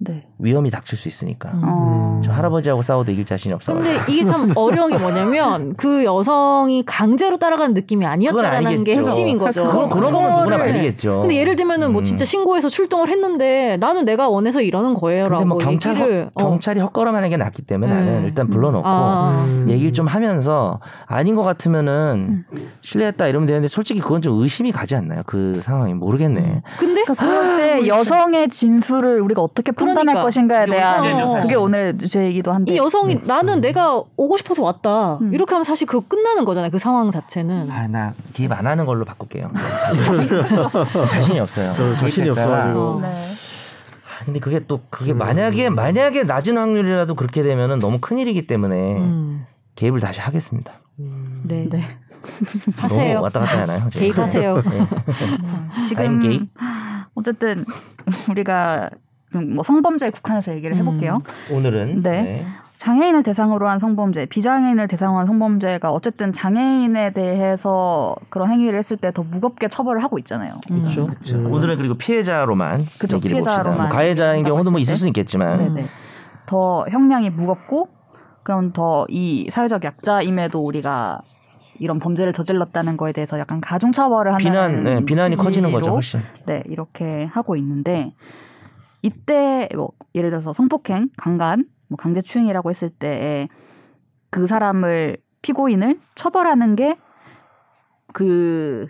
네. 0.03 0.25
위험이 0.39 0.71
닥칠 0.71 0.97
수 0.97 1.07
있으니까. 1.07 1.49
음. 1.53 1.61
어. 1.63 2.21
저 2.23 2.31
할아버지하고 2.31 2.81
싸워도 2.81 3.11
이길 3.11 3.25
자신이 3.25 3.53
없어. 3.53 3.73
근데 3.73 3.95
이게 4.09 4.25
참 4.25 4.51
어려운 4.55 4.91
게 4.91 4.97
뭐냐면 4.97 5.73
그 5.75 6.03
여성이 6.03 6.83
강제로 6.85 7.37
따라가는 7.37 7.73
느낌이 7.73 8.05
아니었다라는 8.05 8.83
게 8.83 8.91
알겠죠. 8.91 9.09
핵심인 9.09 9.37
거죠. 9.37 9.65
그건 9.67 9.89
그런 9.89 10.11
거면 10.11 10.39
누구나 10.39 10.57
말리겠죠. 10.57 11.21
근데 11.21 11.35
예를 11.35 11.55
들면은 11.55 11.91
뭐 11.91 12.01
음. 12.01 12.03
진짜 12.03 12.25
신고해서 12.25 12.69
출동을 12.69 13.09
했는데 13.09 13.77
나는 13.77 14.05
내가 14.05 14.29
원해서 14.29 14.61
이러는 14.61 14.93
거예요라고 14.93 15.35
근데 15.37 15.47
뭐 15.47 15.57
경찰 15.57 15.95
얘기를 15.95 16.25
헛, 16.25 16.33
경찰이 16.35 16.79
헛걸음하는 16.79 17.29
게 17.29 17.37
낫기 17.37 17.63
때문에 17.63 17.93
네. 17.93 17.99
나는 17.99 18.23
일단 18.25 18.47
불러놓고 18.47 18.87
아. 18.87 19.45
음. 19.47 19.67
얘기를 19.69 19.93
좀 19.93 20.07
하면서 20.07 20.79
아닌 21.05 21.35
것 21.35 21.43
같으면은 21.43 22.45
실례했다 22.81 23.27
이러면 23.27 23.47
되는데 23.47 23.67
솔직히 23.67 23.99
그건 23.99 24.21
좀 24.21 24.41
의심이 24.41 24.71
가지 24.71 24.95
않나요? 24.95 25.23
그 25.25 25.55
상황이 25.61 25.93
모르겠네. 25.93 26.61
근데 26.79 27.03
그러니까 27.03 27.13
그럴 27.15 27.57
때 27.57 27.87
여성의 27.87 28.49
진술을 28.49 29.21
우리가 29.21 29.41
어떻게 29.41 29.71
판단할 29.95 30.13
그러니까. 30.13 30.23
것인가에 30.23 30.65
대한. 30.65 31.41
그게 31.41 31.55
오늘 31.55 31.97
주제이기도 31.97 32.51
한데 32.51 32.73
이 32.73 32.77
여성이 32.77 33.15
네. 33.15 33.21
나는 33.25 33.61
내가 33.61 34.01
오고 34.17 34.37
싶어서 34.37 34.63
왔다 34.63 35.17
음. 35.21 35.33
이렇게 35.33 35.53
하면 35.53 35.63
사실 35.63 35.87
그거 35.87 36.05
끝나는 36.07 36.45
거잖아요. 36.45 36.71
그 36.71 36.79
상황 36.79 37.11
자체는. 37.11 37.69
아나 37.71 38.13
기입 38.33 38.51
안 38.51 38.67
하는 38.67 38.85
걸로 38.85 39.05
바꿀게요. 39.05 39.51
자신이, 39.87 40.29
자신이 41.09 41.39
없어요. 41.39 41.73
저 41.75 41.95
자신이 41.95 42.29
없어가지고. 42.29 42.79
어. 42.79 42.99
네. 43.01 43.07
아, 43.07 44.25
근데 44.25 44.39
그게 44.39 44.59
또 44.67 44.81
그게 44.89 45.13
만약에 45.13 45.69
만약에 45.69 46.23
낮은 46.23 46.57
확률이라도 46.57 47.15
그렇게 47.15 47.43
되면은 47.43 47.79
너무 47.79 47.99
큰 47.99 48.19
일이기 48.19 48.47
때문에 48.47 48.97
음. 48.97 49.45
개입을 49.75 49.99
다시 49.99 50.21
하겠습니다. 50.21 50.73
네. 50.97 51.67
네. 51.69 51.81
하세요. 52.77 53.13
너무 53.13 53.23
왔다 53.23 53.39
갔다 53.41 53.61
하나요? 53.61 53.89
개입하세요. 53.91 54.55
네. 54.61 54.79
음, 54.79 55.83
지금? 55.87 56.47
어쨌든 57.15 57.65
우리가 58.29 58.89
뭐 59.33 59.63
성범죄에 59.63 60.09
국한해서 60.11 60.53
얘기를 60.53 60.75
해볼게요. 60.75 61.21
오늘은 61.51 62.01
네. 62.03 62.45
장애인을 62.77 63.23
대상으로 63.23 63.69
한 63.69 63.79
성범죄, 63.79 64.25
비장애인을 64.25 64.87
대상으로 64.89 65.19
한 65.19 65.25
성범죄가 65.25 65.91
어쨌든 65.91 66.33
장애인에 66.33 67.13
대해서 67.13 68.13
그런 68.29 68.49
행위를 68.49 68.77
했을 68.77 68.97
때 68.97 69.11
더 69.11 69.23
무겁게 69.23 69.67
처벌을 69.69 70.03
하고 70.03 70.17
있잖아요. 70.19 70.55
그렇죠. 70.67 71.05
그렇죠. 71.07 71.37
음. 71.37 71.51
오늘은 71.51 71.77
그리고 71.77 71.93
피해자로만 71.93 72.85
그쵸, 72.99 73.17
얘기를 73.17 73.35
봅시다. 73.37 73.51
피해자로만 73.63 73.87
뭐 73.87 73.89
가해자인 73.89 74.43
경우도 74.43 74.71
뭐 74.71 74.79
있을 74.79 74.93
때. 74.95 74.97
수는 74.97 75.09
있겠지만 75.09 75.73
네네. 75.73 75.87
더 76.45 76.85
형량이 76.89 77.29
무겁고 77.29 77.89
그럼 78.43 78.73
더 78.73 79.05
이 79.09 79.47
사회적 79.49 79.83
약자임에도 79.85 80.59
우리가 80.65 81.21
이런 81.79 81.99
범죄를 81.99 82.33
저질렀다는 82.33 82.97
거에 82.97 83.13
대해서 83.13 83.39
약간 83.39 83.61
가중처벌을 83.61 84.33
한다는 84.33 84.83
비난 84.83 84.83
네, 84.99 85.05
비난이 85.05 85.35
커지는 85.37 85.71
거죠 85.71 85.91
훨씬. 85.91 86.19
네, 86.45 86.63
이렇게 86.67 87.25
하고 87.31 87.55
있는데 87.55 88.13
이때 89.03 89.69
뭐 89.75 89.91
예를 90.15 90.31
들어서 90.31 90.53
성폭행, 90.53 91.09
강간, 91.17 91.65
뭐 91.89 91.97
강제추행이라고 91.97 92.71
했을 92.71 92.89
때그 92.89 94.47
사람을 94.47 95.17
피고인을 95.43 95.99
처벌하는 96.15 96.75
게그그 96.75 98.87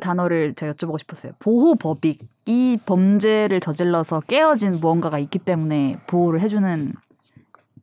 단어를 0.00 0.54
제가 0.54 0.72
여쭤보고 0.72 0.98
싶었어요. 0.98 1.34
보호법익. 1.38 2.26
이 2.46 2.76
범죄를 2.84 3.60
저질러서 3.60 4.22
깨어진 4.22 4.72
무언가가 4.72 5.20
있기 5.20 5.38
때문에 5.38 6.00
보호를 6.08 6.40
해주는 6.40 6.92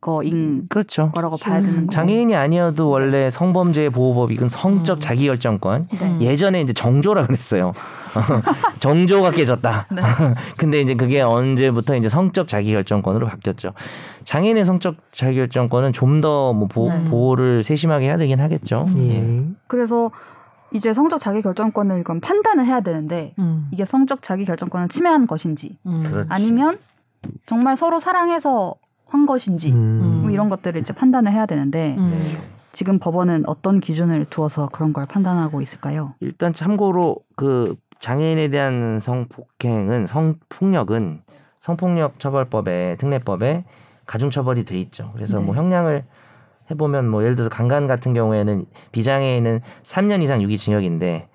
거인 0.00 0.66
그렇죠. 0.68 1.10
거라고 1.14 1.36
봐야 1.36 1.60
되는 1.60 1.86
거. 1.86 1.92
장애인이 1.92 2.34
아니어도 2.34 2.88
원래 2.88 3.28
성범죄 3.28 3.90
보호법익은 3.90 4.48
성적 4.48 4.98
음. 4.98 5.00
자기결정권. 5.00 5.88
네. 5.90 6.18
예전에 6.20 6.62
이제 6.62 6.72
정조라 6.72 7.26
그랬어요. 7.26 7.72
정조가 8.80 9.32
깨졌다. 9.32 9.86
네. 9.92 10.02
근데 10.56 10.80
이제 10.80 10.94
그게 10.94 11.20
언제부터 11.20 11.96
이제 11.96 12.08
성적 12.08 12.48
자기결정권으로 12.48 13.26
바뀌었죠. 13.26 13.72
장애인의 14.24 14.64
성적 14.64 14.96
자기결정권은 15.12 15.92
좀 15.92 16.20
더뭐 16.20 16.68
네. 16.88 17.04
보호를 17.04 17.62
세심하게 17.62 18.06
해야 18.06 18.16
되긴 18.16 18.40
하겠죠. 18.40 18.86
예. 18.96 19.16
예. 19.16 19.44
그래서 19.66 20.10
이제 20.72 20.94
성적 20.94 21.18
자기 21.18 21.42
결정권을 21.42 22.04
그럼 22.04 22.20
판단을 22.20 22.64
해야 22.64 22.80
되는데 22.80 23.34
음. 23.38 23.68
이게 23.70 23.84
성적 23.84 24.22
자기 24.22 24.44
결정권을 24.44 24.88
침해한 24.88 25.26
것인지 25.26 25.78
음. 25.84 26.04
그렇지. 26.04 26.28
아니면 26.30 26.78
정말 27.46 27.76
서로 27.76 28.00
사랑해서 28.00 28.76
한 29.10 29.26
것인지 29.26 29.72
음. 29.72 30.20
뭐 30.22 30.30
이런 30.30 30.48
것들을 30.48 30.80
이제 30.80 30.92
판단을 30.92 31.32
해야 31.32 31.44
되는데 31.46 31.96
음. 31.98 32.38
지금 32.72 32.98
법원은 32.98 33.44
어떤 33.46 33.80
기준을 33.80 34.24
두어서 34.26 34.68
그런 34.68 34.92
걸 34.92 35.06
판단하고 35.06 35.60
있을까요? 35.60 36.14
일단 36.20 36.52
참고로 36.52 37.16
그 37.36 37.74
장애인에 37.98 38.48
대한 38.48 39.00
성폭행은 39.00 40.06
성폭력은 40.06 41.22
성폭력 41.58 42.18
처벌법에 42.18 42.96
특례법에 42.98 43.64
가중처벌이 44.06 44.64
돼 44.64 44.78
있죠. 44.78 45.10
그래서 45.12 45.38
네. 45.38 45.44
뭐 45.44 45.54
형량을 45.54 46.04
해보면 46.70 47.08
뭐 47.08 47.22
예를 47.22 47.36
들어서 47.36 47.50
강간 47.50 47.86
같은 47.88 48.14
경우에는 48.14 48.64
비장애인은 48.92 49.60
3년 49.82 50.22
이상 50.22 50.40
유기징역인데 50.40 51.28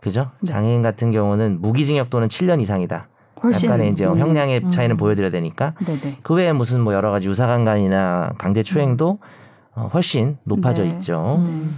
그죠? 0.00 0.32
네. 0.40 0.52
장애인 0.52 0.82
같은 0.82 1.12
경우는 1.12 1.60
무기징역 1.60 2.10
또는 2.10 2.26
7년 2.26 2.60
이상이다. 2.60 3.08
약간의 3.50 3.90
이제 3.90 4.04
높은- 4.06 4.18
형량의 4.18 4.70
차이는 4.70 4.94
음. 4.94 4.96
보여드려야 4.96 5.30
되니까 5.30 5.74
네네. 5.84 6.18
그 6.22 6.34
외에 6.34 6.52
무슨 6.52 6.80
뭐 6.80 6.92
여러 6.94 7.10
가지 7.10 7.28
유사강간이나 7.28 8.34
강제추행도 8.38 9.18
어, 9.74 9.90
훨씬 9.92 10.36
높아져 10.44 10.82
네. 10.82 10.90
있죠. 10.90 11.36
음. 11.38 11.76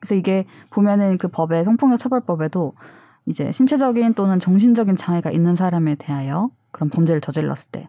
그래서 0.00 0.14
이게 0.14 0.46
보면은 0.70 1.18
그 1.18 1.28
법의 1.28 1.64
성폭력 1.64 1.98
처벌법에도 1.98 2.72
이제 3.26 3.50
신체적인 3.50 4.14
또는 4.14 4.38
정신적인 4.38 4.96
장애가 4.96 5.30
있는 5.32 5.56
사람에 5.56 5.96
대하여 5.96 6.50
그런 6.70 6.88
범죄를 6.88 7.20
저질렀을 7.20 7.70
때 7.72 7.88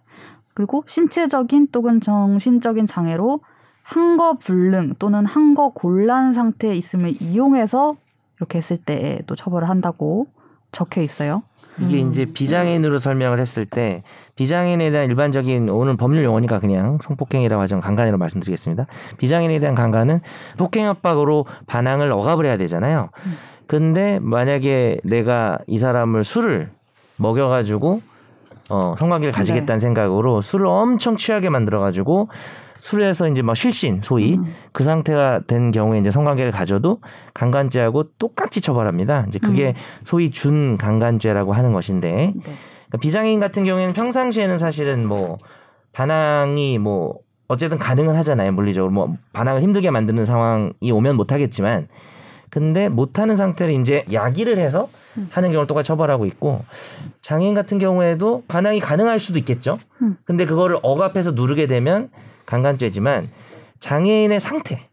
그리고 0.56 0.84
신체적인 0.88 1.68
또는 1.72 2.02
정신적인 2.02 2.88
장애로 2.88 3.42
항거 3.84 4.34
불능 4.40 4.96
또는 5.00 5.26
항거 5.26 5.70
곤란 5.70 6.32
상태에 6.32 6.76
있음을 6.76 7.22
이용해서 7.22 7.96
이렇게 8.38 8.58
했을 8.58 8.78
때또 8.78 9.36
처벌을 9.36 9.70
한다고 9.70 10.28
적혀 10.72 11.02
있어요. 11.02 11.44
이게 11.80 12.02
음. 12.04 12.10
이제 12.10 12.26
비장애인으로 12.26 13.00
설명을 13.00 13.40
했을 13.40 13.66
때 13.66 14.04
비장애인에 14.36 14.92
대한 14.92 15.10
일반적인 15.10 15.70
오늘 15.70 15.98
법률 15.98 16.24
용어니까 16.24 16.60
그냥 16.60 17.00
성폭행이라고 17.02 17.62
하죠. 17.64 17.80
강간이라고 17.80 18.20
말씀드리겠습니다. 18.20 18.86
비장애인에 19.18 19.60
대한 19.60 19.76
강간은 19.76 20.22
폭행 20.58 20.88
협박으로 20.88 21.46
반항을 21.68 22.12
억압을 22.12 22.46
해야 22.46 22.58
되잖아요. 22.58 23.10
음. 23.26 23.38
근데 23.68 24.20
만약에 24.20 25.00
내가 25.04 25.60
이 25.68 25.78
사람을 25.78 26.24
술을 26.24 26.72
먹여가지고 27.18 28.02
어, 28.70 28.96
성관계를 28.98 29.34
가지겠다는 29.34 29.80
생각으로 29.80 30.42
술을 30.42 30.66
엄청 30.68 31.18
취하게 31.18 31.50
만들어가지고 31.50 32.30
술에서 32.80 33.28
이제 33.28 33.42
막 33.42 33.56
실신 33.56 34.00
소위 34.02 34.36
음. 34.36 34.54
그 34.72 34.84
상태가 34.84 35.42
된 35.46 35.72
경우에 35.72 36.00
이제 36.00 36.12
성관계를 36.12 36.52
가져도 36.52 37.00
강간죄하고 37.34 38.12
똑같이 38.18 38.62
처벌합니다. 38.62 39.26
이제 39.28 39.38
그게 39.40 39.76
소위 40.04 40.32
준 40.32 40.78
강간죄라고 40.78 41.54
하는 41.54 41.74
것인데 41.74 42.12
네. 42.12 42.34
그러니까 42.42 42.98
비장애인 43.02 43.40
같은 43.40 43.64
경우에는 43.64 43.94
평상시에는 43.94 44.58
사실은 44.58 45.08
뭐 45.08 45.38
반항이 45.92 46.78
뭐 46.80 47.20
어쨌든 47.48 47.78
가능은 47.78 48.16
하잖아요. 48.18 48.52
물리적으로 48.54 48.92
뭐 48.92 49.16
반항을 49.34 49.62
힘들게 49.62 49.92
만드는 49.92 50.24
상황이 50.24 50.92
오면 50.92 51.16
못 51.18 51.32
하겠지만 51.32 51.88
근데 52.50 52.90
못 52.90 53.20
하는 53.20 53.36
상태를 53.36 53.74
이제 53.74 54.06
야기를 54.12 54.58
해서 54.58 54.90
음. 55.18 55.28
하는 55.32 55.50
경우를 55.50 55.68
똑같이 55.68 55.88
처벌하고 55.88 56.26
있고 56.26 56.64
장애인 57.22 57.54
같은 57.54 57.78
경우에도 57.78 58.44
반항이 58.48 58.80
가능할 58.80 59.20
수도 59.20 59.38
있겠죠. 59.38 59.80
음. 60.02 60.18
근데 60.24 60.46
그거를 60.46 60.78
억압해서 60.82 61.32
누르게 61.32 61.68
되면 61.68 62.10
강간죄지만 62.50 63.30
장애인의 63.80 64.40
상태 64.40 64.90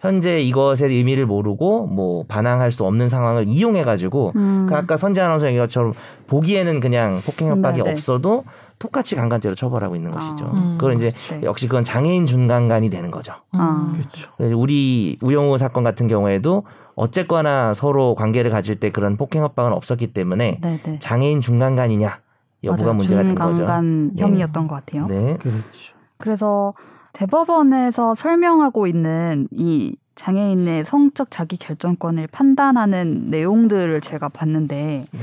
현재 0.00 0.40
이것의 0.40 0.90
의미를 0.90 1.26
모르고 1.26 1.86
뭐 1.86 2.24
반항할 2.28 2.72
수 2.72 2.84
없는 2.84 3.08
상황을 3.08 3.46
이용해 3.48 3.84
가지고 3.84 4.32
음. 4.36 4.66
그 4.68 4.74
아까 4.74 4.96
선재 4.96 5.20
아나운서 5.20 5.46
얘기한 5.46 5.66
것처럼 5.66 5.92
보기에는 6.26 6.80
그냥 6.80 7.22
폭행 7.24 7.48
협박이 7.50 7.78
네, 7.78 7.84
네. 7.84 7.90
없어도 7.90 8.44
똑같이 8.78 9.16
강간죄로 9.16 9.54
처벌하고 9.54 9.96
있는 9.96 10.10
것이죠. 10.10 10.46
아. 10.46 10.50
음. 10.50 10.78
그건 10.78 10.96
이제 10.96 11.12
네. 11.30 11.40
역시 11.42 11.68
그건 11.68 11.84
장애인 11.84 12.26
준강간이 12.26 12.90
되는 12.90 13.10
거죠. 13.10 13.34
아. 13.52 13.92
그렇죠. 13.94 14.30
그래서 14.36 14.56
우리 14.56 15.16
우영우 15.22 15.56
사건 15.58 15.84
같은 15.84 16.06
경우에도 16.06 16.64
어쨌거나 16.96 17.72
서로 17.74 18.14
관계를 18.14 18.50
가질 18.50 18.80
때 18.80 18.90
그런 18.90 19.16
폭행 19.16 19.42
협박은 19.42 19.72
없었기 19.72 20.12
때문에 20.12 20.60
네네. 20.60 20.98
장애인 21.00 21.40
중간간이냐 21.40 22.18
여부가 22.62 22.84
맞아요. 22.84 22.96
문제가 22.96 23.22
된 23.22 23.34
거죠. 23.34 23.56
중강간 23.56 24.14
네. 24.14 24.22
혐의였던 24.22 24.68
것 24.68 24.74
같아요. 24.74 25.06
네. 25.06 25.36
그렇죠. 25.38 25.94
그래서 26.18 26.74
대법원에서 27.14 28.14
설명하고 28.14 28.86
있는 28.86 29.48
이 29.50 29.96
장애인의 30.14 30.84
성적 30.84 31.30
자기 31.30 31.56
결정권을 31.56 32.28
판단하는 32.28 33.30
내용들을 33.30 34.00
제가 34.00 34.28
봤는데 34.28 35.06
네. 35.10 35.20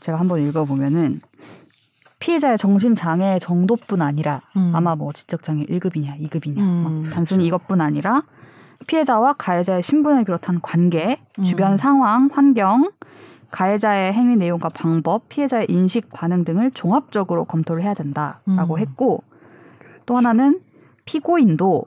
제가 0.00 0.20
한번 0.20 0.46
읽어보면은 0.46 1.20
피해자의 2.20 2.58
정신 2.58 2.94
장애 2.94 3.38
정도뿐 3.38 4.02
아니라 4.02 4.42
음. 4.56 4.72
아마 4.74 4.96
뭐 4.96 5.12
지적 5.12 5.42
장애 5.42 5.64
1급이냐 5.64 6.20
2급이냐 6.20 6.58
음. 6.58 7.02
막 7.04 7.14
단순히 7.14 7.46
이것뿐 7.46 7.80
아니라 7.80 8.22
피해자와 8.86 9.34
가해자의 9.34 9.82
신분을 9.82 10.24
비롯한 10.24 10.60
관계, 10.62 11.20
음. 11.38 11.42
주변 11.44 11.76
상황, 11.76 12.28
환경, 12.32 12.90
가해자의 13.50 14.12
행위 14.12 14.36
내용과 14.36 14.68
방법, 14.70 15.28
피해자의 15.28 15.66
인식 15.68 16.10
반응 16.10 16.44
등을 16.44 16.70
종합적으로 16.72 17.44
검토를 17.44 17.82
해야 17.82 17.94
된다라고 17.94 18.74
음. 18.74 18.78
했고 18.78 19.22
또 20.06 20.16
하나는 20.16 20.60
피고인도 21.08 21.84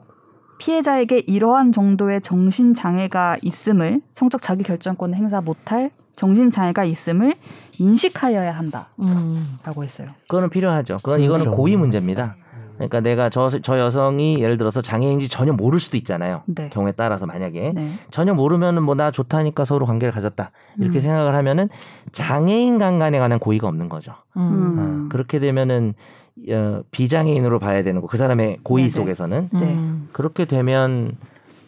피해자에게 0.58 1.18
이러한 1.20 1.72
정도의 1.72 2.20
정신 2.20 2.74
장애가 2.74 3.36
있음을 3.42 4.00
성적 4.14 4.42
자기 4.42 4.64
결정권 4.64 5.14
행사 5.14 5.40
못할 5.40 5.90
정신 6.16 6.50
장애가 6.50 6.84
있음을 6.84 7.34
인식하여야 7.78 8.52
한다라고 8.52 8.92
음. 9.00 9.56
했어요. 9.82 10.08
그거는 10.22 10.50
필요하죠. 10.50 10.98
그건 11.02 11.20
이거는 11.20 11.44
그렇죠. 11.46 11.56
고의 11.56 11.76
문제입니다. 11.76 12.36
그러니까 12.76 13.00
내가 13.00 13.28
저, 13.28 13.48
저 13.48 13.78
여성이 13.78 14.40
예를 14.40 14.56
들어서 14.56 14.82
장애인지 14.82 15.28
전혀 15.28 15.52
모를 15.52 15.78
수도 15.78 15.96
있잖아요. 15.96 16.42
네. 16.46 16.68
경우에 16.70 16.92
따라서 16.92 17.26
만약에 17.26 17.72
네. 17.74 17.92
전혀 18.10 18.34
모르면은 18.34 18.82
뭐 18.82 18.94
나 18.96 19.10
좋다니까 19.10 19.64
서로 19.64 19.86
관계를 19.86 20.12
가졌다 20.12 20.50
이렇게 20.78 20.98
음. 20.98 21.00
생각을 21.00 21.34
하면은 21.36 21.68
장애인 22.12 22.78
간 22.78 22.98
간에 22.98 23.18
관한 23.18 23.38
고의가 23.38 23.68
없는 23.68 23.88
거죠. 23.88 24.14
음. 24.36 24.40
음. 24.42 24.78
어, 24.78 25.08
그렇게 25.12 25.38
되면은 25.38 25.94
어, 26.50 26.82
비장애인으로 26.90 27.58
봐야 27.58 27.82
되는 27.82 28.00
거 28.00 28.06
그 28.06 28.16
사람의 28.16 28.58
고의 28.62 28.84
네네. 28.88 28.90
속에서는 28.90 29.48
네. 29.52 29.60
음. 29.60 30.08
그렇게 30.12 30.44
되면 30.44 31.16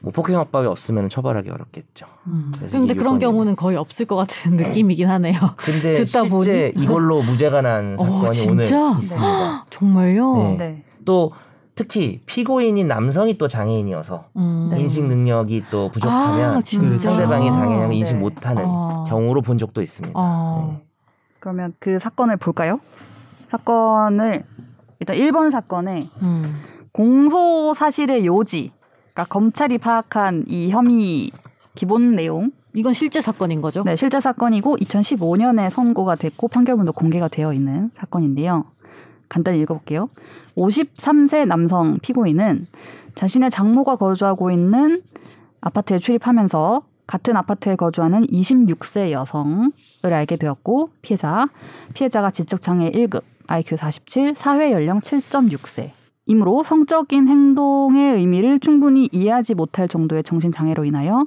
뭐 0.01 0.13
폭행협박이 0.13 0.67
없으면 0.67 1.09
처벌하기 1.09 1.49
어렵겠죠. 1.51 2.07
음. 2.27 2.53
근데 2.59 2.79
이게 2.85 2.95
그런. 2.95 3.19
경우는 3.19 3.57
거의 3.57 3.77
없을 3.79 4.05
것 4.07 4.17
같은 4.17 4.53
느낌이긴 4.57 5.09
하네요. 5.09 5.35
근데 5.57 5.95
듣다 6.05 6.25
실제 6.27 6.73
보니. 6.73 6.73
이걸로 6.85 7.23
무죄가 7.25 7.63
난 7.63 7.97
어, 7.99 8.05
사건이 8.05 8.51
오늘 8.51 8.65
진짜? 8.67 8.93
있습니다. 8.99 9.67
정말요? 9.71 10.35
네. 10.37 10.57
네. 10.59 10.85
또 11.07 11.33
특히 11.75 12.21
피고인인 12.27 12.87
남성이 12.87 13.37
또 13.39 13.49
장애인이어서 13.49 14.27
음. 14.37 14.69
네. 14.73 14.81
인식 14.81 15.07
능력이 15.07 15.65
또 15.71 15.91
부족하면 15.91 16.57
아, 16.59 16.61
진짜? 16.63 16.99
상대방의 17.11 17.53
장애인을 17.53 17.93
인식 17.95 18.15
네. 18.15 18.21
못하는 18.21 18.63
아. 18.67 19.05
경우로 19.09 19.41
본 19.43 19.57
적도 19.59 19.81
있습니다. 19.83 20.13
아. 20.19 20.69
네. 20.71 20.83
그러면 21.41 21.73
그 21.79 21.99
사건을 21.99 22.37
볼까요? 22.37 22.79
사건을 23.55 24.45
일단 25.01 25.17
1번 25.17 25.51
사건에 25.51 26.01
음. 26.23 26.61
공소 26.93 27.73
사실의 27.75 28.27
요지, 28.27 28.73
그러니까 29.13 29.25
검찰이 29.25 29.79
파악한 29.79 30.45
이 30.49 30.71
혐의 30.71 31.31
기본 31.75 32.15
내용, 32.15 32.51
이건 32.73 32.93
실제 32.93 33.21
사건인 33.21 33.61
거죠? 33.61 33.83
네, 33.85 33.95
실제 33.97 34.21
사건이고 34.21 34.77
2015년에 34.77 35.71
선고가 35.71 36.17
됐고 36.17 36.49
판결문도 36.49 36.93
공개가 36.93 37.29
되어 37.29 37.53
있는 37.53 37.91
사건인데요. 37.95 38.65
간단히 39.29 39.61
읽어볼게요. 39.61 40.09
53세 40.57 41.47
남성 41.47 41.99
피고인은 42.01 42.67
자신의 43.15 43.51
장모가 43.51 43.97
거주하고 43.97 44.51
있는 44.51 45.01
아파트에 45.61 45.99
출입하면서 45.99 46.83
같은 47.07 47.37
아파트에 47.37 47.77
거주하는 47.77 48.27
26세 48.27 49.11
여성을 49.11 49.71
알게 50.03 50.37
되었고 50.37 50.91
피해자, 51.03 51.49
피해자가 51.95 52.31
지적장애 52.31 52.91
1급, 52.91 53.23
IQ 53.47 53.77
47, 53.77 54.35
사회 54.35 54.73
연령 54.73 55.01
7.6세. 55.01 55.91
이므로 56.27 56.63
성적인 56.63 57.29
행동의 57.29 58.15
의미를 58.17 58.59
충분히 58.59 59.09
이해하지 59.13 59.55
못할 59.55 59.89
정도의 59.89 60.23
정신장애로 60.23 60.85
인하여 60.87 61.27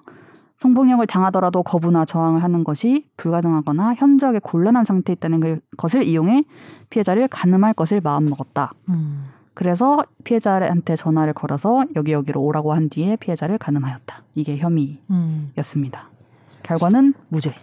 성폭력을 0.58 1.06
당하더라도 1.06 1.62
거부나 1.62 2.04
저항을 2.06 2.44
하는 2.44 2.64
것이 2.64 3.06
불가능하거나 3.18 3.94
현저하게 3.94 4.40
곤란한 4.40 4.86
상태에 4.86 5.14
있다는 5.14 5.40
걸- 5.40 5.62
것을 5.78 6.04
이용해 6.04 6.46
피해자를 6.90 7.28
가늠할 7.28 7.76
것을 7.76 8.02
마음먹었다. 8.02 8.74
음. 8.90 9.26
그래서 9.54 10.04
피해자한테 10.24 10.96
전화를 10.96 11.34
걸어서 11.34 11.84
여기 11.96 12.12
여기로 12.12 12.42
오라고 12.42 12.74
한 12.74 12.90
뒤에 12.90 13.18
피해자를 13.18 13.60
가늠하였다. 13.60 14.24
이게 14.34 14.58
혐의였습니다. 14.58 16.10
음. 16.12 16.18
결과는 16.64 17.14
무죄였어요. 17.30 17.56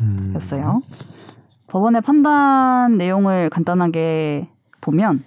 음. 0.00 0.80
음. 1.70 1.72
법원의 1.72 2.00
판단 2.02 2.96
내용을 2.98 3.50
간단하게 3.50 4.48
보면 4.80 5.24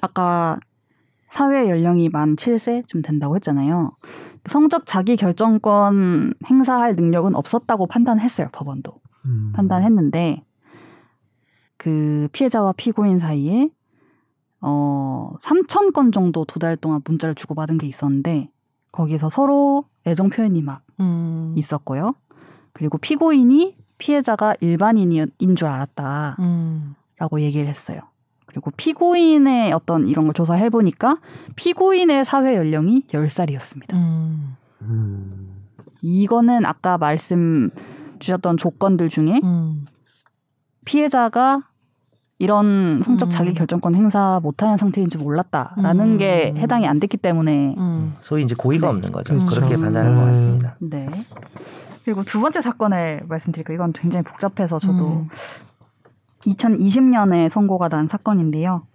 아까 0.00 0.58
사회 1.30 1.68
연령이 1.68 2.08
만 2.08 2.36
7세쯤 2.36 3.04
된다고 3.04 3.34
했잖아요. 3.36 3.90
성적 4.48 4.86
자기 4.86 5.16
결정권 5.16 6.32
행사할 6.46 6.96
능력은 6.96 7.34
없었다고 7.34 7.86
판단했어요. 7.86 8.48
법원도. 8.52 9.00
음. 9.26 9.52
판단했는데 9.54 10.42
그 11.76 12.28
피해자와 12.32 12.72
피고인 12.76 13.18
사이에 13.18 13.68
어 14.60 15.34
3천 15.40 15.92
건 15.92 16.10
정도 16.12 16.44
두 16.44 16.58
달 16.58 16.76
동안 16.76 17.02
문자를 17.04 17.34
주고받은 17.34 17.78
게 17.78 17.86
있었는데 17.86 18.50
거기서 18.90 19.28
서로 19.28 19.84
애정 20.06 20.30
표현이 20.30 20.62
막 20.62 20.82
음. 21.00 21.54
있었고요. 21.56 22.14
그리고 22.72 22.96
피고인이 22.98 23.76
피해자가 23.98 24.54
일반인인 24.60 25.56
줄 25.56 25.68
알았다라고 25.68 26.36
음. 26.40 26.94
얘기를 27.38 27.66
했어요. 27.66 28.00
그리고 28.46 28.70
피고인의 28.76 29.72
어떤 29.72 30.08
이런 30.08 30.24
걸 30.24 30.34
조사해 30.34 30.70
보니까 30.70 31.18
피고인의 31.56 32.24
사회 32.24 32.56
연령이 32.56 33.04
10살이었습니다. 33.08 33.94
음. 33.94 34.56
음. 34.82 35.64
이거는 36.02 36.64
아까 36.64 36.96
말씀 36.96 37.70
주셨던 38.18 38.56
조건들 38.56 39.08
중에 39.08 39.40
음. 39.42 39.84
피해자가 40.84 41.64
이런 42.38 43.02
성적 43.04 43.26
음. 43.26 43.30
자기 43.30 43.52
결정권 43.52 43.94
행사 43.96 44.40
못하는 44.42 44.76
상태인 44.76 45.10
줄 45.10 45.20
몰랐다라는 45.20 46.12
음. 46.12 46.18
게 46.18 46.54
해당이 46.56 46.86
안 46.86 47.00
됐기 47.00 47.16
때문에 47.16 47.74
음. 47.76 48.14
소위 48.20 48.44
이제 48.44 48.54
고의가 48.54 48.86
네. 48.86 48.94
없는 48.94 49.12
거죠. 49.12 49.34
그렇죠. 49.34 49.46
그렇게 49.46 49.76
판단한 49.76 50.14
것 50.14 50.22
음. 50.22 50.26
같습니다. 50.28 50.76
네. 50.80 51.08
그리고 52.08 52.22
두 52.22 52.40
번째 52.40 52.62
사건을 52.62 53.20
말씀드릴게요. 53.28 53.74
이건 53.74 53.92
굉장히 53.92 54.24
복잡해서 54.24 54.78
저도 54.78 55.08
음. 55.08 55.28
2020년에 56.40 57.50
선고가 57.50 57.90
난 57.90 58.06
사건인데요. 58.06 58.86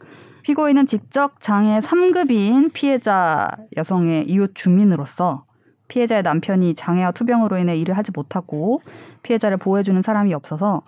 피고인은 0.42 0.88
직접 0.88 1.40
장애 1.40 1.80
3급인 1.80 2.74
피해자 2.74 3.52
여성의 3.78 4.28
이웃 4.28 4.56
주민으로서 4.56 5.46
피해자의 5.90 6.24
남편이 6.24 6.74
장애와 6.74 7.12
투병으로 7.12 7.60
인해 7.60 7.78
일을 7.78 7.96
하지 7.96 8.12
못하고 8.12 8.82
피해자를 9.22 9.58
보호해주는 9.58 10.02
사람이 10.02 10.34
없어서 10.34 10.82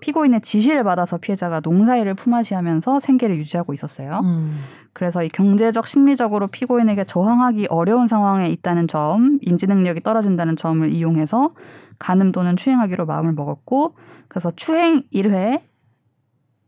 피고인의 0.00 0.40
지시를 0.40 0.84
받아서 0.84 1.18
피해자가 1.18 1.60
농사일을 1.60 2.14
품앗이하면서 2.14 3.00
생계를 3.00 3.36
유지하고 3.38 3.72
있었어요. 3.72 4.20
음. 4.24 4.60
그래서 4.92 5.22
이 5.22 5.28
경제적, 5.28 5.86
심리적으로 5.86 6.46
피고인에게 6.48 7.04
저항하기 7.04 7.66
어려운 7.70 8.06
상황에 8.06 8.48
있다는 8.48 8.88
점, 8.88 9.38
인지 9.42 9.66
능력이 9.66 10.02
떨어진다는 10.02 10.56
점을 10.56 10.90
이용해서 10.92 11.54
간음 11.98 12.32
또는 12.32 12.56
추행하기로 12.56 13.06
마음을 13.06 13.32
먹었고, 13.32 13.94
그래서 14.28 14.50
추행 14.56 15.02
1회, 15.12 15.62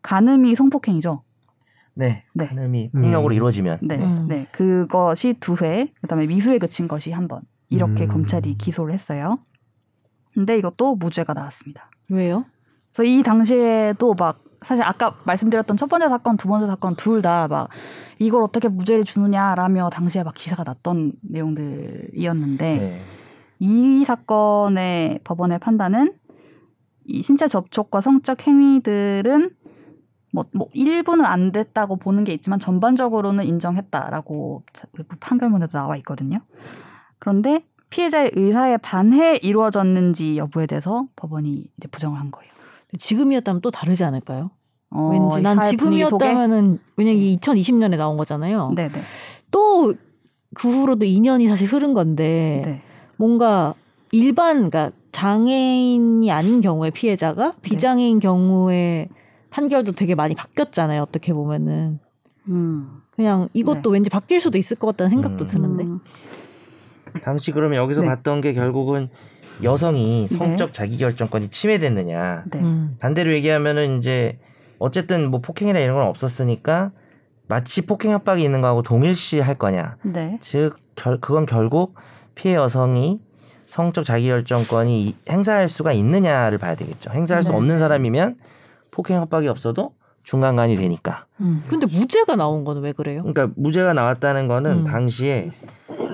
간음이 0.03 0.55
성폭행이죠. 0.55 1.23
네. 1.95 2.25
네. 2.35 2.47
간음이 2.47 2.91
음. 2.95 3.03
폭력으로 3.03 3.35
이루어지면 3.35 3.81
네, 3.83 3.97
음. 3.97 4.27
네, 4.29 4.47
그것이 4.53 5.35
두 5.41 5.57
회, 5.63 5.93
그다음에 6.01 6.27
미수에 6.27 6.59
그친 6.59 6.89
것이 6.89 7.11
한 7.13 7.29
번. 7.29 7.43
이렇게 7.69 8.05
음. 8.05 8.09
검찰이 8.09 8.57
기소를 8.59 8.93
했어요. 8.93 9.39
근데 10.35 10.59
이것도 10.59 10.97
무죄가 10.97 11.33
나왔습니다. 11.35 11.91
왜요? 12.11 12.45
그래서 12.93 13.05
이 13.05 13.23
당시에도 13.23 14.15
막 14.19 14.43
사실 14.63 14.85
아까 14.85 15.17
말씀드렸던 15.27 15.77
첫 15.77 15.89
번째 15.89 16.09
사건, 16.09 16.37
두 16.37 16.47
번째 16.49 16.67
사건 16.67 16.95
둘 16.95 17.21
다 17.23 17.49
막 17.49 17.69
이걸 18.19 18.43
어떻게 18.43 18.69
무죄를 18.69 19.05
주느냐라며 19.05 19.91
당시에 19.91 20.23
막 20.23 20.35
기사가 20.35 20.63
났던 20.65 21.15
내용들이었는데 21.23 22.77
네. 22.79 23.03
이 23.59 24.05
사건의 24.05 25.21
법원의 25.25 25.59
판단은 25.59 26.15
이 27.05 27.23
신체 27.23 27.49
접촉과 27.49 28.01
성적 28.01 28.47
행위들은 28.47 29.51
뭐, 30.33 30.45
뭐 30.55 30.69
일부는 30.73 31.25
안 31.25 31.51
됐다고 31.53 31.97
보는 31.97 32.25
게 32.25 32.33
있지만 32.33 32.59
전반적으로는 32.59 33.45
인정했다라고 33.45 34.63
판결문에도 35.21 35.77
나와 35.77 35.97
있거든요. 35.99 36.39
그런데 37.19 37.65
피해자의 37.91 38.31
의사에 38.35 38.79
반해 38.79 39.37
이루어졌는지 39.43 40.39
여부에 40.39 40.67
대해서 40.67 41.07
법원이 41.17 41.67
이제 41.77 41.89
부정을 41.89 42.19
한 42.19 42.31
거예요. 42.31 42.52
지금이었다면 42.99 43.61
또 43.63 43.71
다르지 43.71 44.05
않을까요? 44.05 44.51
어, 44.91 45.09
왠지 45.11 45.39
이 45.39 45.43
난? 45.43 45.61
지금이었다면은 45.61 46.79
왜냐면 46.97 47.23
이게 47.23 47.37
2020년에 47.39 47.97
나온 47.97 48.17
거잖아요. 48.17 48.73
네네. 48.75 48.93
또그 49.51 50.69
후로도 50.69 51.05
2년이 51.05 51.49
사실 51.49 51.69
흐른 51.69 51.95
건데 51.95 52.63
네. 52.65 52.83
뭔가 53.17 53.75
일반 54.11 54.69
그러니까 54.69 54.93
장애인이 55.13 56.31
아닌 56.31 56.61
경우에 56.61 56.91
피해자가 56.91 57.55
비장애인 57.63 58.21
경우에 58.21 59.09
판결도 59.51 59.93
되게 59.93 60.15
많이 60.15 60.35
바뀌었잖아요. 60.35 61.03
어떻게 61.03 61.33
보면은 61.33 62.01
음. 62.49 63.03
그냥 63.13 63.49
이것도 63.53 63.91
왠지 63.91 64.11
바뀔 64.11 64.41
수도 64.41 64.59
있을 64.59 64.77
것 64.77 64.89
같다는 64.89 65.11
생각도 65.11 65.45
음. 65.45 65.47
드는데. 65.47 65.85
음. 65.85 66.01
당시 67.23 67.53
그러면 67.53 67.77
여기서 67.77 68.01
네. 68.01 68.09
봤던 68.09 68.41
게 68.41 68.55
결국은 68.55 69.11
여성이 69.63 70.27
네. 70.31 70.37
성적 70.37 70.73
자기결정권이 70.73 71.49
침해됐느냐. 71.49 72.45
네. 72.51 72.59
음. 72.61 72.97
반대로 73.01 73.35
얘기하면은 73.35 73.99
이제 73.99 74.39
어쨌든 74.79 75.31
뭐 75.31 75.41
폭행이나 75.41 75.79
이런 75.79 75.97
건 75.97 76.07
없었으니까 76.09 76.91
마치 77.49 77.87
폭행 77.87 78.13
협박이 78.13 78.43
있는 78.43 78.61
거하고 78.61 78.83
동일시 78.83 79.41
할 79.41 79.57
거냐. 79.57 79.97
네. 80.03 80.39
즉 80.41 80.77
결, 80.95 81.21
그건 81.21 81.47
결국 81.47 81.95
피해 82.35 82.55
여성이 82.55 83.21
성적 83.67 84.05
자기결정권이 84.05 85.03
이- 85.09 85.15
행사할 85.29 85.69
수가 85.69 85.93
있느냐를 85.93 86.59
봐야 86.59 86.75
되겠죠. 86.75 87.11
행사할 87.13 87.43
수 87.43 87.51
네. 87.51 87.57
없는 87.57 87.79
사람이면 87.79 88.37
폭행 88.91 89.21
협박이 89.21 89.49
없어도 89.49 89.93
중간간이 90.25 90.77
되니까. 90.77 91.27
음. 91.41 91.65
근데 91.69 91.87
무죄가 91.87 92.37
나온 92.37 92.65
거는 92.65 92.83
왜 92.83 92.93
그래요? 92.93 93.23
그러니까 93.23 93.49
무죄가 93.57 93.93
나왔다는 93.93 94.47
거는 94.49 94.71
음. 94.71 94.85
당시에 94.85 95.51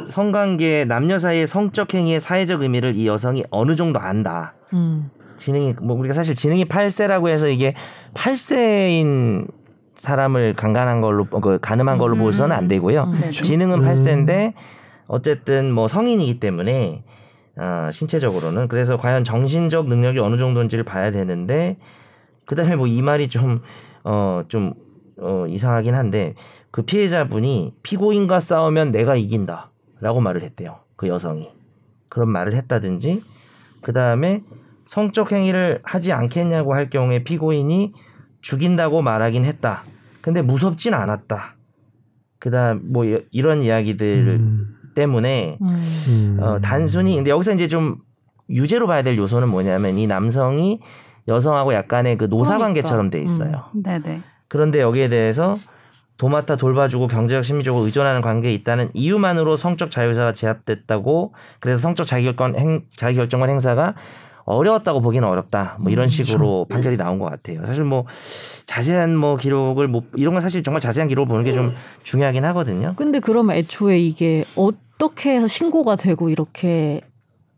성관계 0.08 0.86
남녀 0.86 1.18
사이의 1.18 1.46
성적 1.46 1.94
행위의 1.94 2.20
사회적 2.20 2.62
의미를 2.62 2.96
이 2.96 3.06
여성이 3.06 3.44
어느 3.50 3.76
정도 3.76 3.98
안다. 4.00 4.54
음. 4.72 5.10
지능이 5.36 5.74
뭐 5.80 5.96
우리가 5.96 6.14
사실 6.14 6.34
지능이 6.34 6.64
8세라고 6.64 7.28
해서 7.28 7.48
이게 7.48 7.74
8세인 8.14 9.48
사람을 9.94 10.54
강간한 10.54 11.00
걸로 11.00 11.24
그 11.26 11.58
가늠한 11.60 11.98
걸로 11.98 12.14
음. 12.14 12.20
보서는 12.20 12.54
안 12.54 12.68
되고요. 12.68 13.04
음. 13.04 13.20
네. 13.20 13.30
지능은 13.30 13.84
음. 13.84 13.84
8세인데 13.84 14.52
어쨌든 15.06 15.72
뭐 15.72 15.88
성인이기 15.88 16.40
때문에 16.40 17.04
어, 17.56 17.90
신체적으로는 17.92 18.68
그래서 18.68 18.96
과연 18.96 19.24
정신적 19.24 19.88
능력이 19.88 20.18
어느 20.20 20.36
정도인지를 20.38 20.84
봐야 20.84 21.10
되는데 21.10 21.76
그다음에 22.46 22.76
뭐 22.76 22.86
이 22.86 23.02
말이 23.02 23.28
좀어좀 23.28 24.74
어, 25.20 25.46
이상하긴 25.48 25.94
한데 25.94 26.34
그 26.70 26.82
피해자분이 26.82 27.74
피고인과 27.82 28.40
싸우면 28.40 28.92
내가 28.92 29.16
이긴다 29.16 29.67
라고 30.00 30.20
말을 30.20 30.42
했대요. 30.42 30.80
그 30.96 31.08
여성이 31.08 31.50
그런 32.08 32.30
말을 32.30 32.54
했다든지 32.54 33.22
그 33.82 33.92
다음에 33.92 34.42
성적 34.84 35.32
행위를 35.32 35.80
하지 35.82 36.12
않겠냐고 36.12 36.74
할 36.74 36.88
경우에 36.90 37.22
피고인이 37.24 37.92
죽인다고 38.40 39.02
말하긴 39.02 39.44
했다. 39.44 39.84
근데 40.20 40.42
무섭진 40.42 40.94
않았다. 40.94 41.56
그 42.38 42.50
다음 42.50 42.80
뭐 42.92 43.04
이- 43.04 43.24
이런 43.30 43.62
이야기들 43.62 44.38
음. 44.40 44.74
때문에 44.94 45.58
음. 45.60 45.82
음. 46.08 46.38
어, 46.40 46.60
단순히 46.60 47.16
근데 47.16 47.30
여기서 47.30 47.52
이제 47.52 47.68
좀 47.68 47.96
유죄로 48.48 48.86
봐야 48.86 49.02
될 49.02 49.16
요소는 49.18 49.48
뭐냐면 49.48 49.98
이 49.98 50.06
남성이 50.06 50.80
여성하고 51.26 51.74
약간의 51.74 52.16
그 52.16 52.24
노사 52.24 52.52
그러니까. 52.56 52.66
관계처럼 52.66 53.10
돼 53.10 53.20
있어요. 53.20 53.64
네네. 53.74 54.22
그런데 54.48 54.80
여기에 54.80 55.10
대해서 55.10 55.58
도맡아 56.18 56.56
돌봐주고 56.56 57.06
경제적 57.08 57.44
심리적으로 57.44 57.84
의존하는 57.86 58.20
관계에 58.20 58.52
있다는 58.52 58.90
이유만으로 58.92 59.56
성적 59.56 59.90
자유사가 59.90 60.32
제압됐다고 60.32 61.32
그래서 61.60 61.78
성적 61.78 62.04
자기결권 62.04 62.58
행, 62.58 62.82
자기결정권 62.96 63.48
행사가 63.48 63.94
어려웠다고 64.44 65.00
보기는 65.00 65.28
어렵다. 65.28 65.76
뭐 65.78 65.92
이런 65.92 66.08
식으로 66.08 66.66
판결이 66.70 66.96
나온 66.96 67.18
것 67.18 67.26
같아요. 67.30 67.64
사실 67.66 67.84
뭐 67.84 68.06
자세한 68.66 69.14
뭐 69.14 69.36
기록을 69.36 69.88
뭐 69.88 70.02
이런 70.16 70.32
건 70.34 70.40
사실 70.40 70.62
정말 70.62 70.80
자세한 70.80 71.06
기록을 71.08 71.28
보는 71.28 71.44
게 71.44 71.52
좀 71.52 71.74
중요하긴 72.02 72.44
하거든요. 72.46 72.94
근데 72.96 73.20
그러면 73.20 73.56
애초에 73.56 73.98
이게 74.00 74.44
어떻게 74.56 75.34
해서 75.36 75.46
신고가 75.46 75.96
되고 75.96 76.30
이렇게 76.30 77.02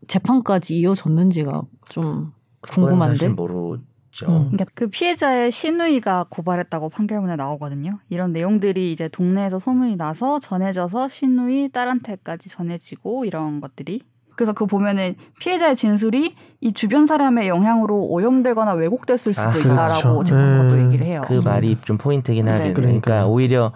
재판까지 0.07 0.75
이어졌는지가 0.77 1.61
좀 1.89 2.33
궁금한데? 2.69 3.15
사실 3.15 3.29
모르 3.29 3.77
죠. 4.11 4.27
음. 4.27 4.51
그러니까 4.51 4.65
그 4.73 4.87
피해자의 4.87 5.51
신우이가 5.51 6.27
고발했다고 6.29 6.89
판결문에 6.89 7.35
나오거든요. 7.35 7.99
이런 8.09 8.33
내용들이 8.33 8.91
이제 8.91 9.07
동네에서 9.07 9.59
소문이 9.59 9.95
나서 9.95 10.39
전해져서 10.39 11.07
신우이 11.07 11.69
딸한테까지 11.69 12.49
전해지고 12.49 13.25
이런 13.25 13.61
것들이. 13.61 14.01
그래서 14.35 14.53
그거 14.53 14.65
보면은 14.65 15.15
피해자의 15.39 15.75
진술이 15.75 16.35
이 16.61 16.73
주변 16.73 17.05
사람의 17.05 17.47
영향으로 17.47 18.07
오염되거나 18.07 18.73
왜곡됐을 18.73 19.33
수도 19.33 19.49
아, 19.49 19.57
있다라고 19.57 20.13
그렇죠. 20.13 20.23
재판부도 20.23 20.75
네. 20.77 20.85
얘기를 20.85 21.05
해요. 21.05 21.21
그 21.25 21.41
말이 21.43 21.77
좀 21.85 21.97
포인트긴 21.97 22.45
네. 22.45 22.51
하겠네요. 22.51 22.73
그러니까. 22.73 23.27
오히려 23.27 23.71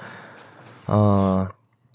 어 0.87 1.45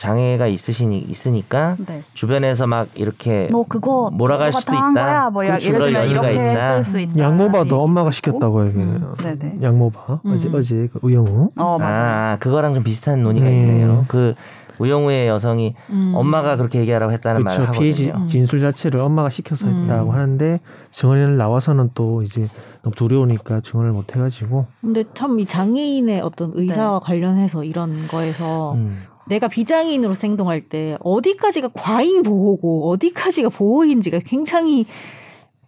장애가 0.04 0.46
있으시니 0.46 0.98
있으니까 0.98 1.76
네. 1.86 2.02
주변에서 2.14 2.66
막 2.66 2.88
이렇게 2.94 3.48
너 3.52 3.64
그거 3.68 4.08
몰아갈 4.10 4.50
수도 4.50 4.72
있다. 4.72 4.92
거야. 4.94 5.28
뭐 5.30 5.42
그렇죠. 5.42 5.66
예를 5.68 5.78
들면 5.80 6.10
이렇게 6.10 6.32
있다. 6.52 6.82
쓸수 6.82 7.00
있다. 7.00 7.18
양모바도 7.18 7.82
엄마가 7.82 8.10
시켰다고 8.10 8.66
얘기. 8.68 8.78
음. 8.78 9.14
네네. 9.18 9.58
양모바 9.60 10.20
어제 10.24 10.48
음. 10.48 10.54
어제 10.54 10.88
그 10.90 11.00
우영우. 11.02 11.50
어 11.54 11.78
맞아. 11.78 12.00
요 12.00 12.04
아, 12.06 12.36
그거랑 12.40 12.72
좀 12.72 12.82
비슷한 12.82 13.22
논의가 13.22 13.46
네. 13.46 13.52
있네요. 13.60 14.06
그 14.08 14.32
우영우의 14.78 15.28
여성이 15.28 15.74
음. 15.90 16.14
엄마가 16.16 16.56
그렇게 16.56 16.80
얘기하라고 16.80 17.12
했다는 17.12 17.42
말을 17.44 17.66
그렇죠. 17.66 17.78
피해 17.78 17.90
하거든요. 17.90 18.24
음. 18.24 18.26
진술 18.26 18.60
자체를 18.60 19.00
엄마가 19.00 19.28
시켜서 19.28 19.66
음. 19.66 19.82
했다고 19.82 20.12
하는데 20.12 20.60
증언을 20.92 21.36
나와서는 21.36 21.90
또 21.92 22.22
이제 22.22 22.46
너무 22.82 22.94
두려우니까 22.96 23.60
증언을 23.60 23.92
못 23.92 24.16
해가지고 24.16 24.64
근데 24.80 25.04
참 25.12 25.38
이 25.38 25.44
장애인의 25.44 26.22
어떤 26.22 26.52
의사와 26.54 27.00
관련해서 27.00 27.64
이런 27.64 28.06
거에서 28.08 28.72
음. 28.72 29.02
내가 29.30 29.46
비장애인으로 29.46 30.14
행동할 30.20 30.60
때 30.60 30.96
어디까지가 31.00 31.70
과잉 31.72 32.24
보호고 32.24 32.90
어디까지가 32.90 33.50
보호인지가 33.50 34.18
굉장히 34.26 34.86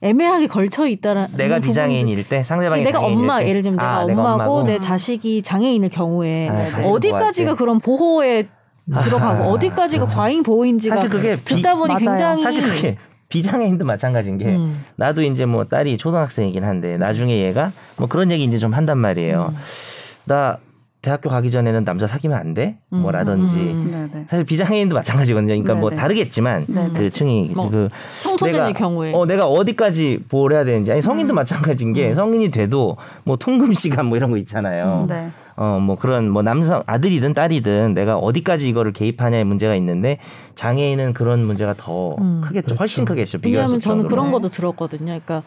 애매하게 0.01 0.49
걸쳐 0.49 0.89
있다라. 0.89 1.29
내가 1.37 1.61
비장애인일 1.61 2.29
때 2.29 2.43
상대방이 2.43 2.83
내가 2.83 2.99
장애인일 2.99 3.23
엄마 3.23 3.39
때. 3.39 3.49
예를 3.49 3.63
들면 3.63 3.79
아, 3.79 4.05
내가 4.05 4.21
엄마고 4.21 4.53
엄마고? 4.53 4.63
내 4.65 4.81
자식이 4.81 5.43
장애인일 5.43 5.91
경우에 5.91 6.49
아, 6.49 6.69
자식을 6.71 6.91
어디까지가. 6.93 7.55
그런 7.55 7.79
보호에 7.79 8.49
들어가고 9.05 9.45
아하. 9.45 9.51
어디까지가 9.51 10.07
과잉 10.07 10.43
보호인지가 10.43 10.97
사실 10.97 11.09
그게 11.09 11.37
비, 11.37 11.55
듣다 11.55 11.77
보니 11.77 11.95
맞아요. 11.95 12.05
굉장히 12.05 12.43
사실 12.43 12.65
그게 12.65 12.99
비장애인도 13.29 13.85
마찬가지인 13.85 14.39
게 14.39 14.47
음. 14.47 14.85
나도 14.97 15.23
이제 15.23 15.47
뭐 15.47 15.67
딸이 15.67 15.99
초등학생이긴 15.99 16.65
한데 16.65 16.99
나중에 16.99 17.41
얘가 17.41 17.71
뭐 17.97 18.09
그런 18.09 18.33
얘기 18.33 18.43
이제 18.43 18.59
좀 18.59 18.75
한단 18.75 18.99
말이에요. 18.99 19.55
음. 19.55 19.59
나 20.25 20.59
대학교 21.03 21.29
가기 21.29 21.51
전에는 21.51 21.85
남자 21.85 22.07
사귀면 22.07 22.39
안 22.39 22.55
돼? 22.55 22.79
뭐라든지. 22.89 23.59
음. 23.59 23.91
네네. 23.91 24.27
사실 24.31 24.45
비장애인도 24.47 24.95
마찬가지거든요. 24.95 25.49
그러니까 25.49 25.75
뭐 25.75 25.91
네네. 25.91 26.01
다르겠지만 26.01 26.65
네네. 26.69 26.91
그 26.95 27.11
층이 27.11 27.51
뭐, 27.57 27.69
그 27.69 27.89
청소년의 28.23 28.73
내가- 28.73 28.79
경우에 28.79 29.13
어 29.13 29.27
내가 29.27 29.47
어디까지 29.49 30.21
보호를 30.29 30.57
해야 30.57 30.65
되는지 30.65 30.93
아니 30.93 31.03
성인도 31.03 31.35
음. 31.35 31.37
마찬가지인 31.37 31.93
게 31.93 32.11
음. 32.11 32.15
성인이 32.15 32.53
돼도 32.53 32.97
뭐 33.25 33.37
통금 33.37 33.73
시간 33.73 34.07
뭐 34.07 34.17
이런 34.17 34.31
거 34.31 34.37
있잖아요. 34.37 35.07
네. 35.09 35.31
어뭐 35.57 35.97
그런 35.99 36.31
뭐 36.31 36.43
남성 36.43 36.83
아들이든 36.87 37.35
딸이든 37.35 37.95
내가 37.95 38.17
어디까지 38.17 38.69
이거를 38.69 38.93
개입하냐의 38.93 39.45
문제가 39.45 39.75
있는데 39.75 40.19
장애인은 40.55 41.15
그런 41.15 41.45
문제가 41.45 41.75
더 41.77 42.15
음. 42.15 42.43
크겠죠. 42.45 42.77
훨씬 42.77 43.05
그렇죠. 43.05 43.15
크겠죠. 43.17 43.39
비교할 43.41 43.67
수 43.69 43.73
왜냐하면 43.75 43.81
저는 43.81 44.07
그런. 44.09 44.31
것도 44.31 44.49
들었거든요. 44.51 45.07
그러니까 45.07 45.43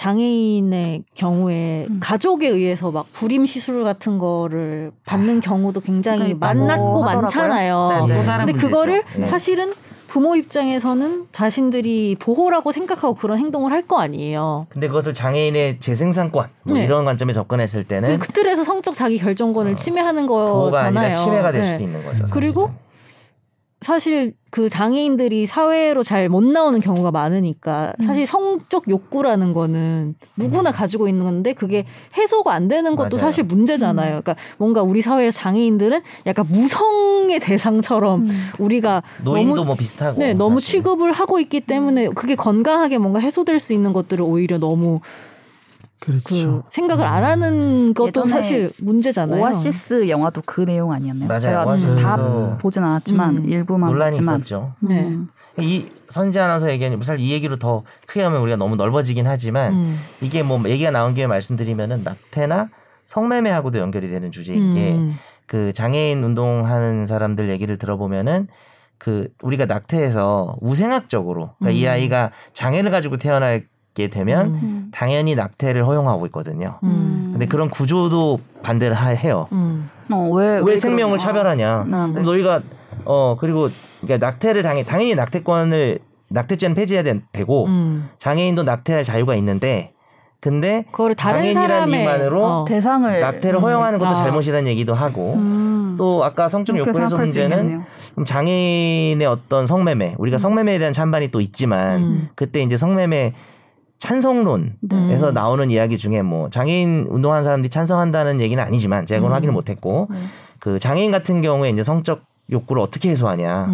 장애인의 0.00 1.04
경우에 1.14 1.86
음. 1.90 2.00
가족에 2.02 2.48
의해서 2.48 2.90
막 2.90 3.06
불임 3.12 3.44
시술 3.44 3.84
같은 3.84 4.16
거를 4.16 4.92
받는 5.04 5.40
경우도 5.40 5.80
굉장히 5.80 6.34
그러니까 6.34 6.54
많았고 6.54 6.92
뭐. 6.92 7.02
많잖아요. 7.04 8.06
네네. 8.06 8.20
또 8.20 8.24
다른 8.26 8.46
근데. 8.46 8.58
그거를 8.60 9.02
예. 9.18 9.24
사실은 9.26 9.74
부모 10.08 10.36
입장에서는 10.36 11.26
자신들이 11.32 12.16
보호라고 12.18 12.72
생각하고 12.72 13.14
그런 13.14 13.38
행동을 13.38 13.72
할 13.72 13.86
거 13.86 14.00
아니에요. 14.00 14.66
근데 14.70 14.88
그것을 14.88 15.12
장애인의 15.12 15.80
재생산권 15.80 16.46
뭐 16.62 16.76
네. 16.78 16.84
이런 16.84 17.04
관점에 17.04 17.32
접근했을 17.34 17.84
때는 17.84 18.18
그 18.20 18.28
틀에서 18.32 18.64
성적 18.64 18.94
자기 18.94 19.18
결정권을 19.18 19.72
어, 19.72 19.76
침해하는 19.76 20.26
보호가 20.26 20.84
아니라 20.84 21.02
거잖아요. 21.02 21.14
침해가 21.24 21.52
될 21.52 21.62
네. 21.62 21.72
수도 21.72 21.82
있는 21.82 22.04
거죠. 22.04 22.24
그리고 22.32 22.70
사실 23.80 24.34
그 24.50 24.68
장애인들이 24.68 25.46
사회로 25.46 26.02
잘 26.02 26.28
못 26.28 26.44
나오는 26.44 26.78
경우가 26.80 27.10
많으니까 27.12 27.94
음. 28.00 28.04
사실 28.04 28.26
성적 28.26 28.88
욕구라는 28.90 29.54
거는 29.54 30.16
누구나 30.36 30.70
가지고 30.70 31.08
있는 31.08 31.24
건데 31.24 31.54
그게 31.54 31.86
해소가 32.16 32.52
안 32.52 32.68
되는 32.68 32.94
것도 32.94 33.16
맞아요. 33.16 33.26
사실 33.26 33.44
문제잖아요. 33.44 34.20
그러니까 34.20 34.36
뭔가 34.58 34.82
우리 34.82 35.00
사회의 35.00 35.32
장애인들은 35.32 36.02
약간 36.26 36.46
무성의 36.50 37.40
대상처럼 37.40 38.22
음. 38.22 38.48
우리가 38.58 39.02
노인도 39.24 39.54
너무 39.56 39.66
뭐 39.68 39.74
비슷하고 39.76 40.18
네, 40.20 40.34
너무 40.34 40.60
사실은. 40.60 40.82
취급을 40.82 41.12
하고 41.12 41.40
있기 41.40 41.60
때문에 41.60 42.08
그게 42.10 42.34
건강하게 42.34 42.98
뭔가 42.98 43.18
해소될 43.18 43.60
수 43.60 43.72
있는 43.72 43.92
것들을 43.94 44.22
오히려 44.22 44.58
너무 44.58 45.00
그 46.00 46.22
그렇죠. 46.22 46.62
생각을 46.70 47.06
안 47.06 47.22
하는 47.24 47.92
것도 47.92 48.26
사실 48.26 48.70
문제잖아요. 48.82 49.40
오아시스 49.40 50.08
영화도 50.08 50.42
그 50.46 50.62
내용 50.62 50.92
아니었나요? 50.92 51.28
맞아요. 51.28 51.40
제가 51.40 51.66
오아시스도 51.66 52.00
다 52.00 52.58
보진 52.58 52.82
않았지만 52.82 53.36
음. 53.36 53.48
일부만 53.48 53.90
논란이 53.90 54.16
봤지만 54.16 54.40
있었죠. 54.40 54.72
네. 54.80 55.02
음. 55.02 55.28
이 55.58 55.88
선지 56.08 56.38
아나운서 56.40 56.70
얘기하는 56.70 57.02
사실 57.02 57.24
이 57.24 57.32
얘기로 57.32 57.58
더 57.58 57.82
크게 58.06 58.22
하면 58.22 58.40
우리가 58.40 58.56
너무 58.56 58.76
넓어지긴 58.76 59.26
하지만 59.26 59.72
음. 59.74 60.00
이게 60.22 60.42
뭐 60.42 60.60
얘기가 60.66 60.90
나온 60.90 61.14
김에 61.14 61.26
말씀드리면은 61.26 62.02
낙태나 62.02 62.70
성매매하고도 63.04 63.78
연결이 63.78 64.08
되는 64.08 64.32
주제인 64.32 64.74
게 64.74 64.94
음. 64.94 65.16
그 65.46 65.72
장애인 65.72 66.22
운동하는 66.24 67.06
사람들 67.06 67.50
얘기를 67.50 67.76
들어보면은 67.76 68.48
그 68.96 69.28
우리가 69.42 69.66
낙태해서 69.66 70.58
우생학적으로 70.60 71.54
그러니까 71.58 71.78
이 71.78 71.86
음. 71.86 71.90
아이가 71.90 72.30
장애를 72.54 72.90
가지고 72.90 73.16
태어 73.18 73.40
나게 73.90 74.08
되면 74.08 74.46
음. 74.48 74.60
음. 74.62 74.88
당연히 74.92 75.34
낙태를 75.34 75.86
허용하고 75.86 76.26
있거든요. 76.26 76.78
음. 76.82 77.30
근데 77.32 77.46
그런 77.46 77.68
구조도 77.68 78.40
반대를 78.62 78.94
하- 78.94 79.08
해요. 79.10 79.48
음. 79.52 79.90
어, 80.10 80.28
왜, 80.32 80.60
왜 80.64 80.76
생명을 80.76 81.18
그러냐. 81.18 81.24
차별하냐? 81.24 81.70
아, 81.92 82.06
네. 82.06 82.12
그럼 82.12 82.24
너희가 82.24 82.62
어 83.04 83.36
그리고 83.38 83.68
그러니까 84.00 84.26
낙태를 84.26 84.62
당해 84.62 84.82
당연히 84.84 85.14
낙태권을 85.14 85.98
낙태죄는 86.28 86.74
폐지해야 86.76 87.02
되, 87.02 87.44
고 87.44 87.66
음. 87.66 88.08
장애인도 88.18 88.62
낙태할 88.62 89.04
자유가 89.04 89.34
있는데 89.36 89.92
근데 90.40 90.84
그거를 90.90 91.14
다른 91.16 91.40
장애인이라는 91.40 91.68
사람의 91.68 92.00
이유만으로 92.00 92.44
어. 92.44 92.64
대상을 92.66 93.20
낙태를 93.20 93.58
음. 93.58 93.62
허용하는 93.62 93.98
것도 93.98 94.10
아. 94.10 94.14
잘못이라는 94.14 94.68
얘기도 94.68 94.94
하고 94.94 95.34
음, 95.34 95.96
또 95.98 96.24
아까 96.24 96.48
성적 96.48 96.76
수 96.78 97.16
문제는 97.16 97.82
장애인의 98.26 99.26
어떤 99.26 99.66
성매매 99.66 100.14
우리가 100.18 100.38
성매매에 100.38 100.78
대한 100.78 100.92
찬반이 100.92 101.28
또 101.28 101.40
있지만 101.40 102.02
음. 102.02 102.28
그때 102.36 102.60
이제 102.62 102.76
성매매 102.76 103.34
찬성론에서 104.00 105.28
음. 105.28 105.34
나오는 105.34 105.70
이야기 105.70 105.96
중에 105.96 106.22
뭐 106.22 106.50
장애인 106.50 107.06
운동하는 107.08 107.44
사람들이 107.44 107.70
찬성한다는 107.70 108.40
얘기는 108.40 108.62
아니지만 108.62 109.06
제가 109.06 109.20
그건 109.20 109.32
음. 109.32 109.34
확인을 109.34 109.52
못했고 109.52 110.08
네. 110.10 110.16
그 110.58 110.78
장애인 110.78 111.12
같은 111.12 111.42
경우에 111.42 111.70
이제 111.70 111.84
성적 111.84 112.22
욕구를 112.50 112.82
어떻게 112.82 113.10
해소하냐 113.10 113.66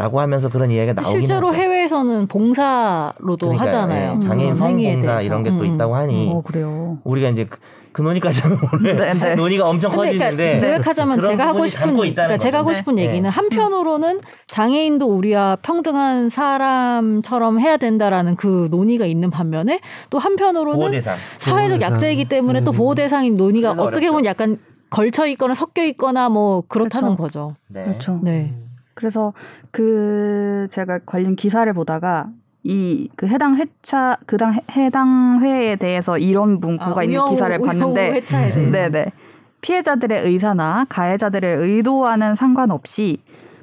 라고 0.00 0.16
음. 0.16 0.22
하면서 0.22 0.48
그런 0.48 0.70
이야기가 0.70 1.02
나오긴 1.02 1.20
실제로 1.20 1.48
하죠. 1.48 1.58
해외에서는 1.58 2.26
봉사로도 2.26 3.36
그러니까, 3.48 3.64
하잖아요. 3.64 4.14
예, 4.16 4.20
장애인 4.26 4.56
행위에 4.56 4.92
성봉사. 4.94 5.20
이런 5.20 5.42
게또 5.44 5.58
음, 5.58 5.74
있다고 5.74 5.94
하니 5.94 6.30
어 6.32 6.40
그래요. 6.40 6.96
우리가 7.04 7.28
이제 7.28 7.44
그, 7.44 7.58
그 7.92 8.00
논의까지 8.00 8.40
하면 8.42 8.58
오늘 8.72 8.96
네, 8.96 9.12
네. 9.12 9.34
논의가 9.34 9.68
엄청 9.68 9.92
그러니까 9.92 10.30
커지는데 10.30 10.66
요약하자면 10.66 11.20
그런 11.20 11.30
제가 11.32 11.48
하고 11.48 11.66
싶은 11.66 11.96
그러니까 11.96 12.38
제가 12.38 12.58
하고. 12.60 12.72
싶은 12.72 12.94
네. 12.94 13.08
얘기는 13.08 13.28
한편으로는 13.28 14.20
장애인도 14.46 15.06
우리와 15.06 15.58
평등한 15.60 16.30
사람처럼 16.30 17.60
해야 17.60 17.76
된다라는 17.76 18.36
그 18.36 18.68
논의가 18.70 19.04
있는 19.04 19.30
반면에 19.30 19.80
또 20.08 20.18
한편으로는 20.18 20.78
보호 20.80 20.90
대상 20.90 21.16
사회적 21.36 21.78
보호 21.78 21.92
약자이기. 21.92 22.24
때문에 22.24 22.62
또 22.62 22.70
음. 22.70 22.76
보호 22.76 22.94
대상인 22.94 23.34
논의가 23.34 23.72
어떻게 23.72 24.08
보면 24.08 24.24
약간 24.24 24.58
걸쳐 24.88 25.26
있거나 25.26 25.52
섞여 25.54 25.84
있거나 25.84 26.30
뭐 26.30 26.62
그렇다는 26.68 27.16
그렇죠. 27.16 27.22
거죠. 27.22 27.56
네. 27.68 27.84
그렇죠. 27.84 28.18
네. 28.22 28.54
그래서 28.94 29.32
그 29.70 30.66
제가 30.70 31.00
관련 31.06 31.36
기사를 31.36 31.70
보다가 31.72 32.28
이 32.62 33.08
그 33.16 33.26
해당 33.26 33.56
회차 33.56 34.18
그당 34.26 34.52
해- 34.54 34.60
해당 34.76 35.38
회에 35.40 35.76
대해서 35.76 36.18
이런 36.18 36.60
문구가 36.60 37.04
있는 37.04 37.18
기사를 37.30 37.58
봤는데. 37.58 38.10
네네 38.70 39.12
피해자들의 39.62 40.22
의사나 40.26 40.86
가해자들의 40.88 41.56
의도와는 41.56 42.34
상관없이 42.34 43.18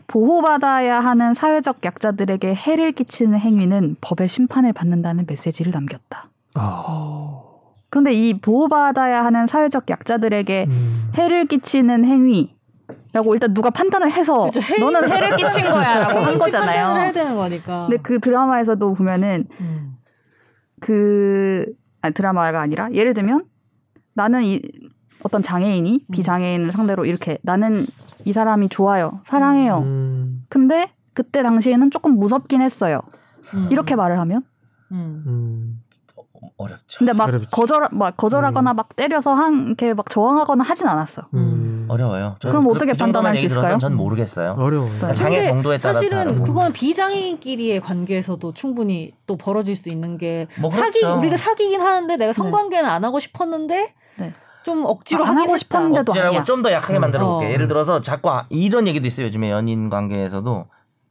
보호받아야 0.07 0.99
하는 0.99 1.33
사회적 1.33 1.77
약자들에게 1.83 2.53
해를 2.55 2.91
끼치는 2.93 3.37
행위는 3.39 3.97
법의 4.01 4.27
심판을 4.29 4.73
받는다는 4.73 5.25
메시지를 5.27 5.71
남겼다. 5.73 6.29
아, 6.55 7.41
그런데 7.89 8.13
이 8.13 8.39
보호받아야 8.39 9.23
하는 9.25 9.47
사회적 9.47 9.89
약자들에게 9.89 10.65
음. 10.69 11.11
해를 11.15 11.45
끼치는 11.45 12.05
행위 12.05 12.55
라고 13.17 13.33
일단 13.33 13.51
누가 13.51 13.71
판단을 13.71 14.11
해서 14.11 14.41
그렇죠. 14.41 14.61
해를 14.61 14.79
너는 14.79 15.11
해를 15.11 15.35
끼친 15.37 15.63
거야 15.71 15.99
라고 15.99 16.19
한 16.19 16.37
판단을 16.37 16.69
해야 16.71 16.85
거잖아요. 16.85 17.11
되는 17.13 17.35
거니까. 17.35 17.87
근데 17.87 17.97
그 18.03 18.19
드라마에서도 18.19 18.93
보면은 18.93 19.47
음. 19.59 19.95
그 20.79 21.65
아니, 22.01 22.13
드라마가 22.13 22.61
아니라 22.61 22.89
예를 22.93 23.15
들면 23.15 23.45
나는 24.13 24.43
이 24.43 24.61
어떤 25.23 25.41
장애인이 25.41 26.05
음. 26.07 26.11
비장애인을 26.11 26.71
상대로 26.71 27.05
이렇게 27.05 27.39
나는 27.41 27.83
이 28.23 28.33
사람이 28.33 28.69
좋아요 28.69 29.19
사랑해요 29.23 29.79
음, 29.79 30.43
근데 30.47 30.91
그때 31.15 31.41
당시에는 31.41 31.89
조금 31.89 32.19
무섭긴 32.19 32.61
했어요 32.61 33.01
음. 33.55 33.67
이렇게 33.71 33.95
말을 33.95 34.19
하면 34.19 34.43
음. 34.91 35.23
음. 35.25 35.83
어렵죠. 36.57 36.99
근데 36.99 37.13
막 37.13 37.27
어렵지. 37.29 37.49
거절 37.49 37.87
막 37.91 38.15
거절하거나 38.15 38.73
막 38.75 38.95
때려서 38.95 39.33
한 39.33 39.65
이렇게 39.67 39.95
막 39.95 40.07
저항하거나 40.07 40.63
하진 40.63 40.87
않았어 40.87 41.23
음. 41.33 41.37
어려워요. 41.89 42.35
저는 42.39 42.51
그럼 42.51 42.65
그- 42.65 42.71
어떻게 42.71 42.91
그 42.93 42.97
판단할 42.97 43.37
수 43.37 43.45
있을까요? 43.45 43.77
전 43.77 43.95
모르겠어요. 43.95 44.55
어려워. 44.57 44.89
네. 44.89 45.13
장애 45.13 45.37
근데 45.37 45.49
정도에 45.49 45.77
따라 45.77 45.93
사실은. 45.93 46.43
그건 46.43 46.73
비장애인끼리의 46.73 47.81
관계에서도 47.81 48.53
충분히 48.53 49.13
또 49.25 49.37
벌어질 49.37 49.75
수 49.75 49.89
있는 49.89 50.17
게 50.17 50.47
뭐 50.59 50.69
사기 50.71 50.99
그렇죠. 51.01 51.19
우리가 51.19 51.37
사귀긴 51.37 51.81
하는데 51.81 52.17
내가 52.17 52.33
성관계는 52.33 52.89
안 52.89 53.03
하고 53.05 53.19
싶었는데 53.19 53.93
네. 54.17 54.33
좀 54.63 54.83
억지로 54.85 55.25
아, 55.25 55.29
하고. 55.29 55.55
싶었는데도 55.57 56.11
억지라고. 56.11 56.43
좀 56.43 56.61
더 56.63 56.71
약하게 56.71 56.99
만들어 56.99 57.25
볼게요. 57.25 57.49
어. 57.49 57.51
예를 57.53 57.67
들어서 57.67 58.01
자꾸 58.01 58.29
아- 58.31 58.45
이런 58.49 58.87
얘기도 58.87 59.07
있어요. 59.07 59.27
요즘에 59.27 59.49
연인 59.51 59.89
관계에서도 59.89 60.65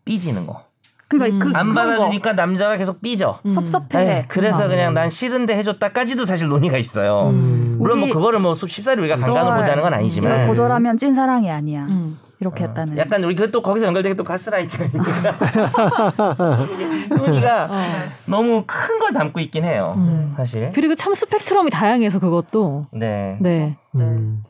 삐지는 0.05 0.47
거. 0.47 0.62
그러니까 1.09 1.47
음. 1.47 1.53
그안 1.53 1.55
그런 1.73 1.75
거 1.75 1.81
받아주니까 1.81 2.33
남자가 2.33 2.77
계속 2.77 3.01
삐져. 3.01 3.39
음. 3.47 3.53
섭섭해 3.53 4.17
에이, 4.19 4.25
그래서 4.29 4.61
막. 4.61 4.69
그냥 4.69 4.95
난 4.95 5.11
싫은데 5.11 5.57
해줬다까지도 5.57 6.25
사실 6.27 6.49
논의가 6.49 6.79
있어요. 6.79 7.29
음. 7.31 7.77
물론 7.79 8.01
뭐 8.01 8.09
그거를 8.09 8.41
뭐 8.41 8.55
쉽사리 8.55 9.01
우리가 9.01 9.17
너가 9.17 9.57
보자는 9.57 9.83
건 9.83 9.95
아니지만 9.95 10.47
거절하면 10.49 10.97
찐 10.97 11.15
사랑이 11.15 11.51
아니야 11.51 11.85
음. 11.85 12.19
이렇게 12.41 12.65
어, 12.65 12.69
했다는 12.69 12.99
약간 12.99 13.23
우리 13.25 13.35
그 13.35 13.51
또 13.51 13.63
거기서 13.63 13.87
연결된 13.87 14.13
게또 14.13 14.25
가스라이팅이니까 14.25 15.01
논의가 17.17 17.69
어. 17.71 17.79
너무 18.27 18.65
큰 18.67 18.99
걸 18.99 19.13
담고 19.13 19.41
있긴 19.41 19.65
해요. 19.65 19.95
음. 19.97 20.33
사실. 20.37 20.73
그리고 20.75 20.95
참 20.95 21.15
스펙트럼이 21.15 21.71
다양해서 21.71 22.19
그것도 22.19 22.87
네. 22.93 23.37
네. 23.41 23.77
음. 23.95 24.43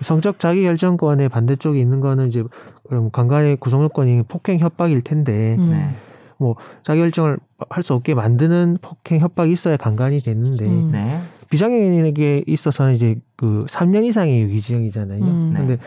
성적 0.00 0.38
자기 0.38 0.62
결정권의 0.62 1.28
반대쪽에 1.28 1.80
있는 1.80 2.00
거는 2.00 2.28
이제 2.28 2.44
그럼 2.88 3.10
간간의 3.10 3.56
구성 3.56 3.82
요건이 3.82 4.22
폭행 4.28 4.58
협박일 4.58 5.02
텐데 5.02 5.56
음. 5.58 5.70
네. 5.70 5.90
뭐 6.38 6.56
자기 6.82 7.00
결정을 7.00 7.38
할 7.70 7.82
수 7.82 7.92
없게 7.94 8.14
만드는 8.14 8.78
폭행 8.80 9.20
협박이 9.20 9.52
있어야 9.52 9.76
간간이 9.76 10.20
되는데 10.20 10.64
음. 10.64 10.90
네. 10.92 11.20
비장애인에게 11.50 12.44
있어서는 12.46 12.94
이제 12.94 13.16
그 13.36 13.64
3년 13.68 14.04
이상의 14.04 14.42
유기징역이잖아요. 14.42 15.24
음. 15.24 15.50
네. 15.52 15.58
근데 15.58 15.78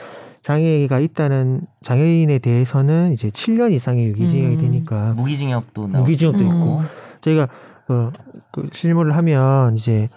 장애가 0.41 0.99
있다는 0.99 1.61
장애인에 1.83 2.39
대해서는 2.39 3.13
이제 3.13 3.29
7년 3.29 3.71
이상의 3.71 4.07
유기징역이 4.07 4.55
음. 4.55 4.61
되니까 4.61 5.13
무기징역도. 5.13 5.87
무기징역도 5.87 6.39
음. 6.39 6.45
있고 6.45 6.81
저희가 7.21 7.47
그, 7.87 8.11
그 8.51 8.69
실무를 8.73 9.15
하면 9.15 9.75
이제 9.75 10.07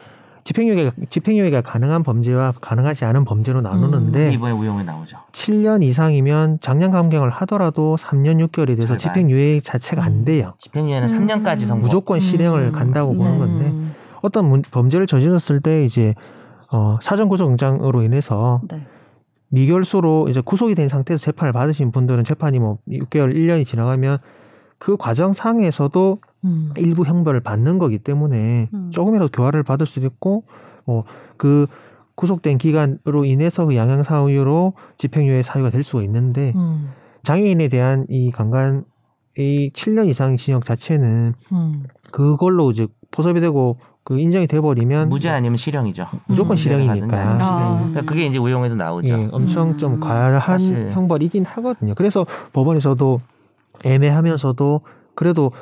집행유예가 0.45 0.93
집행유예가 1.09 1.63
가능한 1.63 2.03
범죄와 2.03 2.53
가능하지 2.61 3.07
않은 3.07 3.25
범죄로 3.25 3.63
나누는데 3.63 4.33
이번에 4.33 4.53
우영에 4.53 4.83
나오죠. 4.85 5.17
7년 5.33 5.83
이상이면 5.83 6.61
장량 6.61 6.91
감경을 6.91 7.31
하더라도 7.31 7.97
3년 7.99 8.47
6개월이 8.47 8.77
돼서 8.77 8.89
절반. 8.89 8.99
집행유예 8.99 9.61
자체가 9.61 10.05
안 10.05 10.25
돼요. 10.25 10.53
집행유예는 10.59 11.09
음. 11.11 11.27
3년까지 11.27 11.61
선고. 11.61 11.87
무조건 11.87 12.21
실행을 12.21 12.61
음. 12.67 12.73
간다고 12.73 13.15
보는 13.15 13.33
네. 13.33 13.39
건데 13.39 13.65
음. 13.67 13.95
어떤 14.21 14.47
문- 14.49 14.63
범죄를 14.71 15.07
저질렀을 15.07 15.61
때 15.61 15.85
이제 15.85 16.15
어, 16.71 16.99
사전 17.01 17.29
구속 17.29 17.47
영장으로 17.49 18.03
인해서 18.03 18.61
네. 18.69 18.87
미결소로 19.49 20.29
이제 20.29 20.41
구속이 20.45 20.75
된 20.75 20.89
상태에서 20.89 21.23
재판을 21.25 21.53
받으신 21.53 21.91
분들은 21.93 22.25
재판이 22.25 22.59
뭐 22.59 22.79
6개월, 22.89 23.35
1년이 23.35 23.65
지나가면 23.65 24.19
그 24.85 24.99
과정 24.99 25.32
상에서도 25.32 26.18
음. 26.45 26.70
일부 26.76 27.05
형벌을 27.07 27.41
받는 27.41 27.78
거기 27.78 27.97
때문에 27.97 28.68
음. 28.74 28.91
조금이라도 28.91 29.30
교화를 29.32 29.62
받을 29.62 29.87
수도 29.87 30.05
있고 30.05 30.45
뭐그 30.85 31.68
구속된 32.16 32.59
기간으로 32.59 33.24
인해서 33.24 33.64
그 33.64 33.76
양형 33.76 34.03
사유로 34.03 34.74
집행유예 34.99 35.41
사유가 35.41 35.70
될 35.70 35.85
수가 35.85 36.03
있는데 36.03 36.53
음. 36.55 36.91
장애인에 37.22 37.68
대한 37.68 38.05
이 38.11 38.30
강간 38.30 38.85
이 39.39 39.70
7년 39.72 40.07
이상 40.07 40.37
징역 40.37 40.66
자체는 40.66 41.32
음. 41.53 41.85
그걸로 42.12 42.70
이제 42.70 42.87
포섭이 43.11 43.41
되고 43.41 43.78
그 44.05 44.20
인정이 44.20 44.47
돼 44.47 44.61
버리면 44.61 45.09
무죄 45.09 45.30
아니면 45.30 45.57
실형이죠. 45.57 46.07
무조건 46.26 46.53
음. 46.53 46.57
실형이니까 46.57 47.16
아. 47.16 47.39
아. 47.41 47.78
그러니까 47.78 48.03
그게 48.03 48.26
이제 48.26 48.37
우영에도 48.37 48.74
나오죠. 48.74 49.09
예, 49.09 49.28
엄청 49.32 49.70
음. 49.70 49.78
좀 49.78 49.99
과한 49.99 50.39
사실. 50.41 50.91
형벌이긴 50.93 51.47
하거든요. 51.47 51.95
그래서 51.95 52.26
법원에서도 52.53 53.22
애매하면서도 53.83 54.81
그래도 55.14 55.53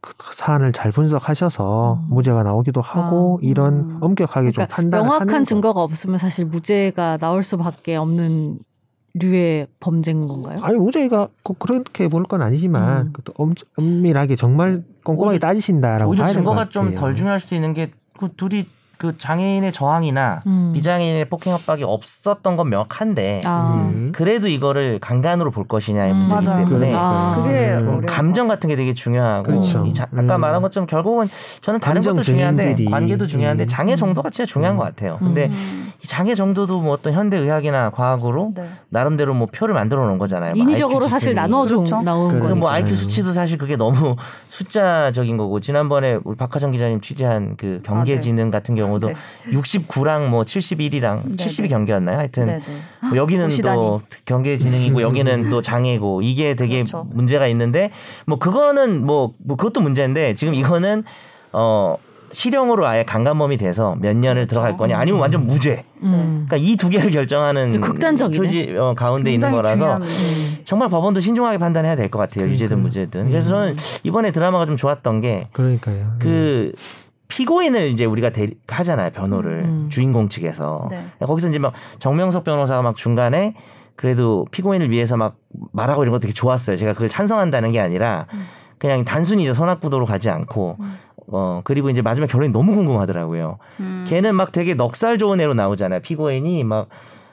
그 0.00 0.12
사안을 0.34 0.72
잘 0.72 0.90
분석하셔서 0.92 2.00
음. 2.02 2.06
무죄가 2.14 2.42
나오기도 2.42 2.80
하고 2.80 3.38
아. 3.40 3.44
이런 3.46 3.74
음. 3.74 3.98
엄격하게 4.00 4.48
좀 4.48 4.54
그러니까 4.54 4.74
판단을 4.76 5.04
명확한 5.04 5.28
하는 5.28 5.44
증거가 5.44 5.82
없으면 5.82 6.18
사실 6.18 6.44
무죄가 6.44 7.16
나올 7.18 7.42
수밖에 7.42 7.96
없는 7.96 8.58
류의 9.14 9.66
범죄인 9.80 10.26
건가요? 10.26 10.58
아니 10.62 10.76
무죄가 10.76 11.28
꼭 11.42 11.58
그렇게 11.58 12.06
볼 12.08 12.24
건 12.24 12.42
아니지만 12.42 13.06
음. 13.06 13.12
그것도 13.12 13.34
엄, 13.42 13.54
엄밀하게 13.78 14.36
정말 14.36 14.84
꼼꼼하게 15.04 15.36
오히려- 15.36 15.48
따지신다라고 15.48 16.10
오히려 16.12 16.28
증거가 16.28 16.68
좀. 16.68 16.94
덜 16.94 17.14
중요할 17.14 17.40
수도 17.40 17.54
있는 17.54 17.72
게 17.72 17.90
그 18.18 18.30
둘이 18.34 18.66
그 18.98 19.18
장애인의 19.18 19.72
저항이나 19.72 20.40
음. 20.46 20.72
비장애인의 20.74 21.28
폭행 21.28 21.52
협박이 21.52 21.84
없었던 21.84 22.56
건 22.56 22.68
명확한데 22.70 23.42
아. 23.44 23.72
음. 23.74 24.12
그래도 24.14 24.48
이거를 24.48 24.98
간간으로 25.00 25.50
볼 25.50 25.68
것이냐의 25.68 26.12
음. 26.12 26.16
문제이기 26.16 26.48
맞아요. 26.48 26.66
때문에 26.66 26.94
아. 26.96 28.00
감정 28.06 28.48
같은 28.48 28.68
게 28.68 28.76
되게 28.76 28.94
중요하고 28.94 29.42
그렇죠. 29.44 29.84
이 29.84 29.92
자- 29.92 30.08
아까 30.16 30.36
음. 30.36 30.40
말한 30.40 30.62
것처럼 30.62 30.86
결국은 30.86 31.28
저는 31.60 31.80
다른 31.80 32.00
것도 32.00 32.22
중요한데 32.22 32.76
관계도 32.90 33.26
중요한데 33.26 33.64
음. 33.64 33.68
장애 33.68 33.96
정도가 33.96 34.30
진짜 34.30 34.46
중요한 34.50 34.76
음. 34.76 34.78
것 34.78 34.84
같아요. 34.84 35.18
근데 35.18 35.46
음. 35.46 35.85
이 35.85 35.85
장애 36.04 36.34
정도도 36.34 36.80
뭐 36.80 36.92
어떤 36.92 37.12
현대 37.12 37.36
의학이나 37.36 37.90
과학으로 37.90 38.52
네. 38.54 38.68
나름대로 38.90 39.34
뭐 39.34 39.46
표를 39.46 39.74
만들어 39.74 40.06
놓은 40.06 40.18
거잖아요. 40.18 40.54
뭐 40.54 40.62
인위적으로 40.62 41.06
사실 41.06 41.30
시스템이. 41.30 41.34
나눠줘 41.34 41.76
그렇죠. 41.76 42.00
나온. 42.02 42.40
그럼 42.40 42.58
뭐. 42.60 42.70
IQ 42.70 42.94
수치도 42.94 43.32
사실 43.32 43.58
그게 43.58 43.76
너무 43.76 44.16
숫자적인 44.48 45.36
거고 45.36 45.60
지난번에 45.60 46.18
우리 46.24 46.36
박하정 46.36 46.70
기자님 46.72 47.00
취재한 47.00 47.56
그 47.56 47.80
경계지능 47.84 48.50
같은 48.50 48.74
경우도 48.74 49.08
네. 49.08 49.14
69랑 49.52 50.28
뭐 50.28 50.44
71이랑 50.44 51.22
네, 51.24 51.36
70이 51.36 51.62
네. 51.62 51.68
경계였나요? 51.68 52.18
하여튼 52.18 52.46
네, 52.46 52.58
네. 52.58 53.08
뭐 53.08 53.16
여기는 53.16 53.46
보시다니. 53.46 53.76
또 53.76 54.02
경계지능이고 54.24 55.00
여기는 55.02 55.50
또 55.50 55.62
장애고 55.62 56.22
이게 56.22 56.54
되게 56.54 56.78
그렇죠. 56.84 57.06
문제가 57.12 57.46
있는데 57.48 57.90
뭐 58.26 58.38
그거는 58.38 59.04
뭐, 59.04 59.32
뭐 59.38 59.56
그것도 59.56 59.80
문제인데 59.80 60.34
지금 60.34 60.54
이거는 60.54 61.04
어 61.52 61.96
실형으로 62.32 62.86
아예 62.86 63.04
강간범이 63.04 63.56
돼서 63.56 63.96
몇 64.00 64.16
년을 64.16 64.46
들어갈 64.46 64.76
거냐 64.76 64.98
아니면 64.98 65.20
완전 65.20 65.46
무죄. 65.46 65.84
음. 66.02 66.46
그러니까 66.48 66.56
이 66.56 66.76
두 66.76 66.88
개를 66.88 67.10
결정하는 67.10 67.72
되게 67.72 67.80
극단적이네. 67.80 68.38
표지 68.42 68.74
어, 68.78 68.94
가운데 68.94 69.32
있는 69.32 69.50
거라서 69.50 69.76
중요한 69.76 70.02
음. 70.02 70.08
정말 70.64 70.88
법원도 70.88 71.20
신중하게 71.20 71.58
판단해야 71.58 71.96
될 71.96 72.10
것 72.10 72.18
같아요. 72.18 72.46
유죄든 72.46 72.76
그러니까요. 72.82 72.82
무죄든. 73.04 73.30
그래서 73.30 73.48
저는 73.50 73.76
이번에 74.04 74.32
드라마가 74.32 74.66
좀 74.66 74.76
좋았던 74.76 75.20
게 75.20 75.48
그러니까요. 75.52 76.12
그 76.18 76.72
피고인을 77.28 77.88
이제 77.88 78.04
우리가 78.04 78.30
대, 78.30 78.50
하잖아요 78.68 79.10
변호를 79.10 79.64
음. 79.64 79.88
주인공 79.90 80.28
측에서 80.28 80.88
네. 80.90 81.06
거기서 81.20 81.48
이제 81.48 81.58
막 81.58 81.72
정명석 81.98 82.44
변호사가 82.44 82.82
막 82.82 82.94
중간에 82.96 83.54
그래도 83.96 84.46
피고인을 84.50 84.90
위해서 84.90 85.16
막 85.16 85.36
말하고 85.72 86.02
이런 86.02 86.12
것도 86.12 86.20
되게 86.20 86.32
좋았어요. 86.32 86.76
제가 86.76 86.92
그걸 86.92 87.08
찬성한다는 87.08 87.72
게 87.72 87.80
아니라 87.80 88.26
음. 88.34 88.44
그냥 88.78 89.04
단순히 89.04 89.44
이제 89.44 89.54
선악구도로 89.54 90.04
가지 90.04 90.28
않고 90.28 90.76
음. 90.80 90.98
어 91.28 91.60
그리고 91.64 91.90
이제 91.90 92.02
마지막 92.02 92.26
결론이 92.26 92.52
너무 92.52 92.74
궁금하더라고요. 92.74 93.58
음. 93.80 94.04
걔는 94.08 94.34
막 94.34 94.52
되게 94.52 94.74
넉살 94.74 95.18
좋은 95.18 95.40
애로 95.40 95.54
나오잖아요. 95.54 96.00
피고인이 96.00 96.62
막 96.64 96.88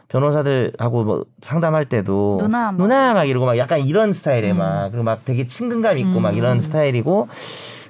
변호사들하고 0.07 1.03
뭐 1.03 1.25
상담할 1.41 1.85
때도 1.85 2.37
누나 2.39 2.71
뭐. 2.71 2.87
누나 2.87 3.13
막 3.13 3.23
이러고 3.25 3.45
막 3.45 3.57
약간 3.57 3.79
이런 3.79 4.13
스타일에 4.13 4.51
음. 4.51 4.57
막 4.57 4.89
그리고 4.89 5.03
막 5.03 5.25
되게 5.25 5.47
친근감 5.47 5.97
있고 5.97 6.19
막 6.19 6.31
음. 6.31 6.35
이런 6.35 6.61
스타일이고 6.61 7.27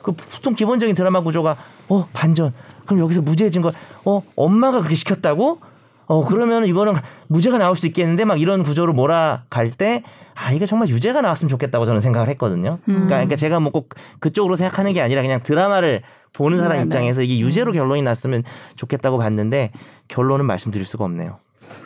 그 0.02 0.12
보통 0.12 0.54
기본적인 0.54 0.96
드라마 0.96 1.22
구조가 1.22 1.58
어 1.90 2.08
반전 2.14 2.54
그럼 2.86 3.00
여기서 3.02 3.22
무죄해진 3.22 3.62
걸어 3.62 4.22
엄마가 4.36 4.80
그렇게 4.80 4.96
시켰다고 4.96 5.60
어 6.06 6.26
그러면 6.26 6.66
이거는 6.66 6.96
무죄가 7.28 7.58
나올 7.58 7.76
수 7.76 7.88
있겠는데 7.88 8.26
막 8.26 8.40
이런 8.40 8.64
구조로 8.64 8.94
몰아갈 8.94 9.72
때 9.72 10.04
아 10.36 10.52
이게 10.52 10.66
정말 10.66 10.90
유죄가 10.90 11.22
나왔으면 11.22 11.50
좋겠다고 11.50 11.86
저는 11.86 12.02
생각을 12.02 12.28
했거든요. 12.30 12.80
음. 12.88 12.94
그러니까, 12.94 13.08
그러니까 13.16 13.36
제가 13.36 13.60
뭐 13.60 13.72
꼭 13.74 13.90
그쪽으로 14.20 14.56
생각하는 14.56 14.94
게 14.94 15.02
아니라 15.02 15.24
그냥 15.24 15.42
드라마를 15.42 16.04
보는 16.34 16.58
사람 16.58 16.74
네네. 16.74 16.84
입장에서 16.86 17.24
이게 17.24 17.40
유죄로 17.40 17.72
결론이 17.72 18.04
났으면 18.04 18.44
좋겠다고 18.76 19.18
봤는데 19.18 19.72
결론은 20.08 20.46
말씀드릴 20.46 20.86
수가 20.86 21.06
없네요. 21.06 21.38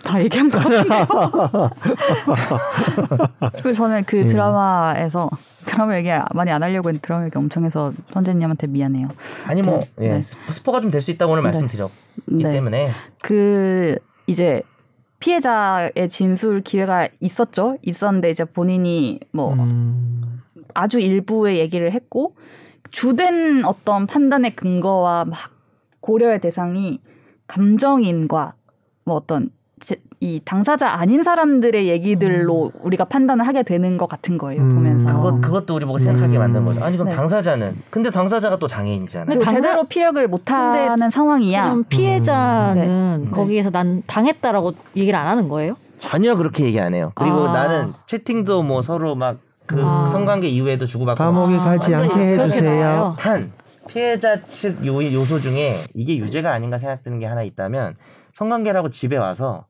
다 0.04 0.22
얘기한 0.24 0.50
거 0.50 0.60
같은데요. 0.60 1.08
그리고 3.54 3.74
저는 3.74 4.04
그 4.06 4.22
음. 4.22 4.28
드라마에서 4.30 5.30
드라마 5.66 5.98
얘기 5.98 6.10
많이 6.34 6.52
안 6.52 6.64
하려고 6.64 6.90
했는데 6.90 7.06
드라마 7.06 7.26
얘기 7.26 7.38
엄청 7.38 7.66
해서 7.66 7.92
선재님한테 8.12 8.68
미안해요. 8.68 9.08
아니 9.48 9.62
뭐 9.62 9.80
네. 9.98 10.06
예, 10.06 10.10
네. 10.12 10.22
스포- 10.22 10.52
스포가 10.52 10.82
좀 10.82 10.92
될 10.92 11.02
수 11.02 11.12
있다고 11.12 11.34
오늘 11.34 11.44
네. 11.44 11.48
말씀드렸기 11.48 12.44
네. 12.44 12.52
때문에 12.52 12.92
그 13.24 13.98
이제 14.28 14.62
피해자의 15.20 15.92
진술 16.10 16.62
기회가 16.62 17.08
있었죠. 17.20 17.78
있었는데 17.82 18.30
이제 18.30 18.46
본인이 18.46 19.20
뭐 19.32 19.54
음. 19.54 20.42
아주 20.74 21.00
일부의 21.00 21.60
얘기를 21.60 21.92
했고 21.92 22.36
주된 22.92 23.66
어떤 23.66 24.06
판단의 24.08 24.56
근거와 24.56 25.26
막 25.26 25.38
고려의 26.00 26.40
대상이 26.40 27.02
감정인과 27.48 28.54
뭐 29.06 29.16
어떤 29.16 29.50
제- 29.80 30.02
이 30.20 30.42
당사자 30.44 30.90
아닌 30.90 31.22
사람들의 31.22 31.88
얘기들로 31.88 32.72
우리가 32.82 33.06
판단을 33.06 33.46
하게 33.48 33.62
되는 33.62 33.98
것 33.98 34.10
같은 34.10 34.38
거예요 34.40 34.62
음. 34.62 34.74
보면서 34.76 35.14
그것 35.16 35.40
그것도 35.42 35.76
우리 35.76 35.86
보고 35.86 35.98
생각하게 36.00 36.38
음. 36.38 36.40
만든 36.40 36.66
거죠. 36.66 36.84
아니 36.84 36.98
그럼 36.98 37.10
네. 37.10 37.16
당사자는 37.16 37.76
근데 37.92 38.10
당사자가 38.10 38.58
또 38.58 38.68
장애인이잖아요. 38.68 39.38
당사- 39.40 39.52
제대로 39.62 39.84
피력을 39.84 40.28
못하는 40.28 41.10
상황이야. 41.10 41.66
그럼 41.66 41.84
피해자는 41.88 43.24
네. 43.26 43.30
거기에서 43.32 43.70
난 43.70 44.02
당했다라고 44.08 44.74
얘기를 44.96 45.18
안 45.18 45.28
하는 45.28 45.48
거예요? 45.50 45.76
전혀 46.00 46.36
그렇게 46.36 46.66
얘기 46.66 46.80
안 46.80 46.94
해요. 46.96 47.12
그리고 47.16 47.48
아. 47.50 47.54
나는 47.54 47.94
채팅도 48.08 48.64
뭐 48.64 48.82
서로 48.82 49.14
막그 49.16 49.82
아. 49.84 50.08
성관계 50.08 50.48
이후에도 50.48 50.88
주고받고 50.88 51.18
감옥에 51.24 51.56
아, 51.58 51.64
가지 51.64 51.94
않게 51.94 52.16
해주세요. 52.40 53.16
단 53.20 53.52
피해자 53.88 54.36
측 54.38 54.84
요, 54.86 55.02
요소 55.14 55.40
중에 55.40 55.86
이게 55.94 56.18
유죄가 56.18 56.52
아닌가 56.52 56.78
생각드는 56.80 57.20
게 57.20 57.26
하나 57.28 57.44
있다면 57.44 57.96
성관계라고 58.34 58.90
집에 58.90 59.18
와서 59.18 59.66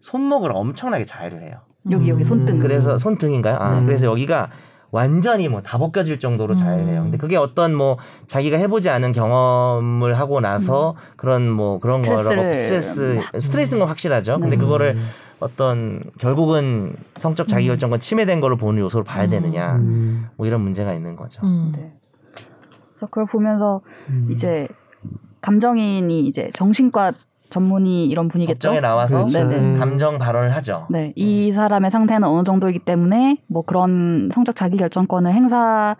손목을 0.00 0.50
엄청나게 0.52 1.04
자해를 1.04 1.42
해요. 1.42 1.60
여기 1.90 2.10
여기 2.10 2.24
손등. 2.24 2.56
음. 2.56 2.58
그래서 2.60 2.98
손등인가요? 2.98 3.56
아, 3.56 3.80
네. 3.80 3.86
그래서 3.86 4.06
여기가 4.06 4.50
완전히 4.90 5.48
뭐 5.48 5.62
다 5.62 5.78
벗겨질 5.78 6.18
정도로 6.18 6.56
자해를 6.56 6.86
해요. 6.88 7.00
음. 7.00 7.04
근데 7.04 7.18
그게 7.18 7.36
어떤 7.36 7.74
뭐 7.74 7.96
자기가 8.26 8.56
해보지 8.58 8.90
않은 8.90 9.12
경험을 9.12 10.18
하고 10.18 10.40
나서 10.40 10.96
그런 11.16 11.48
뭐 11.48 11.78
그런 11.78 12.02
거라고 12.02 12.52
스트레스 12.52 13.20
스트레스인 13.38 13.78
건 13.78 13.88
확실하죠. 13.88 14.40
근데 14.40 14.56
네. 14.56 14.62
그거를 14.62 14.96
음. 14.96 15.06
어떤 15.38 16.02
결국은 16.18 16.96
성적 17.16 17.48
자기결정권 17.48 18.00
침해된 18.00 18.40
거를 18.40 18.56
보는 18.56 18.80
요소로 18.82 19.04
봐야 19.04 19.24
음. 19.24 19.30
되느냐 19.30 19.76
음. 19.76 20.26
뭐 20.36 20.46
이런 20.46 20.60
문제가 20.60 20.92
있는 20.92 21.16
거죠. 21.16 21.40
음. 21.44 21.72
네. 21.74 21.92
그래서 22.90 23.06
그걸 23.06 23.26
보면서 23.26 23.80
음. 24.08 24.28
이제 24.30 24.68
감정인이 25.40 26.26
이제 26.26 26.50
정신과 26.52 27.12
전문의 27.50 28.06
이런 28.06 28.28
분이겠죠. 28.28 28.54
법정에 28.68 28.80
나와서 28.80 29.18
그렇죠. 29.26 29.38
네네. 29.48 29.56
음. 29.56 29.78
감정 29.78 30.18
발언을 30.18 30.54
하죠. 30.56 30.86
네, 30.90 31.12
이 31.16 31.52
사람의 31.52 31.90
상태는 31.90 32.26
어느 32.26 32.44
정도이기 32.44 32.80
때문에 32.80 33.38
뭐 33.48 33.62
그런 33.62 34.30
성적 34.32 34.54
자기 34.56 34.76
결정권을 34.76 35.32
행사 35.34 35.96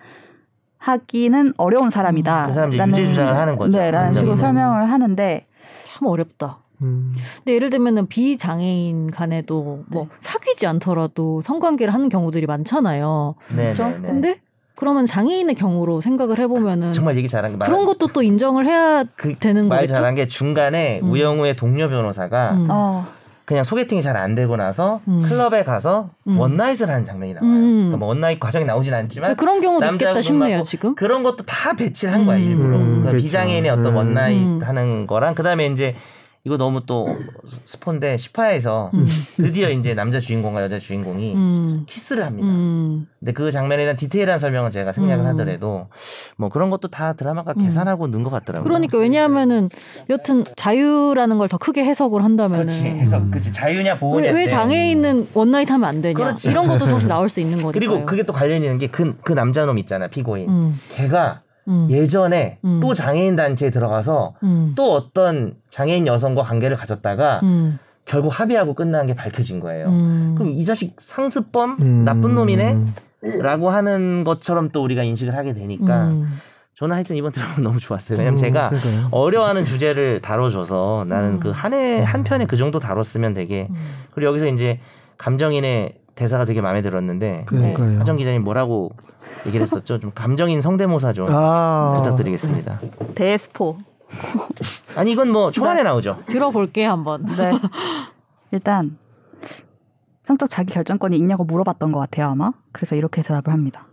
하기는 0.79 1.55
어려운 1.59 1.91
사람이다. 1.91 2.47
그 2.47 2.53
사람 2.53 2.73
이제 2.73 2.79
라는- 2.83 2.89
유죄 2.91 3.07
주장을 3.07 3.37
하는 3.37 3.57
거죠. 3.57 3.77
네, 3.79 3.91
라는 3.91 4.15
식으로 4.15 4.31
감정인은. 4.31 4.61
설명을 4.63 4.91
하는데 4.91 5.47
참 5.87 6.09
어렵다. 6.09 6.59
음. 6.83 7.15
근데 7.37 7.55
예를 7.55 7.69
들면은 7.69 8.07
비장애인 8.07 9.11
간에도 9.11 9.85
뭐 9.89 10.05
네. 10.05 10.09
사귀지 10.21 10.67
않더라도 10.67 11.43
성관계를 11.43 11.93
하는 11.93 12.09
경우들이 12.09 12.47
많잖아요. 12.47 13.35
네, 13.55 13.75
그렇죠? 13.75 13.89
네, 13.91 13.99
네. 13.99 14.09
근데 14.09 14.41
그러면 14.81 15.05
장애인의 15.07 15.55
경우로 15.57 16.01
생각을 16.01 16.39
해보면은 16.39 16.93
정말 16.95 17.17
얘기 17.17 17.29
잘한 17.29 17.53
게 17.53 17.57
말- 17.59 17.69
그런 17.69 17.85
것도 17.85 18.09
또 18.09 18.23
인정을 18.23 18.65
해야 18.67 19.05
그 19.15 19.35
되는 19.39 19.69
말 19.69 19.81
거겠죠? 19.81 19.95
잘한 19.95 20.15
게 20.15 20.27
중간에 20.27 21.01
음. 21.03 21.11
우영우의 21.11 21.57
동료 21.57 21.89
변호사가 21.91 22.53
음. 22.53 22.67
어, 22.71 23.05
그냥 23.45 23.63
소개팅이 23.65 24.01
잘 24.01 24.17
안 24.17 24.35
되고 24.35 24.57
나서 24.57 25.01
음. 25.07 25.23
클럽에 25.29 25.65
가서 25.65 26.11
음. 26.29 26.39
one 26.39 26.52
night을 26.52 26.89
하는 26.89 27.05
장면이 27.05 27.35
나와요. 27.35 27.51
음. 27.51 27.75
그러니까 27.77 27.97
뭐 27.99 28.09
one 28.09 28.21
night 28.21 28.41
과정이 28.41 28.65
나오진 28.65 28.95
않지만 28.95 29.37
그런 29.37 29.61
경우도 29.61 29.85
있겠다 29.93 30.23
싶네요 30.23 30.63
지금. 30.63 30.95
그런 30.95 31.23
것도 31.23 31.45
다 31.45 31.75
배치를 31.75 32.15
한 32.15 32.25
거야 32.25 32.39
음. 32.39 32.43
일부러. 32.43 32.77
음, 32.77 32.85
그러니까 32.87 33.11
그렇죠. 33.11 33.25
비장애인의 33.25 33.71
어떤 33.71 33.87
음. 33.89 33.97
one 33.97 34.12
night 34.13 34.39
음. 34.43 34.61
하는 34.63 35.07
거랑 35.07 35.35
그다음에 35.35 35.67
이제 35.67 35.95
이거 36.45 36.57
너무 36.57 36.87
또 36.87 37.07
스포인데 37.67 38.17
10화에서 38.17 38.95
음. 38.95 39.07
드디어 39.37 39.69
이제 39.69 39.93
남자 39.95 40.21
주인공과 40.21 40.63
여자 40.63 40.79
주인공이 40.79 41.35
음. 41.35 41.85
키스를 41.87 42.25
합니다. 42.25 42.49
음. 42.49 43.07
근데 43.19 43.33
그 43.33 43.51
장면에 43.51 43.83
대한 43.83 43.97
디테일한 43.97 44.39
설명은 44.39 44.71
제가 44.71 44.93
생략을 44.93 45.27
음. 45.27 45.31
하더라도 45.33 45.89
뭐 46.39 46.49
그런 46.49 46.71
것도 46.71 46.89
다 46.89 47.13
드라마가 47.13 47.53
음. 47.59 47.63
계산하고 47.65 48.07
넣은 48.07 48.25
것 48.25 48.31
같더라고요. 48.31 48.65
그러니까 48.65 48.97
왜냐하면은 48.97 49.69
여튼 50.09 50.45
자유라는 50.57 51.37
걸 51.37 51.51
더 51.51 51.59
크게 51.59 51.85
해석을 51.85 52.23
한다면은 52.25 52.67
그렇지 52.67 52.87
해서 52.87 53.21
그렇지 53.29 53.51
자유냐 53.53 53.97
보호냐 53.99 54.29
왜, 54.29 54.33
왜 54.33 54.45
때. 54.45 54.51
장애인은 54.51 55.31
one 55.35 55.47
night 55.48 55.69
하면 55.71 55.89
안 55.89 56.01
되냐 56.01 56.15
그렇지. 56.15 56.49
이런 56.49 56.69
것도 56.69 56.87
사실 56.87 57.07
나올 57.09 57.29
수 57.29 57.41
있는 57.41 57.61
거니까요. 57.61 57.73
그리고 57.73 58.07
그게 58.07 58.23
또 58.23 58.33
관련이 58.33 58.65
있는 58.65 58.79
게 58.79 58.87
그 58.87 59.15
그 59.25 59.33
남자놈 59.35 59.77
있잖아 59.79 60.07
피고인 60.09 60.49
음, 60.49 60.81
걔가 60.95 61.43
음, 61.71 61.87
예전에 61.89 62.59
음. 62.65 62.81
또 62.83 62.93
장애인 62.93 63.37
단체에 63.37 63.71
들어가서 63.71 64.35
음, 64.43 64.73
또 64.77 64.93
어떤 64.93 65.55
장애인 65.71 66.07
여성과 66.07 66.43
관계를 66.43 66.77
가졌다가 66.77 67.41
음, 67.45 67.79
결국 68.05 68.29
합의하고 68.39 68.75
끝난 68.75 69.07
게 69.07 69.15
밝혀진 69.15 69.61
거예요. 69.61 69.89
음. 69.89 70.35
그럼 70.37 70.53
이 70.53 70.65
자식 70.65 70.97
상습범 71.01 71.77
음. 71.81 72.05
나쁜 72.05 72.35
놈이네라고 72.35 73.71
하는 73.71 74.25
것처럼 74.25 74.71
또 74.71 74.83
우리가 74.83 75.05
인식을 75.05 75.37
하게 75.37 75.55
되니까 75.55 76.09
음. 76.09 76.39
저는 76.75 76.95
하여튼 76.95 77.17
이번 77.17 77.31
드라마 77.31 77.57
너무 77.63 77.79
좋았어요. 77.79 78.19
왜냐면 78.19 78.39
음, 78.39 78.41
제가 78.41 78.71
그러니까요. 78.71 79.09
어려워하는 79.13 79.65
주제를 79.65 80.21
다뤄줘서 80.21 81.05
나는 81.09 81.35
음. 81.35 81.41
그한해 81.41 82.03
한 82.03 82.25
편에 82.25 82.47
그 82.47 82.57
정도 82.57 82.81
다뤘으면 82.81 83.35
되게 83.35 83.69
음. 83.71 83.77
그리고 84.13 84.31
여기서 84.31 84.47
이제 84.47 84.81
감정인의 85.19 85.95
대사가 86.15 86.45
되게 86.45 86.61
마음에 86.61 86.83
들었는데 86.83 87.45
그러니까요. 87.47 88.01
하정 88.01 88.17
기자님 88.17 88.43
뭐라고 88.43 88.93
얘기를 89.47 89.63
했었죠? 89.65 89.99
좀 89.99 90.13
감정인 90.15 90.61
성대모사 90.61 91.13
좀 91.13 91.29
아. 91.31 91.95
부탁드리겠습니다. 91.99 92.81
대스포. 93.15 93.79
아니 94.97 95.13
이건 95.13 95.31
뭐 95.31 95.53
초반에 95.53 95.83
나오죠. 95.83 96.19
들어볼게 96.27 96.85
한번. 96.85 97.25
네. 97.37 97.53
일단 98.51 98.99
성적 100.25 100.49
자기 100.49 100.73
결정권이 100.73 101.17
있냐고 101.17 101.45
물어봤던 101.45 101.93
것 101.93 101.99
같아요 102.01 102.29
아마. 102.29 102.53
그래서 102.73 102.97
이렇게 102.97 103.23
대답을 103.23 103.53
합니다. 103.53 103.87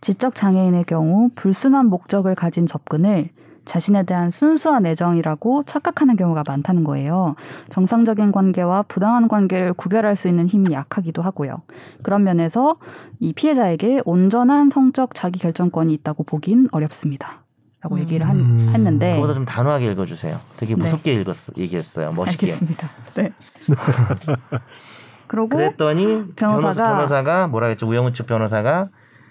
지적 0.00 0.34
장애인의 0.34 0.84
경우 0.84 1.30
불순한 1.36 1.86
목적을 1.86 2.34
가진 2.34 2.66
접근을 2.66 3.30
자신에 3.64 4.02
대한 4.04 4.30
순수한 4.30 4.86
애정이라고 4.86 5.62
착각하는 5.64 6.16
경우가 6.16 6.42
많다는 6.46 6.82
거예요. 6.84 7.36
정상적인 7.70 8.32
관계와 8.32 8.82
부당한 8.82 9.28
관계를 9.28 9.72
구별할 9.72 10.16
수 10.16 10.28
있는 10.28 10.46
힘이 10.48 10.72
약하기도 10.72 11.22
하고요. 11.22 11.62
그런 12.02 12.24
면에서 12.24 12.76
이 13.20 13.32
피해자에게 13.32 14.02
온전한 14.04 14.68
성적 14.70 15.14
자기 15.14 15.38
결정권이 15.38 15.92
있다고 15.94 16.24
보긴 16.24 16.68
어렵습니다. 16.72 17.42
라고 17.82 17.96
음. 17.96 18.00
얘기를 18.00 18.28
한- 18.28 18.36
음. 18.40 18.70
했는데 18.74 19.16
그보다 19.16 19.34
좀 19.34 19.44
단호하게 19.44 19.90
읽어주세요. 19.92 20.38
되게 20.56 20.74
네. 20.74 20.82
무섭게 20.82 21.14
읽었어, 21.14 21.52
얘기했어요. 21.56 22.12
멋있게. 22.12 22.46
알겠습니다. 22.52 22.90
네. 23.16 23.32
그러고 25.26 25.48
그랬더니 25.56 26.26
변호사, 26.36 26.68
변호사가- 26.70 26.92
변호사가 26.94 27.48
뭐라 27.48 27.66
그랬죠? 27.68 27.86
우영우 27.88 28.12
측 28.12 28.26
변호사가 28.26 28.88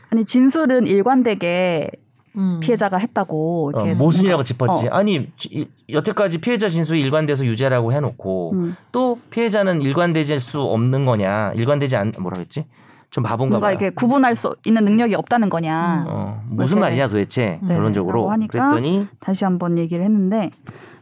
아니 0.09 0.25
진술은 0.25 0.87
일관되게 0.87 1.91
음. 2.37 2.59
피해자가 2.61 2.97
했다고 2.97 3.67
어, 3.67 3.71
이렇게 3.71 3.93
모순이라고 3.93 4.37
뭔가- 4.37 4.43
짚었지. 4.43 4.87
어, 4.87 4.91
아니 4.91 5.27
이- 5.49 5.67
여태까지 5.89 6.39
피해자 6.39 6.69
진술이 6.69 7.01
일관돼서 7.01 7.45
유죄라고 7.45 7.91
해놓고 7.93 8.51
음. 8.53 8.75
또 8.91 9.19
피해자는 9.29 9.81
일관되질 9.81 10.39
수 10.39 10.61
없는 10.61 11.05
거냐? 11.05 11.51
일관되지 11.55 11.95
않 11.95 12.11
뭐라 12.19 12.35
그랬지? 12.35 12.65
좀 13.09 13.23
바본가 13.25 13.55
뭔가 13.55 13.67
봐요. 13.67 13.71
이렇게 13.73 13.89
구분할 13.93 14.35
수 14.35 14.55
있는 14.65 14.85
능력이 14.85 15.15
없다는 15.15 15.49
거냐. 15.49 16.05
어, 16.07 16.41
무슨 16.47 16.79
말이냐 16.79 17.09
도대체 17.09 17.59
네, 17.61 17.75
결론적으로 17.75 18.25
그랬더니 18.47 19.07
다시 19.19 19.43
한번 19.43 19.77
얘기를 19.77 20.03
했는데 20.05 20.51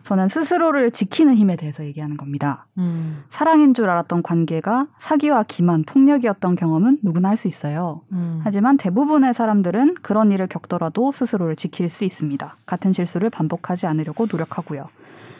저는 0.03 0.27
스스로를 0.27 0.91
지키는 0.91 1.35
힘에 1.35 1.55
대해서 1.55 1.83
얘기하는 1.83 2.17
겁니다. 2.17 2.65
음. 2.77 3.23
사랑인 3.29 3.73
줄 3.73 3.89
알았던 3.89 4.23
관계가 4.23 4.87
사기와 4.97 5.43
기만, 5.43 5.83
폭력이었던 5.83 6.55
경험은 6.55 6.99
누구나 7.03 7.29
할 7.29 7.37
수 7.37 7.47
있어요. 7.47 8.01
음. 8.11 8.41
하지만 8.43 8.77
대부분의 8.77 9.33
사람들은 9.33 9.95
그런 10.01 10.31
일을 10.31 10.47
겪더라도 10.47 11.11
스스로를 11.11 11.55
지킬 11.55 11.87
수 11.89 12.03
있습니다. 12.03 12.57
같은 12.65 12.91
실수를 12.91 13.29
반복하지 13.29 13.87
않으려고 13.87 14.27
노력하고요. 14.29 14.89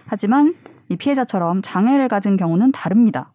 하지만 0.05 0.55
이 0.88 0.95
피해자처럼 0.95 1.62
장애를 1.62 2.07
가진 2.07 2.38
경우는 2.38 2.72
다릅니다. 2.72 3.32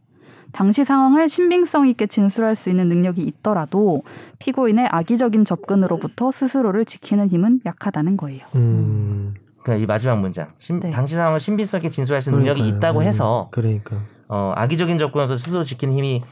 당시 0.53 0.85
상황을 0.85 1.29
신빙성 1.29 1.89
있게 1.89 2.07
진술할 2.07 2.55
수 2.57 2.71
있는 2.71 2.89
능력이 2.89 3.23
있더라도 3.23 4.03
피고인의 4.39 4.89
악의적인 4.91 5.45
접근으로부터 5.45 6.31
스스로를 6.31 6.85
지키는 6.85 7.29
힘은 7.29 7.61
약하다는 7.67 8.17
거예요. 8.17 8.47
음. 8.55 9.35
그러니까 9.65 9.83
이 9.83 9.87
마지막 9.87 10.21
문장 10.21 10.49
신- 10.59 10.79
네. 10.79 10.91
당시 10.91 11.15
상황을 11.15 11.41
신비성 11.41 11.79
있게 11.79 11.91
진술할 11.91 12.21
수 12.23 12.31
있는 12.31 12.41
능력이. 12.45 12.69
있다고 12.69 13.01
음, 13.01 13.05
해서 13.05 13.49
그러니까 13.51 13.97
어, 14.29 14.53
악의적인 14.55 14.99
접근을 14.99 15.39
스스로 15.39 15.65
지키는 15.65 15.95
힘이 15.95 16.23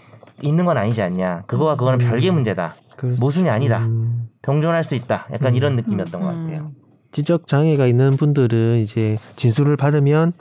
있는 0.43 0.65
건 0.65 0.77
아니지 0.77 1.03
않냐. 1.03 1.43
그거와 1.47 1.77
그거는 1.77 2.01
음. 2.05 2.09
별개 2.11 2.31
문제다. 2.31 2.75
그, 2.97 3.17
모순이 3.19 3.49
아니다. 3.49 3.79
음, 3.81 4.29
병존할 4.43 4.85
수 4.85 4.95
있다. 4.95 5.27
약간 5.33 5.53
음. 5.53 5.57
이런 5.57 5.77
느낌이었던 5.77 6.21
것 6.21 6.29
음. 6.31 6.47
같아요. 6.47 6.73
지적 7.11 7.47
장애가 7.47 7.87
있는 7.87 8.11
분들은 8.13 8.79
이제 8.79 9.17
진술을 9.37 9.77
받으면 9.77 10.33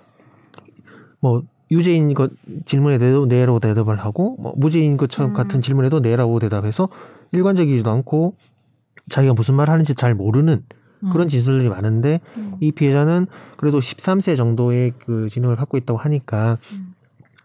뭐 1.20 1.44
유죄인 1.70 2.14
것 2.14 2.32
질문에 2.66 2.98
대도 2.98 3.26
네라고 3.26 3.60
대답을 3.60 3.98
하고 3.98 4.36
뭐 4.40 4.54
무죄인 4.58 4.98
것처럼 4.98 5.32
음. 5.32 5.34
같은 5.34 5.62
질문에도 5.62 6.00
네라고 6.02 6.40
대답해서 6.40 6.90
일관적이지도 7.32 7.90
않고 7.90 8.36
자기가 9.10 9.34
무슨 9.34 9.56
말 9.56 9.70
하는지 9.70 9.96
잘 9.96 10.14
모르는 10.16 10.64
그런 11.12 11.28
음. 11.28 11.30
진술들이 11.30 11.70
많은데 11.70 12.20
음. 12.38 12.56
이 12.60 12.72
피해자는 12.72 13.28
그래도 13.58 13.80
13세 13.80 14.38
정도의 14.38 14.94
그 15.06 15.28
지능을 15.30 15.56
갖고 15.56 15.78
있다고 15.78 15.98
하니까 16.00 16.58
음. 16.74 16.94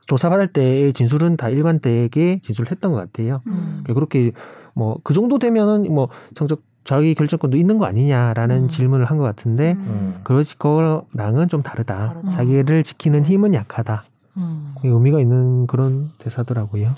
조사받을 0.07 0.49
때의 0.49 0.93
진술은 0.93 1.37
다 1.37 1.49
일관되게 1.49 2.41
진술을 2.43 2.71
했던 2.71 2.93
것 2.93 2.99
같아요. 2.99 3.41
음. 3.47 3.83
그렇게 3.87 4.33
뭐 4.75 4.99
그 5.03 5.15
정도 5.15 5.39
되면은 5.39 5.93
뭐 5.93 6.09
성적 6.35 6.63
자기 6.85 7.15
결정권도 7.15 7.57
있는 7.57 7.79
거 7.79 7.87
아니냐라는 7.87 8.65
음. 8.65 8.69
질문을 8.69 9.07
한 9.07 9.19
것 9.19 9.25
같은데 9.25 9.73
음. 9.73 10.21
그렇지 10.23 10.59
거랑은 10.59 11.49
좀 11.49 11.63
다르다. 11.63 12.09
다르다. 12.15 12.31
자기를 12.31 12.83
지키는 12.85 13.25
힘은 13.25 13.55
약하다. 13.55 14.05
음. 14.37 14.65
의미가 14.85 15.19
있는 15.21 15.67
그런 15.67 16.07
대사더라고요. 16.19 16.95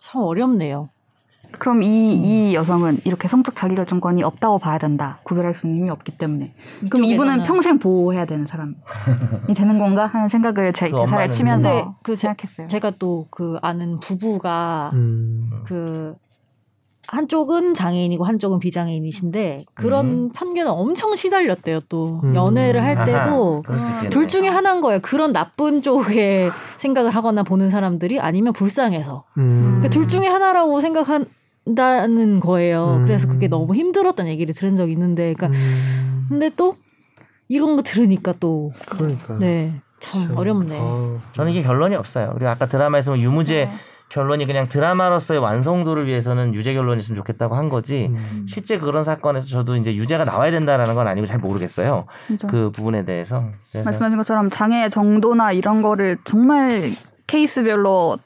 참 0.00 0.22
어렵네요. 0.22 0.90
그럼 1.52 1.82
이, 1.82 2.14
이 2.14 2.54
여성은 2.54 3.00
이렇게 3.04 3.26
성적 3.28 3.56
자기결정권이 3.56 4.22
없다고 4.22 4.58
봐야 4.58 4.78
된다. 4.78 5.18
구별할 5.24 5.54
수 5.54 5.66
있는 5.66 5.80
힘이 5.80 5.90
없기 5.90 6.18
때문에. 6.18 6.52
그럼 6.90 7.04
이분은 7.04 7.42
평생 7.44 7.78
보호해야 7.78 8.26
되는 8.26 8.46
사람이 8.46 8.74
되는 9.56 9.78
건가 9.78 10.06
하는 10.06 10.28
생각을 10.28 10.72
제 10.72 10.90
그 10.90 11.00
대사를 11.00 11.30
치면서 11.30 11.96
그 12.02 12.14
제- 12.16 12.28
생각했어요. 12.28 12.66
제가 12.68 12.92
또 12.98 13.26
그 13.30 13.58
아는 13.62 13.98
부부가 14.00 14.90
음. 14.94 15.50
그 15.64 16.14
한쪽은 17.10 17.72
장애인이고 17.72 18.24
한쪽은 18.24 18.58
비장애인이신데 18.58 19.58
그런 19.74 20.06
음. 20.12 20.30
편견은 20.34 20.70
엄청 20.70 21.16
시달렸대요. 21.16 21.80
또 21.88 22.20
음. 22.22 22.34
연애를 22.34 22.82
할 22.82 22.96
때도 23.06 23.64
아하. 23.66 24.10
둘 24.10 24.28
중에 24.28 24.48
하나인 24.48 24.82
거예요. 24.82 25.00
그런 25.00 25.32
나쁜 25.32 25.80
쪽에 25.80 26.50
생각을 26.78 27.10
하거나 27.10 27.42
보는 27.42 27.70
사람들이 27.70 28.20
아니면 28.20 28.52
불쌍해서 28.52 29.24
음. 29.38 29.80
그둘 29.82 30.06
중에 30.06 30.26
하나라고 30.26 30.80
생각한다는 30.82 32.40
거예요. 32.40 32.98
음. 32.98 33.04
그래서 33.04 33.26
그게 33.26 33.48
너무 33.48 33.74
힘들었던 33.74 34.28
얘기를 34.28 34.52
들은 34.52 34.76
적이 34.76 34.92
있는데, 34.92 35.32
그러니까 35.32 35.58
음. 35.58 36.26
근데 36.28 36.50
또 36.56 36.76
이런 37.48 37.76
거 37.76 37.82
들으니까 37.82 38.34
또 38.38 38.70
그러니까 38.90 39.38
네. 39.38 39.80
참 39.98 40.36
어렵네. 40.36 40.76
어, 40.78 41.18
저는 41.32 41.52
이게 41.52 41.62
결론이 41.62 41.94
없어요. 41.96 42.32
그리고 42.34 42.50
아까 42.50 42.66
드라마에서 42.66 43.12
뭐 43.12 43.20
유무죄 43.20 43.64
네. 43.64 43.72
결론이 44.08 44.46
그냥 44.46 44.68
드라마로서의 44.68 45.40
완성도를 45.40 46.06
위해서는 46.06 46.54
유죄 46.54 46.72
결론이었으면 46.74 47.16
좋겠다고 47.16 47.54
한 47.54 47.68
거지. 47.68 48.08
음. 48.10 48.46
실제 48.48 48.78
그런 48.78 49.04
사건에서 49.04 49.46
저도 49.46 49.76
이제 49.76 49.94
유죄가 49.94 50.24
나와야 50.24 50.50
된다라는 50.50 50.94
건 50.94 51.06
아니고 51.06 51.26
잘 51.26 51.38
모르겠어요. 51.38 52.06
진짜. 52.26 52.48
그 52.48 52.70
부분에 52.70 53.04
대해서. 53.04 53.44
그래서 53.70 53.84
말씀하신 53.84 54.16
것처럼 54.18 54.50
장애 54.50 54.88
정도나 54.88 55.52
이런 55.52 55.82
거를 55.82 56.16
정말 56.24 56.90
케이스별로 57.26 58.18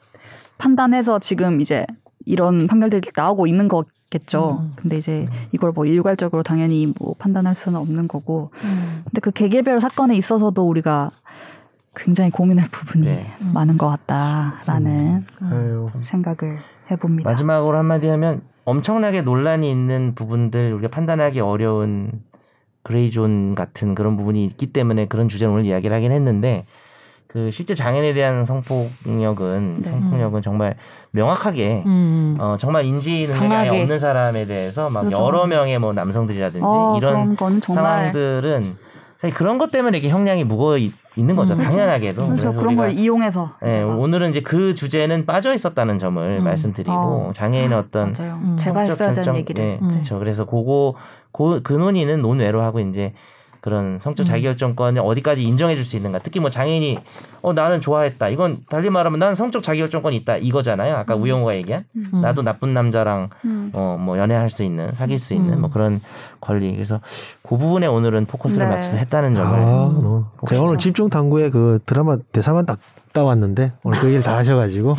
판단해서 0.57 1.19
지금 1.19 1.59
이제 1.59 1.85
이런 2.25 2.67
판결들이 2.67 3.11
나오고 3.13 3.47
있는 3.47 3.67
거겠죠. 3.67 4.59
음. 4.61 4.71
근데 4.77 4.97
이제 4.97 5.27
이걸 5.51 5.73
뭐 5.73 5.85
일괄적으로 5.85 6.43
당연히 6.43 6.93
뭐 6.97 7.13
판단할 7.19 7.55
수는 7.55 7.77
없는 7.77 8.07
거고. 8.07 8.51
음. 8.63 9.01
근데 9.03 9.19
그 9.19 9.31
개개별 9.31 9.81
사건에 9.81 10.15
있어서도 10.15 10.65
우리가 10.65 11.11
굉장히 11.95 12.31
고민할 12.31 12.69
부분이 12.69 13.05
네. 13.05 13.25
많은 13.53 13.77
것 13.77 13.87
같다라는 13.87 15.25
아유. 15.41 15.89
생각을 15.99 16.59
해봅니다. 16.89 17.29
마지막으로 17.29 17.77
한마디 17.77 18.07
하면 18.07 18.41
엄청나게 18.65 19.21
논란이 19.21 19.69
있는 19.69 20.15
부분들 20.15 20.73
우리가 20.73 20.89
판단하기 20.89 21.39
어려운 21.39 22.11
gray 22.83 23.19
zone 23.19 23.55
같은 23.55 23.95
그런 23.95 24.17
부분이 24.17 24.43
있기 24.45 24.73
때문에 24.73 25.05
그런 25.07 25.29
주제를 25.29 25.53
오늘 25.53 25.65
이야기를 25.65 25.95
하긴 25.95 26.11
했는데 26.11 26.65
그 27.27 27.49
실제 27.51 27.73
장애인에 27.73 28.13
대한 28.13 28.45
성폭력은 28.45 29.81
네. 29.81 29.89
성폭력은 29.89 30.41
정말 30.41 30.75
명확하게 31.11 31.83
음. 31.85 32.37
어, 32.39 32.57
정말 32.59 32.85
인지 32.85 33.27
능력이. 33.27 33.69
없는 33.81 33.99
사람에 33.99 34.45
대해서 34.45 34.89
막 34.89 35.01
그렇죠. 35.01 35.23
여러 35.23 35.47
명의 35.47 35.79
뭐 35.79 35.93
남성들이라든지 35.93 36.63
어, 36.63 36.95
이런 36.97 37.35
상황들은 37.61 38.75
사실 39.23 39.33
그런 39.37 39.57
것 39.57 39.71
때문에 39.71 39.97
이렇게 39.97 40.09
형량이 40.09 40.43
무거워 40.43 40.77
있- 40.77 40.91
있는 41.15 41.37
거죠. 41.37 41.53
음. 41.53 41.59
당연하게도. 41.59 42.25
그렇죠. 42.25 42.53
그런 42.53 42.75
걸 42.75 42.91
이용해서 42.91 43.53
예, 43.65 43.71
제가 43.71 43.95
오늘은 43.95 44.31
이제 44.31 44.41
그 44.41 44.75
주제는 44.75 45.25
빠져 45.25 45.53
있었다는 45.53 45.97
점을 45.97 46.21
음. 46.21 46.43
말씀드리고 46.43 46.91
어. 46.93 47.31
장애인의 47.33 47.77
어떤 47.77 48.11
맞아요. 48.11 48.33
음. 48.43 48.57
제가 48.59 48.81
했어야 48.81 48.97
되는 49.11 49.15
결정, 49.15 49.37
얘기를 49.37 49.63
예, 49.63 49.79
음. 49.81 49.91
그렇죠. 49.91 50.19
그래서 50.19 50.43
그거 50.43 50.95
그, 51.31 51.61
그 51.63 51.71
논의는 51.71 52.21
논외로 52.21 52.63
하고 52.63 52.81
이제 52.81 53.13
그런 53.63 53.97
성적 53.97 54.23
음. 54.23 54.25
자기결정권을 54.25 55.01
어디까지 55.01 55.41
인정해 55.41 55.75
줄 55.75 55.85
수 55.85 55.95
있는가. 55.95 56.19
특히 56.19 56.41
뭐 56.41 56.49
장애인이 56.49 56.99
어 57.41 57.53
나는 57.53 57.79
좋아했다. 57.79 58.27
이건 58.27 58.57
달리 58.69 58.89
말하면 58.89 59.19
나는 59.19 59.35
성적 59.35 59.63
자기결정권이 59.63 60.17
있다. 60.17 60.35
이거잖아요. 60.35 60.97
아까 60.97 61.15
음. 61.15 61.21
우영우가 61.21 61.55
얘기한 61.55 61.85
음. 61.95 62.19
나도 62.21 62.41
나쁜 62.41 62.73
남자랑 62.73 63.29
음. 63.45 63.71
어뭐 63.73 64.17
연애할 64.17 64.49
수 64.49 64.63
있는 64.63 64.91
사귈 64.91 65.17
수 65.17 65.33
있는 65.33 65.53
음. 65.53 65.61
뭐 65.61 65.69
그런 65.69 66.01
권리. 66.41 66.73
그래서 66.73 66.99
그 67.41 67.55
부분에 67.57 67.87
오늘은 67.87 68.25
포커스를 68.25 68.67
네. 68.67 68.75
맞춰서 68.75 68.97
했다는 68.97 69.33
점을 69.33 69.57
아, 69.57 69.63
뭐. 69.87 70.29
제가 70.49 70.61
오늘 70.61 70.77
집중 70.77 71.09
탐구에 71.09 71.49
그 71.49 71.79
드라마 71.85 72.17
대사만 72.33 72.65
딱 72.65 72.79
따왔는데 73.13 73.73
오늘 73.83 73.99
그 73.99 74.07
일 74.09 74.21
다 74.23 74.37
하셔가지고 74.37 74.95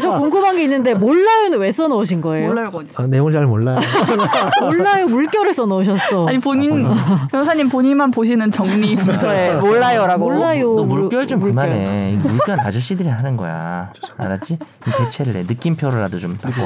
저 0.00 0.18
궁금한 0.18 0.56
게 0.56 0.64
있는데 0.64 0.94
몰라요는 0.94 1.58
왜 1.58 1.70
써놓으신 1.70 2.20
거예요? 2.22 2.48
몰라요, 2.48 2.70
건 2.70 2.88
아, 2.96 3.02
내용을 3.06 3.32
잘 3.32 3.46
몰라요. 3.46 3.78
몰라요 4.60 5.06
물결을 5.06 5.52
써놓으셨어. 5.52 6.26
아니 6.26 6.38
본인 6.38 6.88
변호사님 7.30 7.68
본인만 7.68 8.10
보시는 8.10 8.50
정리 8.50 8.96
문서에 8.96 9.54
몰라요라고. 9.60 10.24
몰라요. 10.30 10.74
너 10.76 10.84
물결 10.84 11.26
좀 11.28 11.40
물결. 11.40 11.54
그만해. 11.68 12.12
이 12.12 12.16
물결 12.16 12.58
아저씨들이 12.60 13.08
하는 13.08 13.36
거야. 13.36 13.92
알았지? 14.16 14.54
이 14.54 14.90
대체를 14.98 15.36
해. 15.36 15.42
느낌표라도 15.42 16.18
좀 16.18 16.38
따고. 16.38 16.62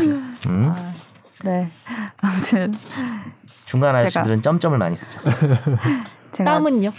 응? 0.46 0.72
아, 0.74 0.74
네. 1.44 1.68
아무튼 2.20 2.72
중간 3.66 3.94
제가- 3.96 3.98
아저씨들은 4.06 4.42
점점을 4.42 4.78
많이 4.78 4.94
쓰죠. 4.96 5.30
제가 6.30 6.52
땀은요? 6.52 6.90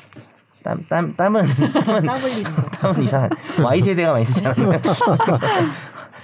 땀, 0.64 0.86
땀, 0.88 1.16
땀은, 1.16 1.42
땀은, 1.86 2.06
땀. 2.06 2.66
땀은 2.72 3.04
이상한. 3.04 3.30
Y 3.62 3.82
세대가 3.82 4.14
많이 4.14 4.26
쓰잖아요. 4.26 4.82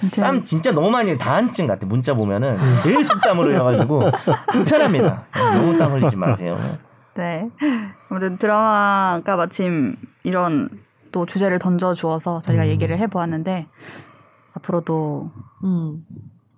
아무튼 0.01 0.23
땀 0.23 0.43
진짜 0.45 0.71
너무 0.71 0.89
많이 0.89 1.17
다한증 1.17 1.67
같아. 1.67 1.85
문자 1.85 2.13
보면은 2.13 2.57
계속 2.83 3.19
땀을 3.21 3.47
흘려가지고 3.47 4.03
불편합니다. 4.53 5.25
너무 5.55 5.77
땀 5.77 5.91
흘리지 5.91 6.15
마세요. 6.15 6.57
네. 7.15 7.49
아무튼 8.09 8.37
드라마가 8.37 9.35
마침 9.35 9.93
이런 10.23 10.69
또 11.11 11.25
주제를 11.25 11.59
던져 11.59 11.93
주어서 11.93 12.39
저희가 12.41 12.63
음. 12.63 12.67
얘기를 12.69 12.97
해보았는데 12.97 13.67
앞으로도 14.53 15.31
음. 15.65 16.05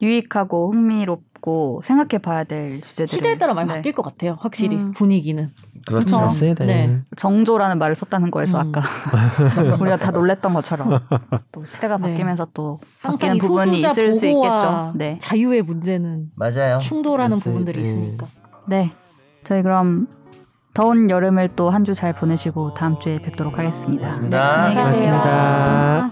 유익하고 0.01 0.71
흥미롭 0.71 1.23
고 1.41 1.81
생각해 1.83 2.19
봐야 2.21 2.43
될 2.43 2.81
주제들. 2.81 3.07
시대에 3.07 3.37
따라 3.37 3.53
많이 3.55 3.67
네. 3.67 3.75
바뀔 3.75 3.93
것 3.93 4.03
같아요. 4.03 4.37
확실히 4.39 4.75
음. 4.77 4.91
분위기는. 4.93 5.49
그렇죠. 5.87 6.19
맞습니다. 6.19 6.65
네. 6.65 6.99
정조라는 7.17 7.79
말을 7.79 7.95
썼다는 7.95 8.29
거에서 8.29 8.61
음. 8.61 8.71
아까 8.75 8.83
우리가 9.81 9.97
다 9.97 10.11
놀랬던 10.11 10.53
것처럼 10.53 10.99
또 11.51 11.65
시대가 11.65 11.97
네. 11.97 12.11
바뀌면서 12.11 12.47
또 12.53 12.79
항상 13.01 13.17
바뀌는 13.17 13.35
이 13.37 13.39
부분이 13.39 13.77
있을 13.77 14.13
수 14.13 14.27
있겠죠. 14.27 14.91
네. 14.95 15.17
자유의 15.19 15.63
문제는 15.63 16.27
맞아요. 16.35 16.77
충돌하는 16.79 17.37
글쎄, 17.37 17.49
부분들이 17.49 17.81
네. 17.81 17.89
있으니까. 17.89 18.27
네. 18.67 18.91
저희 19.43 19.63
그럼 19.63 20.07
더운 20.75 21.09
여름을 21.09 21.55
또 21.55 21.71
한 21.71 21.83
주 21.83 21.95
잘 21.95 22.13
보내시고 22.13 22.75
다음 22.75 22.99
주에 22.99 23.19
뵙도록 23.19 23.57
하겠습니다. 23.57 24.03
고맙습니다. 24.03 24.69
네, 24.69 24.75
계세요. 24.85 25.19
고맙습니다. 25.21 26.11